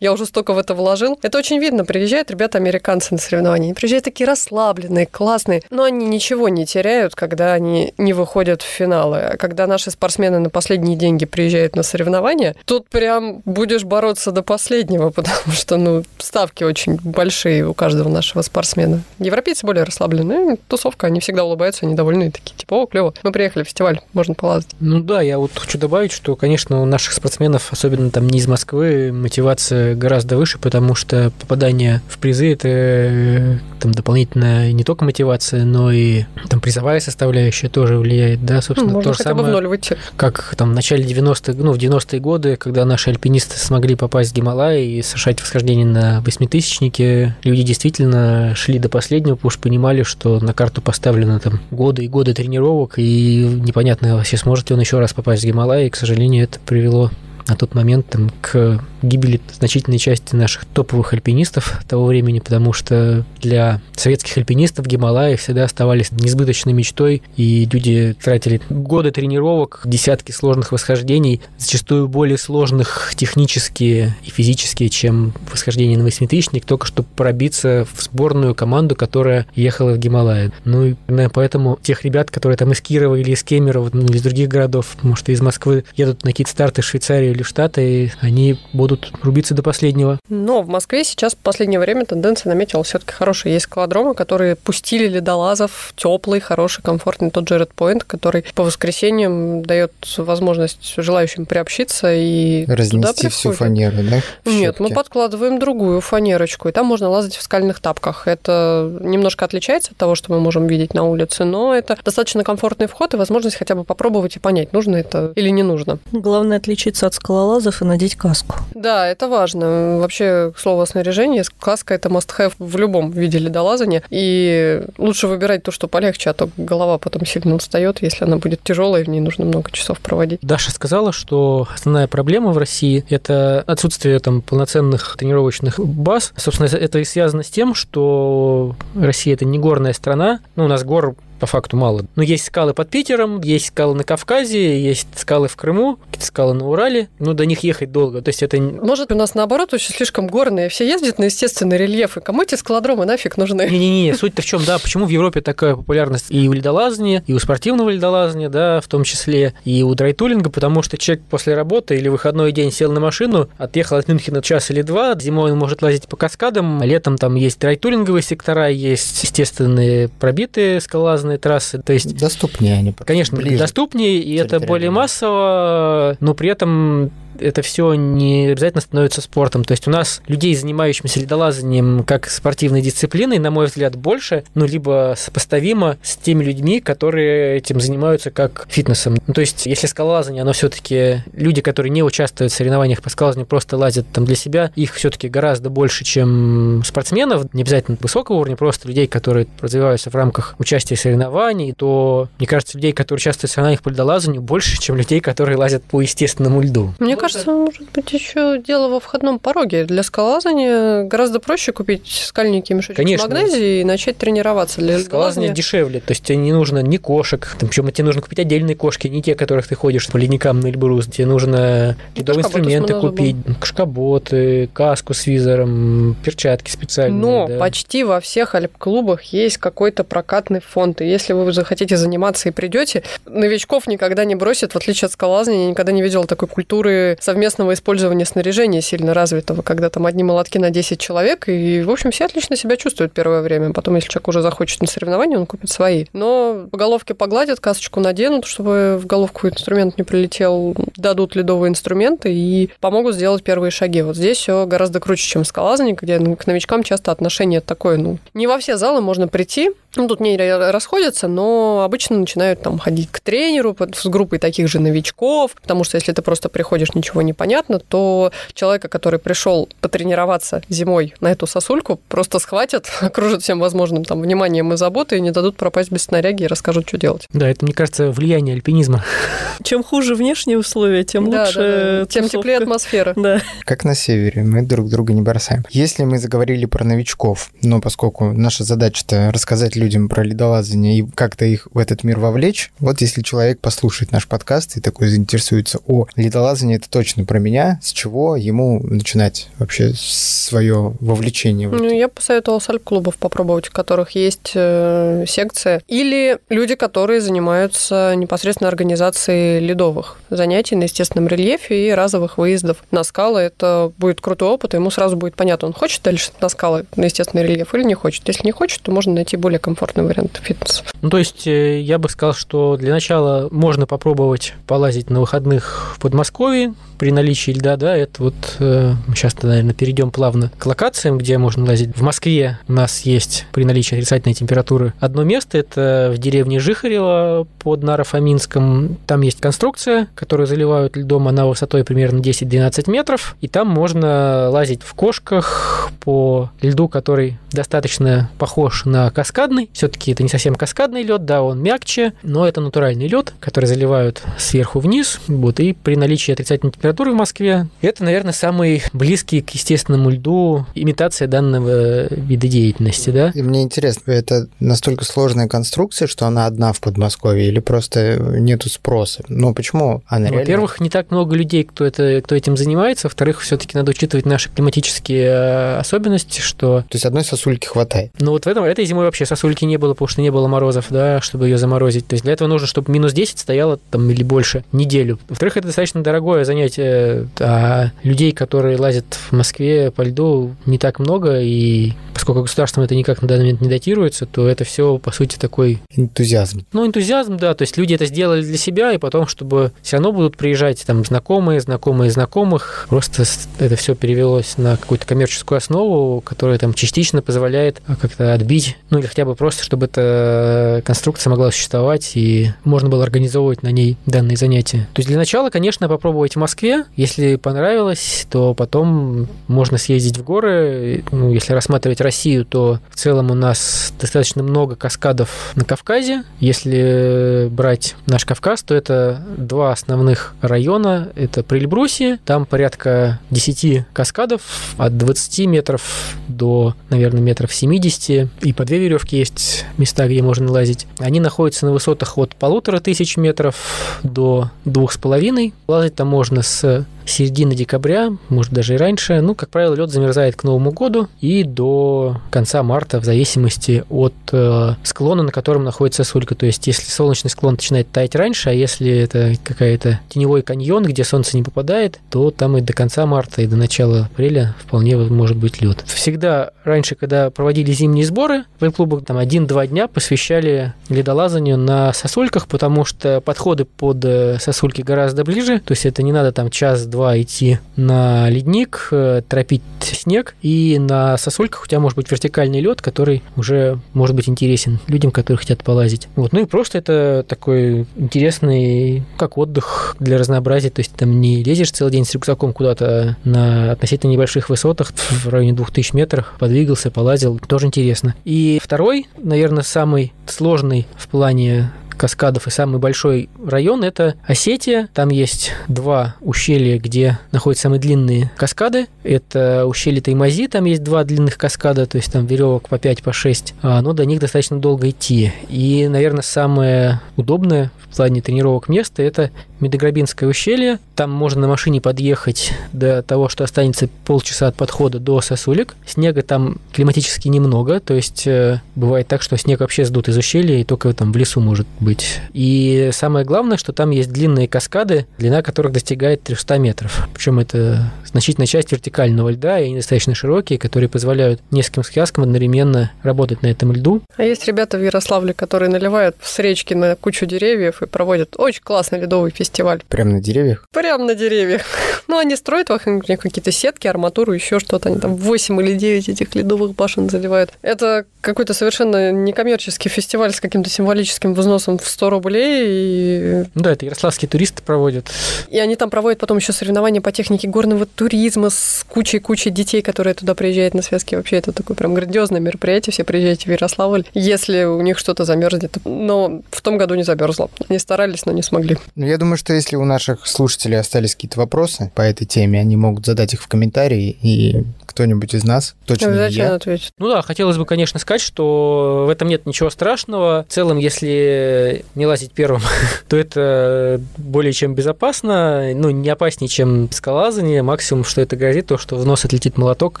Я 0.00 0.12
уже 0.12 0.26
столько 0.26 0.52
в 0.52 0.58
это 0.58 0.74
вложил. 0.74 1.18
Это 1.22 1.38
очень 1.38 1.58
видно. 1.58 1.84
Приезжают 1.84 2.30
ребята-американцы 2.30 3.14
на 3.14 3.18
соревнования. 3.18 3.66
Они 3.66 3.74
приезжают 3.74 4.04
такие 4.04 4.26
расслабленные, 4.26 5.06
классные. 5.06 5.62
Но 5.70 5.84
они 5.84 6.06
ничего 6.06 6.48
не 6.48 6.66
теряют, 6.66 7.14
когда 7.14 7.52
они 7.52 7.94
не 7.98 8.12
выходят 8.12 8.62
в 8.62 8.66
финалы. 8.66 9.18
А 9.18 9.36
когда 9.36 9.66
наши 9.66 9.90
спортсмены 9.96 10.38
на 10.38 10.50
последние 10.50 10.96
деньги 10.96 11.24
приезжают 11.24 11.74
на 11.74 11.82
соревнования, 11.82 12.54
тут 12.64 12.88
прям 12.88 13.42
будешь 13.44 13.84
бороться 13.84 14.30
до 14.30 14.42
последнего, 14.42 15.10
потому 15.16 15.52
что, 15.52 15.76
ну, 15.76 16.04
ставки 16.18 16.64
очень 16.64 16.98
большие 17.02 17.66
у 17.66 17.74
каждого 17.74 18.08
нашего 18.08 18.42
спортсмена. 18.42 19.02
Европейцы 19.18 19.64
более 19.66 19.84
расслабленные. 19.84 20.56
Тусовка, 20.68 21.06
они 21.06 21.20
всегда 21.20 21.44
улыбаются, 21.44 21.86
они 21.86 21.94
довольны, 21.94 22.30
такие, 22.30 22.54
типа, 22.56 22.74
о, 22.74 22.86
клево, 22.86 23.14
мы 23.22 23.32
приехали 23.32 23.64
в 23.64 23.66
фестиваль, 23.66 24.00
можно 24.12 24.34
полазать. 24.34 24.70
Ну 24.80 25.00
да, 25.00 25.22
я 25.22 25.38
вот 25.38 25.52
хочу 25.54 25.78
добавить, 25.78 26.12
что, 26.12 26.36
конечно, 26.36 26.82
у 26.82 26.84
наших 26.84 27.14
спортсменов, 27.14 27.72
особенно 27.72 28.10
там 28.10 28.28
не 28.28 28.38
из 28.38 28.46
Москвы, 28.46 29.12
мотивация 29.12 29.94
гораздо 29.94 30.36
выше, 30.36 30.58
потому 30.58 30.94
что 30.94 31.32
попадание 31.40 32.02
в 32.08 32.18
призы 32.18 32.52
это 32.52 32.68
э, 32.68 33.58
там 33.80 33.92
дополнительная 33.92 34.72
не 34.72 34.84
только 34.84 35.04
мотивация, 35.04 35.64
но 35.64 35.90
и 35.90 36.24
там 36.48 36.60
призовая 36.60 37.00
составляющая 37.00 37.68
тоже 37.68 37.96
влияет, 37.98 38.44
да, 38.44 38.56
Ну, 38.56 38.62
собственно, 38.62 38.92
можно 38.92 39.10
то 39.10 39.12
же 39.14 39.18
хотя 39.18 39.34
бы 39.34 39.42
в 39.42 39.46
самое, 39.46 39.54
ноль 39.54 39.68
выйти. 39.68 39.85
Как 40.16 40.54
там 40.56 40.70
в 40.70 40.74
начале 40.74 41.04
90-х, 41.04 41.54
ну, 41.56 41.72
в 41.72 41.76
90-е 41.76 42.20
годы, 42.20 42.56
когда 42.56 42.84
наши 42.84 43.10
альпинисты 43.10 43.58
смогли 43.58 43.94
попасть 43.94 44.32
в 44.32 44.34
Гималай 44.34 44.86
и 44.86 45.02
совершать 45.02 45.40
восхождение 45.40 45.86
на 45.86 46.20
восьмитысячнике, 46.20 47.36
люди 47.42 47.62
действительно 47.62 48.54
шли 48.54 48.78
до 48.78 48.88
последнего, 48.88 49.36
потому 49.36 49.50
что 49.50 49.62
понимали, 49.62 50.02
что 50.02 50.40
на 50.40 50.52
карту 50.52 50.82
поставлены 50.82 51.38
там 51.38 51.60
годы 51.70 52.04
и 52.04 52.08
годы 52.08 52.34
тренировок, 52.34 52.94
и 52.96 53.60
непонятно 53.64 54.16
вообще, 54.16 54.36
сможет 54.36 54.70
ли 54.70 54.74
он 54.74 54.80
еще 54.80 54.98
раз 54.98 55.12
попасть 55.12 55.42
в 55.42 55.46
Гималай, 55.46 55.86
и, 55.86 55.90
к 55.90 55.96
сожалению, 55.96 56.44
это 56.44 56.58
привело 56.60 57.10
на 57.48 57.56
тот 57.56 57.74
момент 57.74 58.06
там, 58.08 58.30
к 58.40 58.80
гибели 59.02 59.40
значительной 59.52 59.98
части 59.98 60.34
наших 60.34 60.64
топовых 60.64 61.12
альпинистов 61.12 61.82
того 61.88 62.06
времени, 62.06 62.40
потому 62.40 62.72
что 62.72 63.24
для 63.40 63.80
советских 63.94 64.36
альпинистов 64.38 64.86
Гималаи 64.86 65.36
всегда 65.36 65.64
оставались 65.64 66.10
несбыточной 66.12 66.72
мечтой, 66.72 67.22
и 67.36 67.68
люди 67.70 68.16
тратили 68.22 68.60
годы 68.70 69.10
тренировок, 69.10 69.82
десятки 69.84 70.32
сложных 70.32 70.72
восхождений, 70.72 71.40
зачастую 71.58 72.08
более 72.08 72.38
сложных 72.38 73.12
технически 73.16 74.14
и 74.24 74.30
физически, 74.30 74.88
чем 74.88 75.32
восхождение 75.52 75.98
на 75.98 76.04
восьмитысячник, 76.04 76.64
только 76.64 76.86
чтобы 76.86 77.08
пробиться 77.14 77.86
в 77.92 78.02
сборную 78.02 78.54
команду, 78.54 78.96
которая 78.96 79.46
ехала 79.54 79.92
в 79.92 79.98
Гималаи. 79.98 80.50
Ну 80.64 80.84
и 80.84 80.94
наверное, 81.06 81.30
поэтому 81.32 81.78
тех 81.82 82.04
ребят, 82.04 82.30
которые 82.30 82.56
там 82.56 82.72
из 82.72 82.80
Кирова 82.80 83.16
или 83.16 83.32
из 83.32 83.42
Кемерово, 83.42 83.90
ну, 83.92 84.06
или 84.06 84.16
из 84.16 84.22
других 84.22 84.48
городов, 84.48 84.96
может, 85.02 85.28
из 85.28 85.40
Москвы, 85.40 85.84
едут 85.96 86.24
на 86.24 86.30
какие-то 86.30 86.50
старты 86.50 86.82
в 86.82 86.84
Швейцарию 86.84 87.32
или 87.32 87.42
в 87.42 87.48
Штаты, 87.48 88.12
они 88.20 88.58
будут 88.72 88.85
рубиться 89.22 89.54
до 89.54 89.62
последнего. 89.62 90.18
Но 90.28 90.62
в 90.62 90.68
Москве 90.68 91.04
сейчас 91.04 91.34
в 91.34 91.38
последнее 91.38 91.80
время 91.80 92.04
тенденция 92.04 92.50
наметила 92.50 92.82
все-таки 92.82 93.12
хорошая. 93.12 93.52
Есть 93.52 93.66
скалодромы, 93.66 94.14
которые 94.14 94.56
пустили 94.56 95.08
ледолазов 95.08 95.92
теплый, 95.96 96.40
хороший, 96.40 96.82
комфортный. 96.82 97.30
Тот 97.30 97.48
же 97.48 97.56
Red 97.56 97.70
Point, 97.76 98.02
который 98.06 98.44
по 98.54 98.64
воскресеньям 98.64 99.62
дает 99.62 99.92
возможность 100.16 100.94
желающим 100.96 101.46
приобщиться 101.46 102.12
и 102.12 102.62
туда 102.62 102.76
Разнести 102.76 103.28
всю 103.28 103.52
фанеру, 103.52 103.96
да? 104.02 104.22
Нет, 104.44 104.80
мы 104.80 104.90
подкладываем 104.90 105.58
другую 105.58 106.00
фанерочку, 106.00 106.68
и 106.68 106.72
там 106.72 106.86
можно 106.86 107.08
лазать 107.08 107.36
в 107.36 107.42
скальных 107.42 107.80
тапках. 107.80 108.28
Это 108.28 108.98
немножко 109.00 109.44
отличается 109.44 109.92
от 109.92 109.96
того, 109.96 110.14
что 110.14 110.32
мы 110.32 110.40
можем 110.40 110.66
видеть 110.66 110.94
на 110.94 111.04
улице, 111.04 111.44
но 111.44 111.74
это 111.74 111.96
достаточно 112.04 112.44
комфортный 112.44 112.86
вход 112.86 113.14
и 113.14 113.16
возможность 113.16 113.56
хотя 113.56 113.74
бы 113.74 113.84
попробовать 113.84 114.36
и 114.36 114.38
понять, 114.38 114.72
нужно 114.72 114.96
это 114.96 115.32
или 115.36 115.48
не 115.50 115.62
нужно. 115.62 115.98
Главное 116.12 116.58
отличиться 116.58 117.06
от 117.06 117.14
скалолазов 117.14 117.82
и 117.82 117.84
надеть 117.84 118.16
каску. 118.16 118.56
Да, 118.76 119.08
это 119.08 119.26
важно. 119.26 119.98
Вообще, 120.00 120.52
к 120.54 120.58
слову 120.58 120.82
о 120.82 120.86
снаряжении, 120.86 121.42
каска– 121.58 121.94
это 121.96 122.10
must-have 122.10 122.52
в 122.58 122.76
любом 122.76 123.10
виде 123.10 123.38
ледолазания. 123.38 124.02
И 124.10 124.82
лучше 124.98 125.28
выбирать 125.28 125.62
то, 125.62 125.70
что 125.70 125.88
полегче, 125.88 126.28
а 126.28 126.34
то 126.34 126.50
голова 126.58 126.98
потом 126.98 127.24
сильно 127.24 127.54
устает, 127.54 128.02
если 128.02 128.24
она 128.24 128.36
будет 128.36 128.62
тяжелая, 128.62 129.02
в 129.02 129.08
ней 129.08 129.20
нужно 129.20 129.46
много 129.46 129.70
часов 129.70 129.98
проводить. 130.00 130.40
Даша 130.42 130.70
сказала, 130.70 131.12
что 131.12 131.66
основная 131.74 132.06
проблема 132.06 132.52
в 132.52 132.58
России– 132.58 133.02
это 133.08 133.64
отсутствие 133.66 134.18
там 134.18 134.42
полноценных 134.42 135.16
тренировочных 135.18 135.80
баз. 135.80 136.34
Собственно, 136.36 136.66
это 136.66 136.98
и 136.98 137.04
связано 137.04 137.44
с 137.44 137.48
тем, 137.48 137.74
что 137.74 138.76
Россия– 138.94 139.32
это 139.36 139.46
не 139.46 139.58
горная 139.58 139.94
страна. 139.94 140.40
Ну, 140.54 140.66
у 140.66 140.68
нас 140.68 140.84
гор 140.84 141.16
по 141.38 141.46
факту 141.46 141.76
мало. 141.76 142.06
Но 142.16 142.22
есть 142.22 142.46
скалы 142.46 142.74
под 142.74 142.88
Питером, 142.88 143.40
есть 143.40 143.66
скалы 143.66 143.94
на 143.94 144.04
Кавказе, 144.04 144.80
есть 144.80 145.08
скалы 145.16 145.48
в 145.48 145.56
Крыму, 145.56 145.98
какие-то 146.06 146.26
скалы 146.26 146.54
на 146.54 146.68
Урале. 146.68 147.08
Ну, 147.18 147.34
до 147.34 147.46
них 147.46 147.60
ехать 147.60 147.92
долго. 147.92 148.22
То 148.22 148.28
есть 148.28 148.42
это... 148.42 148.58
Может, 148.58 149.12
у 149.12 149.14
нас 149.14 149.34
наоборот 149.34 149.72
очень 149.74 149.94
слишком 149.94 150.26
горные, 150.26 150.68
все 150.68 150.86
ездят 150.86 151.18
на 151.18 151.24
естественный 151.24 151.76
рельеф, 151.76 152.16
и 152.16 152.20
кому 152.20 152.42
эти 152.42 152.54
скалодромы 152.54 153.06
нафиг 153.06 153.36
нужны? 153.36 153.68
Не-не-не, 153.68 154.14
суть-то 154.14 154.42
в 154.42 154.44
чем, 154.44 154.64
да, 154.64 154.78
почему 154.78 155.06
в 155.06 155.08
Европе 155.08 155.40
такая 155.40 155.76
популярность 155.76 156.26
и 156.30 156.48
у 156.48 156.52
ледолазания, 156.52 157.22
и 157.26 157.32
у 157.32 157.38
спортивного 157.38 157.90
ледолазания, 157.90 158.48
да, 158.48 158.80
в 158.80 158.88
том 158.88 159.04
числе, 159.04 159.54
и 159.64 159.82
у 159.82 159.94
драйтулинга, 159.94 160.50
потому 160.50 160.82
что 160.82 160.96
человек 160.98 161.24
после 161.28 161.54
работы 161.54 161.96
или 161.96 162.08
выходной 162.08 162.52
день 162.52 162.72
сел 162.72 162.92
на 162.92 163.00
машину, 163.00 163.48
отъехал 163.58 163.96
от 163.96 164.08
Мюнхена 164.08 164.42
час 164.42 164.70
или 164.70 164.82
два, 164.82 165.16
зимой 165.18 165.52
он 165.52 165.58
может 165.58 165.82
лазить 165.82 166.08
по 166.08 166.16
каскадам, 166.16 166.82
летом 166.82 167.16
там 167.18 167.34
есть 167.34 167.60
драйтулинговые 167.60 168.22
сектора, 168.22 168.68
есть 168.68 169.22
естественные 169.22 170.08
пробитые 170.08 170.80
скалолазные 171.26 171.38
трассы, 171.38 171.82
то 171.82 171.92
есть 171.92 172.16
Доступнее 172.16 172.76
они. 172.76 172.92
Конечно, 172.92 173.36
ближе. 173.36 173.58
доступнее, 173.58 174.18
и 174.18 174.34
это 174.36 174.60
более 174.60 174.90
массово, 174.90 176.16
но 176.20 176.34
при 176.34 176.50
этом 176.50 177.10
это 177.40 177.62
все 177.62 177.94
не 177.94 178.48
обязательно 178.48 178.80
становится 178.80 179.20
спортом. 179.20 179.64
То 179.64 179.72
есть 179.72 179.86
у 179.88 179.90
нас 179.90 180.22
людей, 180.26 180.54
занимающихся 180.54 181.20
ледолазанием 181.20 182.04
как 182.04 182.28
спортивной 182.30 182.82
дисциплиной, 182.82 183.38
на 183.38 183.50
мой 183.50 183.66
взгляд, 183.66 183.96
больше, 183.96 184.44
ну, 184.54 184.64
либо 184.64 185.14
сопоставимо 185.16 185.96
с 186.02 186.16
теми 186.16 186.44
людьми, 186.44 186.80
которые 186.80 187.56
этим 187.56 187.80
занимаются 187.80 188.30
как 188.30 188.66
фитнесом. 188.68 189.16
Ну, 189.26 189.34
то 189.34 189.40
есть, 189.40 189.66
если 189.66 189.86
скалолазание, 189.86 190.42
оно 190.42 190.52
все-таки 190.52 191.22
люди, 191.32 191.60
которые 191.60 191.90
не 191.90 192.02
участвуют 192.02 192.52
в 192.52 192.56
соревнованиях 192.56 193.02
по 193.02 193.10
скалолазанию, 193.10 193.46
просто 193.46 193.76
лазят 193.76 194.06
там 194.12 194.24
для 194.24 194.36
себя, 194.36 194.70
их 194.76 194.94
все-таки 194.94 195.28
гораздо 195.28 195.70
больше, 195.70 196.04
чем 196.04 196.82
спортсменов, 196.84 197.52
не 197.52 197.62
обязательно 197.62 197.98
высокого 198.00 198.36
уровня, 198.36 198.56
просто 198.56 198.88
людей, 198.88 199.06
которые 199.06 199.46
развиваются 199.60 200.10
в 200.10 200.14
рамках 200.14 200.54
участия 200.58 200.94
в 200.94 201.00
соревнований, 201.00 201.72
то, 201.72 202.28
мне 202.38 202.46
кажется, 202.46 202.78
людей, 202.78 202.92
которые 202.92 203.20
участвуют 203.20 203.50
в 203.50 203.54
соревнованиях 203.54 203.82
по 203.82 203.88
ледолазанию, 203.88 204.42
больше, 204.42 204.78
чем 204.78 204.96
людей, 204.96 205.20
которые 205.20 205.56
лазят 205.56 205.82
по 205.84 206.00
естественному 206.00 206.60
льду. 206.60 206.94
Мне 206.98 207.16
Ну, 207.16 207.20
кажется, 207.26 207.50
может 207.52 207.90
быть, 207.92 208.12
еще 208.12 208.58
дело 208.58 208.88
во 208.88 209.00
входном 209.00 209.38
пороге. 209.38 209.84
Для 209.84 210.02
скалолазания 210.02 211.04
гораздо 211.04 211.40
проще 211.40 211.72
купить 211.72 212.06
скальники 212.06 212.72
и 212.72 212.74
мешочек 212.74 212.96
Конечно. 212.96 213.26
с 213.26 213.30
магнезией 213.30 213.80
и 213.82 213.84
начать 213.84 214.16
тренироваться. 214.16 214.80
Для 214.80 214.98
Скалолазание 214.98 215.52
дешевле, 215.52 216.00
то 216.00 216.12
есть 216.12 216.24
тебе 216.24 216.36
не 216.36 216.52
нужно 216.52 216.80
ни 216.80 216.96
кошек, 216.96 217.56
там, 217.58 217.68
причем 217.68 217.90
тебе 217.90 218.04
нужно 218.04 218.22
купить 218.22 218.38
отдельные 218.38 218.76
кошки, 218.76 219.08
не 219.08 219.22
те, 219.22 219.34
которых 219.34 219.66
ты 219.66 219.74
ходишь 219.74 220.08
по 220.08 220.16
ледникам 220.16 220.60
на 220.60 220.68
Эльбрус, 220.68 221.06
тебе 221.06 221.26
нужно 221.26 221.96
ледовые 222.14 222.44
инструменты 222.44 222.94
купить, 222.94 223.36
кашкаботы, 223.60 224.68
каску 224.72 225.14
с 225.14 225.26
визором, 225.26 226.16
перчатки 226.24 226.70
специальные. 226.70 227.20
Но 227.20 227.48
да. 227.48 227.58
почти 227.58 228.04
во 228.04 228.20
всех 228.20 228.54
альп-клубах 228.54 229.22
есть 229.24 229.58
какой-то 229.58 230.04
прокатный 230.04 230.60
фонд. 230.60 231.00
И 231.00 231.06
если 231.06 231.32
вы 231.32 231.52
захотите 231.52 231.96
заниматься 231.96 232.48
и 232.48 232.52
придете, 232.52 233.02
новичков 233.26 233.86
никогда 233.86 234.24
не 234.24 234.34
бросят, 234.34 234.72
в 234.72 234.76
отличие 234.76 235.06
от 235.06 235.12
скалолазания, 235.12 235.64
я 235.64 235.70
никогда 235.70 235.92
не 235.92 236.02
видела 236.02 236.26
такой 236.26 236.48
культуры 236.48 237.15
совместного 237.22 237.74
использования 237.74 238.24
снаряжения 238.24 238.80
сильно 238.80 239.14
развитого, 239.14 239.62
когда 239.62 239.90
там 239.90 240.06
одни 240.06 240.24
молотки 240.24 240.58
на 240.58 240.70
10 240.70 240.98
человек, 240.98 241.48
и, 241.48 241.82
в 241.82 241.90
общем, 241.90 242.10
все 242.10 242.24
отлично 242.24 242.56
себя 242.56 242.76
чувствуют 242.76 243.12
первое 243.12 243.42
время. 243.42 243.72
Потом, 243.72 243.96
если 243.96 244.08
человек 244.08 244.28
уже 244.28 244.42
захочет 244.42 244.80
на 244.80 244.86
соревнования, 244.86 245.38
он 245.38 245.46
купит 245.46 245.70
свои. 245.70 246.06
Но 246.12 246.68
по 246.70 246.78
головке 246.78 247.14
погладят, 247.14 247.60
касочку 247.60 248.00
наденут, 248.00 248.46
чтобы 248.46 248.98
в 249.00 249.06
головку 249.06 249.48
инструмент 249.48 249.98
не 249.98 250.04
прилетел, 250.04 250.74
дадут 250.96 251.36
ледовые 251.36 251.70
инструменты 251.70 252.32
и 252.32 252.70
помогут 252.80 253.14
сделать 253.14 253.42
первые 253.42 253.70
шаги. 253.70 254.02
Вот 254.02 254.16
здесь 254.16 254.38
все 254.38 254.66
гораздо 254.66 255.00
круче, 255.00 255.26
чем 255.28 255.44
скалолазание, 255.44 255.94
где 255.94 256.18
к 256.18 256.46
новичкам 256.46 256.82
часто 256.82 257.12
отношение 257.12 257.60
такое, 257.60 257.96
ну, 257.96 258.18
не 258.34 258.46
во 258.46 258.58
все 258.58 258.76
залы 258.76 259.00
можно 259.00 259.28
прийти, 259.28 259.70
ну, 259.96 260.08
тут 260.08 260.20
мнения 260.20 260.70
расходятся, 260.70 261.28
но 261.28 261.82
обычно 261.84 262.18
начинают 262.18 262.62
там 262.62 262.78
ходить 262.78 263.08
к 263.10 263.20
тренеру 263.20 263.76
с 263.94 264.06
группой 264.06 264.38
таких 264.38 264.68
же 264.68 264.78
новичков, 264.78 265.52
потому 265.60 265.84
что 265.84 265.96
если 265.96 266.12
ты 266.12 266.22
просто 266.22 266.48
приходишь, 266.48 266.94
ничего 266.94 267.22
не 267.22 267.32
понятно, 267.32 267.78
то 267.78 268.32
человека, 268.54 268.88
который 268.88 269.18
пришел 269.18 269.68
потренироваться 269.80 270.62
зимой 270.68 271.14
на 271.20 271.32
эту 271.32 271.46
сосульку, 271.46 272.00
просто 272.08 272.38
схватят, 272.38 272.90
окружат 273.00 273.42
всем 273.42 273.58
возможным 273.58 274.04
там 274.04 274.20
вниманием 274.20 274.72
и 274.72 274.76
заботой 274.76 275.18
и 275.18 275.20
не 275.20 275.30
дадут 275.30 275.56
пропасть 275.56 275.90
без 275.90 276.04
снаряги 276.04 276.44
и 276.44 276.46
расскажут, 276.46 276.88
что 276.88 276.98
делать. 276.98 277.26
Да, 277.32 277.48
это, 277.48 277.64
мне 277.64 277.74
кажется, 277.74 278.10
влияние 278.10 278.54
альпинизма. 278.54 279.04
Чем 279.62 279.82
хуже 279.82 280.14
внешние 280.14 280.58
условия, 280.58 281.04
тем 281.04 281.30
Да, 281.30 281.44
лучше 281.44 281.58
да, 281.58 282.00
да. 282.00 282.06
Тем 282.06 282.28
теплее 282.28 282.58
атмосфера. 282.58 283.12
Да. 283.16 283.40
Как 283.64 283.84
на 283.84 283.94
севере, 283.94 284.42
мы 284.42 284.62
друг 284.62 284.88
друга 284.88 285.12
не 285.12 285.22
бросаем. 285.22 285.64
Если 285.70 286.04
мы 286.04 286.18
заговорили 286.18 286.66
про 286.66 286.84
новичков, 286.84 287.50
но 287.62 287.80
поскольку 287.80 288.32
наша 288.32 288.64
задача-то 288.64 289.30
рассказать 289.32 289.76
людям 289.76 289.85
про 290.08 290.22
ледолазание 290.22 290.98
и 290.98 291.06
как-то 291.14 291.44
их 291.44 291.68
в 291.72 291.78
этот 291.78 292.04
мир 292.04 292.18
вовлечь, 292.18 292.72
вот 292.78 293.00
если 293.00 293.22
человек 293.22 293.60
послушает 293.60 294.12
наш 294.12 294.26
подкаст 294.26 294.76
и 294.76 294.80
такой 294.80 295.08
заинтересуется, 295.08 295.78
о, 295.86 296.06
ледолазание 296.16 296.78
это 296.78 296.88
точно 296.88 297.24
про 297.24 297.38
меня, 297.38 297.78
с 297.82 297.92
чего 297.92 298.36
ему 298.36 298.80
начинать 298.82 299.48
вообще 299.58 299.92
свое 299.94 300.94
вовлечение? 301.00 301.68
в? 301.68 301.72
Ну, 301.72 301.92
я 301.92 302.08
посоветовала 302.08 302.58
с 302.58 302.68
альп-клубов 302.68 303.16
попробовать, 303.16 303.68
у 303.68 303.72
которых 303.72 304.10
есть 304.10 304.52
э, 304.54 305.24
секция. 305.26 305.82
Или 305.88 306.38
люди, 306.48 306.74
которые 306.74 307.20
занимаются 307.20 308.14
непосредственно 308.16 308.68
организацией 308.68 309.60
ледовых 309.60 310.18
занятий 310.30 310.76
на 310.76 310.84
естественном 310.84 311.28
рельефе 311.28 311.88
и 311.88 311.90
разовых 311.90 312.38
выездов 312.38 312.78
на 312.90 313.04
скалы. 313.04 313.40
Это 313.40 313.92
будет 313.98 314.20
крутой 314.20 314.50
опыт, 314.50 314.74
и 314.74 314.76
ему 314.76 314.90
сразу 314.90 315.16
будет 315.16 315.34
понятно, 315.34 315.68
он 315.68 315.74
хочет 315.74 316.02
дальше 316.02 316.30
на 316.40 316.48
скалы, 316.48 316.86
на 316.96 317.04
естественный 317.04 317.44
рельеф 317.44 317.74
или 317.74 317.84
не 317.84 317.94
хочет. 317.94 318.26
Если 318.28 318.44
не 318.44 318.52
хочет, 318.52 318.82
то 318.82 318.90
можно 318.90 319.12
найти 319.12 319.36
более 319.36 319.58
комфортный 319.76 320.04
вариант 320.04 320.40
фитнеса. 320.42 320.82
Ну, 321.02 321.10
то 321.10 321.18
есть, 321.18 321.46
э, 321.46 321.80
я 321.80 321.98
бы 321.98 322.08
сказал, 322.08 322.32
что 322.32 322.78
для 322.78 322.92
начала 322.92 323.48
можно 323.50 323.86
попробовать 323.86 324.54
полазить 324.66 325.10
на 325.10 325.20
выходных 325.20 325.92
в 325.96 326.00
Подмосковье 326.00 326.72
при 326.98 327.12
наличии 327.12 327.50
льда, 327.50 327.76
да, 327.76 327.94
это 327.94 328.22
вот 328.22 328.34
э, 328.58 328.94
сейчас, 329.14 329.40
наверное, 329.42 329.74
перейдем 329.74 330.10
плавно 330.10 330.50
к 330.56 330.64
локациям, 330.64 331.18
где 331.18 331.36
можно 331.36 331.66
лазить. 331.66 331.94
В 331.94 332.02
Москве 332.02 332.58
у 332.68 332.72
нас 332.72 333.02
есть 333.02 333.46
при 333.52 333.64
наличии 333.64 333.96
отрицательной 333.96 334.34
температуры 334.34 334.94
одно 334.98 335.22
место, 335.22 335.58
это 335.58 336.10
в 336.14 336.18
деревне 336.18 336.58
Жихарево 336.58 337.46
под 337.58 337.82
Нарофоминском. 337.82 338.96
Там 339.06 339.20
есть 339.20 339.40
конструкция, 339.40 340.08
которую 340.14 340.46
заливают 340.46 340.96
льдом, 340.96 341.28
она 341.28 341.46
высотой 341.46 341.84
примерно 341.84 342.20
10-12 342.20 342.90
метров, 342.90 343.36
и 343.42 343.48
там 343.48 343.68
можно 343.68 344.48
лазить 344.50 344.82
в 344.82 344.94
кошках 344.94 345.90
по 346.00 346.50
льду, 346.62 346.88
который 346.88 347.38
достаточно 347.52 348.30
похож 348.38 348.84
на 348.86 349.10
каскадный. 349.10 349.65
Все-таки 349.72 350.12
это 350.12 350.22
не 350.22 350.28
совсем 350.28 350.54
каскадный 350.54 351.02
лед, 351.02 351.24
да, 351.24 351.42
он 351.42 351.62
мягче, 351.62 352.12
но 352.22 352.46
это 352.46 352.60
натуральный 352.60 353.08
лед, 353.08 353.34
который 353.40 353.66
заливают 353.66 354.22
сверху 354.38 354.80
вниз. 354.80 355.20
Вот, 355.26 355.60
и 355.60 355.72
при 355.72 355.96
наличии 355.96 356.32
отрицательной 356.32 356.72
температуры 356.72 357.12
в 357.12 357.16
Москве 357.16 357.68
это, 357.80 358.04
наверное, 358.04 358.32
самый 358.32 358.82
близкий 358.92 359.40
к 359.42 359.50
естественному 359.50 360.10
льду 360.10 360.66
имитация 360.74 361.28
данного 361.28 362.12
вида 362.12 362.48
деятельности, 362.48 363.10
да. 363.10 363.32
И 363.34 363.42
мне 363.42 363.62
интересно, 363.62 364.12
это 364.12 364.48
настолько 364.60 365.04
сложная 365.04 365.48
конструкция, 365.48 366.08
что 366.08 366.26
она 366.26 366.46
одна 366.46 366.72
в 366.72 366.80
Подмосковье, 366.80 367.48
или 367.48 367.60
просто 367.60 368.18
нету 368.18 368.68
спроса? 368.68 369.24
Ну, 369.28 369.54
почему 369.54 370.02
она 370.06 370.28
Ну. 370.30 370.40
Во-первых, 370.40 370.80
не 370.80 370.90
так 370.90 371.10
много 371.10 371.34
людей, 371.34 371.64
кто, 371.64 371.84
это, 371.84 372.20
кто 372.22 372.34
этим 372.34 372.56
занимается. 372.56 373.06
Во-вторых, 373.06 373.40
все-таки 373.40 373.76
надо 373.76 373.90
учитывать 373.90 374.26
наши 374.26 374.50
климатические 374.50 375.26
э, 375.26 375.78
особенности, 375.78 376.40
что 376.40 376.82
То 376.82 376.94
есть 376.94 377.06
одной 377.06 377.24
сосульки 377.24 377.66
хватает. 377.66 378.12
Ну 378.18 378.32
вот 378.32 378.44
в 378.44 378.48
этом, 378.48 378.64
этой 378.64 378.84
зимой 378.84 379.04
вообще 379.04 379.26
сосульки 379.26 379.45
не 379.64 379.76
было, 379.76 379.94
потому 379.94 380.08
что 380.08 380.20
не 380.20 380.30
было 380.30 380.48
морозов, 380.48 380.86
да, 380.90 381.20
чтобы 381.20 381.46
ее 381.46 381.58
заморозить. 381.58 382.06
То 382.06 382.14
есть 382.14 382.24
для 382.24 382.32
этого 382.32 382.48
нужно, 382.48 382.66
чтобы 382.66 382.92
минус 382.92 383.12
10 383.12 383.38
стояло 383.38 383.78
там 383.90 384.10
или 384.10 384.22
больше 384.22 384.64
неделю. 384.72 385.18
Во-вторых, 385.28 385.56
это 385.56 385.68
достаточно 385.68 386.02
дорогое 386.02 386.44
занятие, 386.44 387.28
а 387.38 387.90
людей, 388.02 388.32
которые 388.32 388.76
лазят 388.76 389.06
в 389.14 389.32
Москве 389.32 389.90
по 389.90 390.02
льду, 390.02 390.54
не 390.66 390.78
так 390.78 390.98
много, 390.98 391.40
и 391.40 391.92
поскольку 392.26 392.42
государством 392.42 392.82
это 392.82 392.96
никак 392.96 393.22
на 393.22 393.28
данный 393.28 393.42
момент 393.42 393.60
не 393.60 393.68
датируется, 393.68 394.26
то 394.26 394.48
это 394.48 394.64
все, 394.64 394.98
по 394.98 395.12
сути, 395.12 395.36
такой, 395.36 395.80
Энтузиазм. 395.94 396.66
ну, 396.72 396.84
энтузиазм, 396.84 397.36
да, 397.36 397.54
то 397.54 397.62
есть 397.62 397.76
люди 397.76 397.94
это 397.94 398.06
сделали 398.06 398.42
для 398.42 398.56
себя, 398.56 398.92
и 398.92 398.98
потом, 398.98 399.28
чтобы 399.28 399.70
все 399.80 399.96
равно 399.96 400.10
будут 400.10 400.36
приезжать 400.36 400.84
там 400.84 401.04
знакомые, 401.04 401.60
знакомые 401.60 402.10
знакомых, 402.10 402.86
просто 402.88 403.22
это 403.60 403.76
все 403.76 403.94
перевелось 403.94 404.58
на 404.58 404.76
какую-то 404.76 405.06
коммерческую 405.06 405.58
основу, 405.58 406.20
которая 406.20 406.58
там 406.58 406.74
частично 406.74 407.22
позволяет 407.22 407.80
а, 407.86 407.94
как-то 407.94 408.34
отбить, 408.34 408.76
ну, 408.90 408.98
или 408.98 409.06
хотя 409.06 409.24
бы 409.24 409.36
просто, 409.36 409.62
чтобы 409.62 409.86
эта 409.86 410.82
конструкция 410.84 411.30
могла 411.30 411.52
существовать, 411.52 412.12
и 412.16 412.50
можно 412.64 412.88
было 412.88 413.04
организовывать 413.04 413.62
на 413.62 413.70
ней 413.70 413.98
данные 414.04 414.36
занятия. 414.36 414.88
То 414.94 414.98
есть 415.00 415.08
для 415.08 415.16
начала, 415.16 415.50
конечно, 415.50 415.88
попробовать 415.88 416.34
в 416.34 416.38
Москве, 416.40 416.86
если 416.96 417.36
понравилось, 417.36 418.26
то 418.28 418.52
потом 418.52 419.28
можно 419.46 419.78
съездить 419.78 420.18
в 420.18 420.24
горы, 420.24 421.04
ну, 421.12 421.32
если 421.32 421.52
рассматривать 421.52 422.00
Россию, 422.00 422.15
то 422.48 422.80
в 422.90 422.96
целом 422.96 423.30
у 423.30 423.34
нас 423.34 423.92
достаточно 424.00 424.42
много 424.42 424.74
каскадов 424.76 425.52
на 425.54 425.64
Кавказе. 425.64 426.24
Если 426.40 427.48
брать 427.50 427.94
наш 428.06 428.24
Кавказ, 428.24 428.62
то 428.62 428.74
это 428.74 429.22
два 429.36 429.72
основных 429.72 430.34
района. 430.40 431.08
Это 431.14 431.42
при 431.42 431.58
Эльбрусе, 431.58 432.18
там 432.24 432.46
порядка 432.46 433.20
10 433.30 433.86
каскадов 433.92 434.42
от 434.78 434.96
20 434.96 435.46
метров 435.46 436.14
до, 436.28 436.74
наверное, 436.90 437.20
метров 437.20 437.54
70. 437.54 438.28
И 438.42 438.52
по 438.52 438.64
две 438.64 438.78
веревки 438.78 439.16
есть 439.16 439.64
места, 439.76 440.06
где 440.06 440.22
можно 440.22 440.50
лазить. 440.50 440.86
Они 440.98 441.20
находятся 441.20 441.66
на 441.66 441.72
высотах 441.72 442.18
от 442.18 442.34
полутора 442.36 442.80
тысяч 442.80 443.16
метров 443.16 444.00
до 444.02 444.50
двух 444.64 444.92
с 444.92 444.96
половиной. 444.96 445.52
Лазать 445.68 445.94
там 445.94 446.08
можно 446.08 446.42
с 446.42 446.86
середины 447.06 447.54
декабря, 447.54 448.12
может 448.28 448.52
даже 448.52 448.74
и 448.74 448.76
раньше. 448.76 449.20
Ну, 449.20 449.34
как 449.34 449.48
правило, 449.50 449.74
лед 449.74 449.90
замерзает 449.90 450.36
к 450.36 450.44
Новому 450.44 450.72
году 450.72 451.08
и 451.20 451.44
до 451.44 452.05
конца 452.30 452.62
марта, 452.62 453.00
в 453.00 453.04
зависимости 453.04 453.84
от 453.90 454.14
э, 454.32 454.74
склона, 454.82 455.22
на 455.22 455.32
котором 455.32 455.64
находится 455.64 456.04
сосулька. 456.04 456.34
То 456.34 456.46
есть, 456.46 456.66
если 456.66 456.90
солнечный 456.90 457.30
склон 457.30 457.54
начинает 457.54 457.90
таять 457.90 458.14
раньше, 458.14 458.50
а 458.50 458.52
если 458.52 458.90
это 458.90 459.34
какая-то 459.42 460.00
теневой 460.08 460.42
каньон, 460.42 460.84
где 460.84 461.04
солнце 461.04 461.36
не 461.36 461.42
попадает, 461.42 462.00
то 462.10 462.30
там 462.30 462.56
и 462.56 462.60
до 462.60 462.72
конца 462.72 463.06
марта, 463.06 463.42
и 463.42 463.46
до 463.46 463.56
начала 463.56 464.08
апреля 464.12 464.54
вполне 464.58 464.96
может 464.96 465.36
быть 465.36 465.60
лед. 465.60 465.84
Всегда 465.86 466.50
раньше, 466.64 466.94
когда 466.94 467.30
проводили 467.30 467.72
зимние 467.72 468.04
сборы 468.04 468.44
в 468.60 468.70
клубах, 468.70 469.04
там 469.04 469.16
один-два 469.18 469.66
дня 469.66 469.88
посвящали 469.88 470.74
ледолазанию 470.88 471.56
на 471.56 471.92
сосульках, 471.92 472.46
потому 472.46 472.84
что 472.84 473.20
подходы 473.20 473.64
под 473.64 474.04
э, 474.04 474.38
сосульки 474.40 474.82
гораздо 474.82 475.24
ближе, 475.24 475.60
то 475.60 475.72
есть 475.72 475.86
это 475.86 476.02
не 476.02 476.12
надо 476.12 476.32
там 476.32 476.50
час-два 476.50 477.20
идти 477.20 477.58
на 477.76 478.28
ледник, 478.28 478.88
э, 478.90 479.22
тропить 479.28 479.62
снег, 479.80 480.34
и 480.42 480.78
на 480.78 481.16
сосульках 481.16 481.64
у 481.64 481.66
тебя 481.66 481.80
может 481.86 481.96
быть 481.96 482.10
вертикальный 482.10 482.60
лед, 482.60 482.82
который 482.82 483.22
уже 483.36 483.78
может 483.92 484.16
быть 484.16 484.28
интересен 484.28 484.80
людям, 484.88 485.12
которые 485.12 485.38
хотят 485.38 485.62
полазить. 485.62 486.08
Вот. 486.16 486.32
Ну 486.32 486.40
и 486.40 486.44
просто 486.44 486.78
это 486.78 487.24
такой 487.28 487.86
интересный, 487.94 489.04
как 489.16 489.38
отдых 489.38 489.94
для 490.00 490.18
разнообразия, 490.18 490.70
то 490.70 490.80
есть 490.80 490.96
там 490.96 491.20
не 491.20 491.44
лезешь 491.44 491.70
целый 491.70 491.92
день 491.92 492.04
с 492.04 492.12
рюкзаком 492.12 492.52
куда-то 492.52 493.16
на 493.22 493.70
относительно 493.70 494.10
небольших 494.10 494.50
высотах, 494.50 494.92
в 495.10 495.28
районе 495.28 495.52
2000 495.52 495.94
метров, 495.94 496.34
подвигался, 496.40 496.90
полазил, 496.90 497.38
тоже 497.38 497.68
интересно. 497.68 498.16
И 498.24 498.58
второй, 498.60 499.06
наверное, 499.16 499.62
самый 499.62 500.12
сложный 500.26 500.88
в 500.96 501.06
плане 501.06 501.70
каскадов 501.96 502.46
и 502.46 502.50
самый 502.50 502.78
большой 502.78 503.28
район– 503.44 503.82
это 503.84 504.14
Осетия. 504.26 504.88
Там 504.94 505.08
есть 505.08 505.52
два 505.68 506.16
ущелья, 506.20 506.78
где 506.78 507.18
находятся 507.32 507.62
самые 507.62 507.80
длинные 507.80 508.30
каскады. 508.36 508.86
Это 509.02 509.66
ущелье 509.66 510.00
Таймази, 510.00 510.48
там 510.48 510.64
есть 510.64 510.82
два 510.82 511.04
длинных 511.04 511.38
каскада, 511.38 511.86
то 511.86 511.96
есть 511.96 512.12
там 512.12 512.26
веревок 512.26 512.68
по 512.68 512.78
5, 512.78 513.02
по 513.02 513.12
6. 513.12 513.54
А, 513.62 513.82
но 513.82 513.92
до 513.92 514.04
них 514.04 514.20
достаточно 514.20 514.58
долго 514.58 514.90
идти. 514.90 515.32
И, 515.48 515.88
наверное, 515.88 516.22
самое 516.22 517.00
удобное 517.16 517.70
в 517.90 517.96
плане 517.96 518.20
тренировок 518.20 518.68
место– 518.68 519.02
это 519.04 519.30
Медограбинское 519.60 520.28
ущелье. 520.28 520.78
Там 520.94 521.10
можно 521.10 521.42
на 521.42 521.48
машине 521.48 521.80
подъехать 521.80 522.52
до 522.72 523.02
того, 523.02 523.28
что 523.28 523.44
останется 523.44 523.88
полчаса 524.04 524.48
от 524.48 524.56
подхода 524.56 524.98
до 524.98 525.20
сосулек. 525.22 525.76
Снега 525.86 526.22
там 526.22 526.58
климатически 526.72 527.28
немного, 527.28 527.80
то 527.80 527.94
есть 527.94 528.26
э, 528.26 528.60
бывает 528.74 529.08
так, 529.08 529.22
что 529.22 529.36
снег 529.38 529.60
вообще 529.60 529.86
сдут 529.86 530.08
из 530.08 530.16
ущелья 530.18 530.58
и 530.60 530.64
только 530.64 530.92
там 530.92 531.12
в 531.12 531.16
лесу 531.16 531.40
может 531.40 531.66
быть. 531.86 532.20
И 532.32 532.90
самое 532.92 533.24
главное, 533.24 533.56
что 533.56 533.72
там 533.72 533.90
есть 533.90 534.12
длинные 534.12 534.48
каскады, 534.48 535.06
длина 535.18 535.40
которых 535.40 535.72
достигает 535.72 536.20
300 536.24 536.58
метров. 536.58 537.08
Причем 537.14 537.38
это 537.38 537.92
значительная 538.10 538.46
часть 538.46 538.72
вертикального 538.72 539.30
льда, 539.30 539.58
и 539.60 539.66
они 539.66 539.76
достаточно 539.76 540.14
широкие, 540.14 540.58
которые 540.58 540.88
позволяют 540.88 541.40
нескольким 541.50 541.84
сказкам 541.84 542.24
одновременно 542.24 542.92
работать 543.02 543.42
на 543.42 543.48
этом 543.48 543.72
льду. 543.72 544.02
А 544.16 544.24
есть 544.24 544.46
ребята 544.46 544.78
в 544.78 544.82
Ярославле, 544.82 545.34
которые 545.34 545.70
наливают 545.70 546.16
с 546.22 546.38
речки 546.38 546.74
на 546.74 546.96
кучу 546.96 547.26
деревьев 547.26 547.82
и 547.82 547.86
проводят 547.86 548.34
очень 548.38 548.62
классный 548.62 549.00
ледовый 549.00 549.30
фестиваль. 549.30 549.82
Прямо 549.88 550.12
на 550.12 550.20
деревьях? 550.20 550.66
Прямо 550.72 551.04
на 551.04 551.14
деревьях. 551.14 551.62
Ну, 552.08 552.18
они 552.18 552.36
строят 552.36 552.68
вокруг 552.68 553.04
какие-то 553.04 553.50
сетки, 553.50 553.88
арматуру, 553.88 554.32
еще 554.32 554.60
что-то. 554.60 554.88
Они 554.88 555.00
там 555.00 555.16
8 555.16 555.60
или 555.60 555.74
9 555.74 556.08
этих 556.08 556.34
ледовых 556.36 556.74
башен 556.76 557.10
заливают. 557.10 557.50
Это 557.62 558.04
какой-то 558.20 558.54
совершенно 558.54 559.10
некоммерческий 559.10 559.90
фестиваль 559.90 560.32
с 560.32 560.40
каким-то 560.40 560.70
символическим 560.70 561.34
взносом 561.34 561.78
в 561.78 561.88
100 561.88 562.10
рублей. 562.10 562.64
И... 562.68 563.44
Да, 563.56 563.72
это 563.72 563.86
ярославские 563.86 564.28
туристы 564.28 564.62
проводят. 564.62 565.10
И 565.48 565.58
они 565.58 565.74
там 565.74 565.90
проводят 565.90 566.20
потом 566.20 566.38
еще 566.38 566.52
соревнования 566.52 567.00
по 567.00 567.10
технике 567.10 567.48
горного 567.48 567.86
туризма 567.86 568.05
с 568.50 568.84
кучей-кучей 568.88 569.50
детей, 569.50 569.82
которые 569.82 570.14
туда 570.14 570.34
приезжают 570.34 570.74
на 570.74 570.82
связке. 570.82 571.16
Вообще 571.16 571.36
это 571.36 571.52
такое 571.52 571.76
прям 571.76 571.94
грандиозное 571.94 572.40
мероприятие. 572.40 572.92
Все 572.92 573.04
приезжаете 573.04 573.46
в 573.46 573.52
Ярославль, 573.52 574.04
если 574.14 574.64
у 574.64 574.80
них 574.80 574.98
что-то 574.98 575.24
замерзнет. 575.24 575.76
Но 575.84 576.42
в 576.50 576.60
том 576.62 576.78
году 576.78 576.94
не 576.94 577.02
замерзло. 577.02 577.50
Они 577.68 577.78
старались, 577.78 578.26
но 578.26 578.32
не 578.32 578.42
смогли. 578.42 578.78
Ну, 578.94 579.06
я 579.06 579.18
думаю, 579.18 579.36
что 579.36 579.52
если 579.52 579.76
у 579.76 579.84
наших 579.84 580.26
слушателей 580.26 580.78
остались 580.78 581.14
какие-то 581.14 581.38
вопросы 581.38 581.90
по 581.94 582.02
этой 582.02 582.26
теме, 582.26 582.60
они 582.60 582.76
могут 582.76 583.06
задать 583.06 583.34
их 583.34 583.42
в 583.42 583.48
комментарии, 583.48 584.16
и 584.22 584.64
кто-нибудь 584.86 585.34
из 585.34 585.44
нас, 585.44 585.74
точно 585.84 586.28
не 586.28 586.34
я. 586.34 586.54
Ответить. 586.54 586.90
Ну 586.98 587.08
да, 587.10 587.20
хотелось 587.20 587.58
бы, 587.58 587.66
конечно, 587.66 588.00
сказать, 588.00 588.22
что 588.22 589.04
в 589.06 589.10
этом 589.10 589.28
нет 589.28 589.44
ничего 589.44 589.68
страшного. 589.68 590.46
В 590.48 590.52
целом, 590.52 590.78
если 590.78 591.84
не 591.94 592.06
лазить 592.06 592.32
первым, 592.32 592.62
то 593.08 593.16
это 593.16 594.00
более 594.16 594.54
чем 594.54 594.74
безопасно, 594.74 595.72
ну, 595.74 595.90
не 595.90 596.08
опаснее, 596.08 596.48
чем 596.48 596.90
скалазание. 596.92 597.62
Максимум, 597.62 597.85
что 598.04 598.20
это 598.20 598.36
грозит, 598.36 598.66
то, 598.66 598.78
что 598.78 598.96
в 598.96 599.06
нос 599.06 599.24
отлетит 599.24 599.58
молоток 599.58 600.00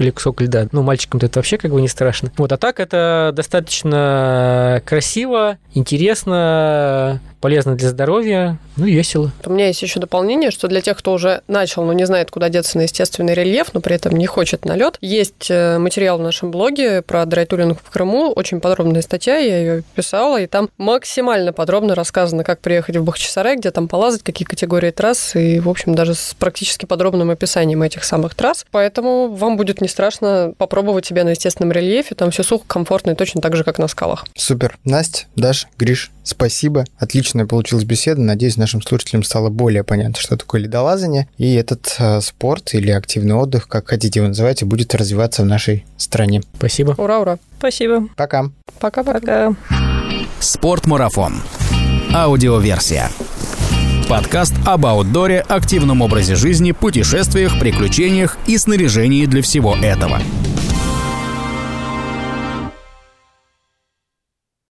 или 0.00 0.10
кусок 0.10 0.40
льда. 0.40 0.68
Ну, 0.72 0.82
мальчикам-то 0.82 1.26
это 1.26 1.38
вообще 1.38 1.58
как 1.58 1.70
бы 1.70 1.80
не 1.80 1.88
страшно. 1.88 2.32
Вот, 2.36 2.52
а 2.52 2.56
так 2.56 2.80
это 2.80 3.32
достаточно 3.34 4.82
красиво, 4.84 5.58
интересно, 5.74 7.20
полезно 7.46 7.76
для 7.76 7.90
здоровья, 7.90 8.58
ну 8.76 8.86
и 8.86 8.92
весело. 8.92 9.30
У 9.44 9.52
меня 9.52 9.68
есть 9.68 9.80
еще 9.80 10.00
дополнение, 10.00 10.50
что 10.50 10.66
для 10.66 10.80
тех, 10.80 10.98
кто 10.98 11.12
уже 11.12 11.42
начал, 11.46 11.84
но 11.84 11.92
не 11.92 12.04
знает, 12.04 12.28
куда 12.32 12.48
деться 12.48 12.76
на 12.76 12.82
естественный 12.82 13.34
рельеф, 13.34 13.72
но 13.72 13.80
при 13.80 13.94
этом 13.94 14.16
не 14.16 14.26
хочет 14.26 14.64
на 14.64 14.74
лед, 14.74 14.98
есть 15.00 15.46
э, 15.48 15.78
материал 15.78 16.18
в 16.18 16.22
нашем 16.22 16.50
блоге 16.50 17.02
про 17.02 17.24
драйтулинг 17.24 17.78
в 17.80 17.88
Крыму, 17.88 18.32
очень 18.32 18.60
подробная 18.60 19.00
статья, 19.00 19.36
я 19.36 19.58
ее 19.60 19.82
писала, 19.94 20.40
и 20.40 20.48
там 20.48 20.70
максимально 20.76 21.52
подробно 21.52 21.94
рассказано, 21.94 22.42
как 22.42 22.58
приехать 22.58 22.96
в 22.96 23.04
Бахчисарай, 23.04 23.54
где 23.58 23.70
там 23.70 23.86
полазать, 23.86 24.24
какие 24.24 24.44
категории 24.44 24.90
трасс, 24.90 25.36
и, 25.36 25.60
в 25.60 25.68
общем, 25.68 25.94
даже 25.94 26.16
с 26.16 26.34
практически 26.36 26.84
подробным 26.84 27.30
описанием 27.30 27.80
этих 27.84 28.02
самых 28.02 28.34
трасс. 28.34 28.66
Поэтому 28.72 29.28
вам 29.28 29.56
будет 29.56 29.80
не 29.80 29.86
страшно 29.86 30.52
попробовать 30.58 31.06
себя 31.06 31.22
на 31.22 31.28
естественном 31.28 31.70
рельефе, 31.70 32.16
там 32.16 32.32
все 32.32 32.42
сухо, 32.42 32.64
комфортно 32.66 33.12
и 33.12 33.14
точно 33.14 33.40
так 33.40 33.54
же, 33.54 33.62
как 33.62 33.78
на 33.78 33.86
скалах. 33.86 34.26
Супер. 34.34 34.76
Настя, 34.84 35.26
Даша, 35.36 35.68
Гриш, 35.78 36.10
спасибо. 36.24 36.84
Отлично 36.98 37.35
отличная 37.36 37.46
получилась 37.46 37.84
беседа. 37.84 38.20
Надеюсь, 38.20 38.56
нашим 38.56 38.82
слушателям 38.82 39.22
стало 39.22 39.50
более 39.50 39.84
понятно, 39.84 40.16
что 40.18 40.36
такое 40.36 40.62
ледолазание. 40.62 41.28
И 41.36 41.54
этот 41.54 41.94
э, 41.98 42.20
спорт 42.20 42.74
или 42.74 42.90
активный 42.90 43.34
отдых, 43.34 43.68
как 43.68 43.88
хотите 43.88 44.20
его 44.20 44.28
называйте, 44.28 44.64
будет 44.64 44.94
развиваться 44.94 45.42
в 45.42 45.46
нашей 45.46 45.84
стране. 45.96 46.42
Спасибо. 46.56 46.94
Ура, 46.96 47.20
ура. 47.20 47.38
Спасибо. 47.58 48.08
Пока. 48.16 48.50
Пока-пока. 48.80 49.54
Спортмарафон. 50.40 51.34
Аудиоверсия. 52.14 53.10
Подкаст 54.08 54.54
об 54.64 54.86
аутдоре, 54.86 55.40
активном 55.40 56.00
образе 56.00 56.36
жизни, 56.36 56.72
путешествиях, 56.72 57.58
приключениях 57.58 58.38
и 58.46 58.56
снаряжении 58.56 59.26
для 59.26 59.42
всего 59.42 59.76
этого. 59.76 60.20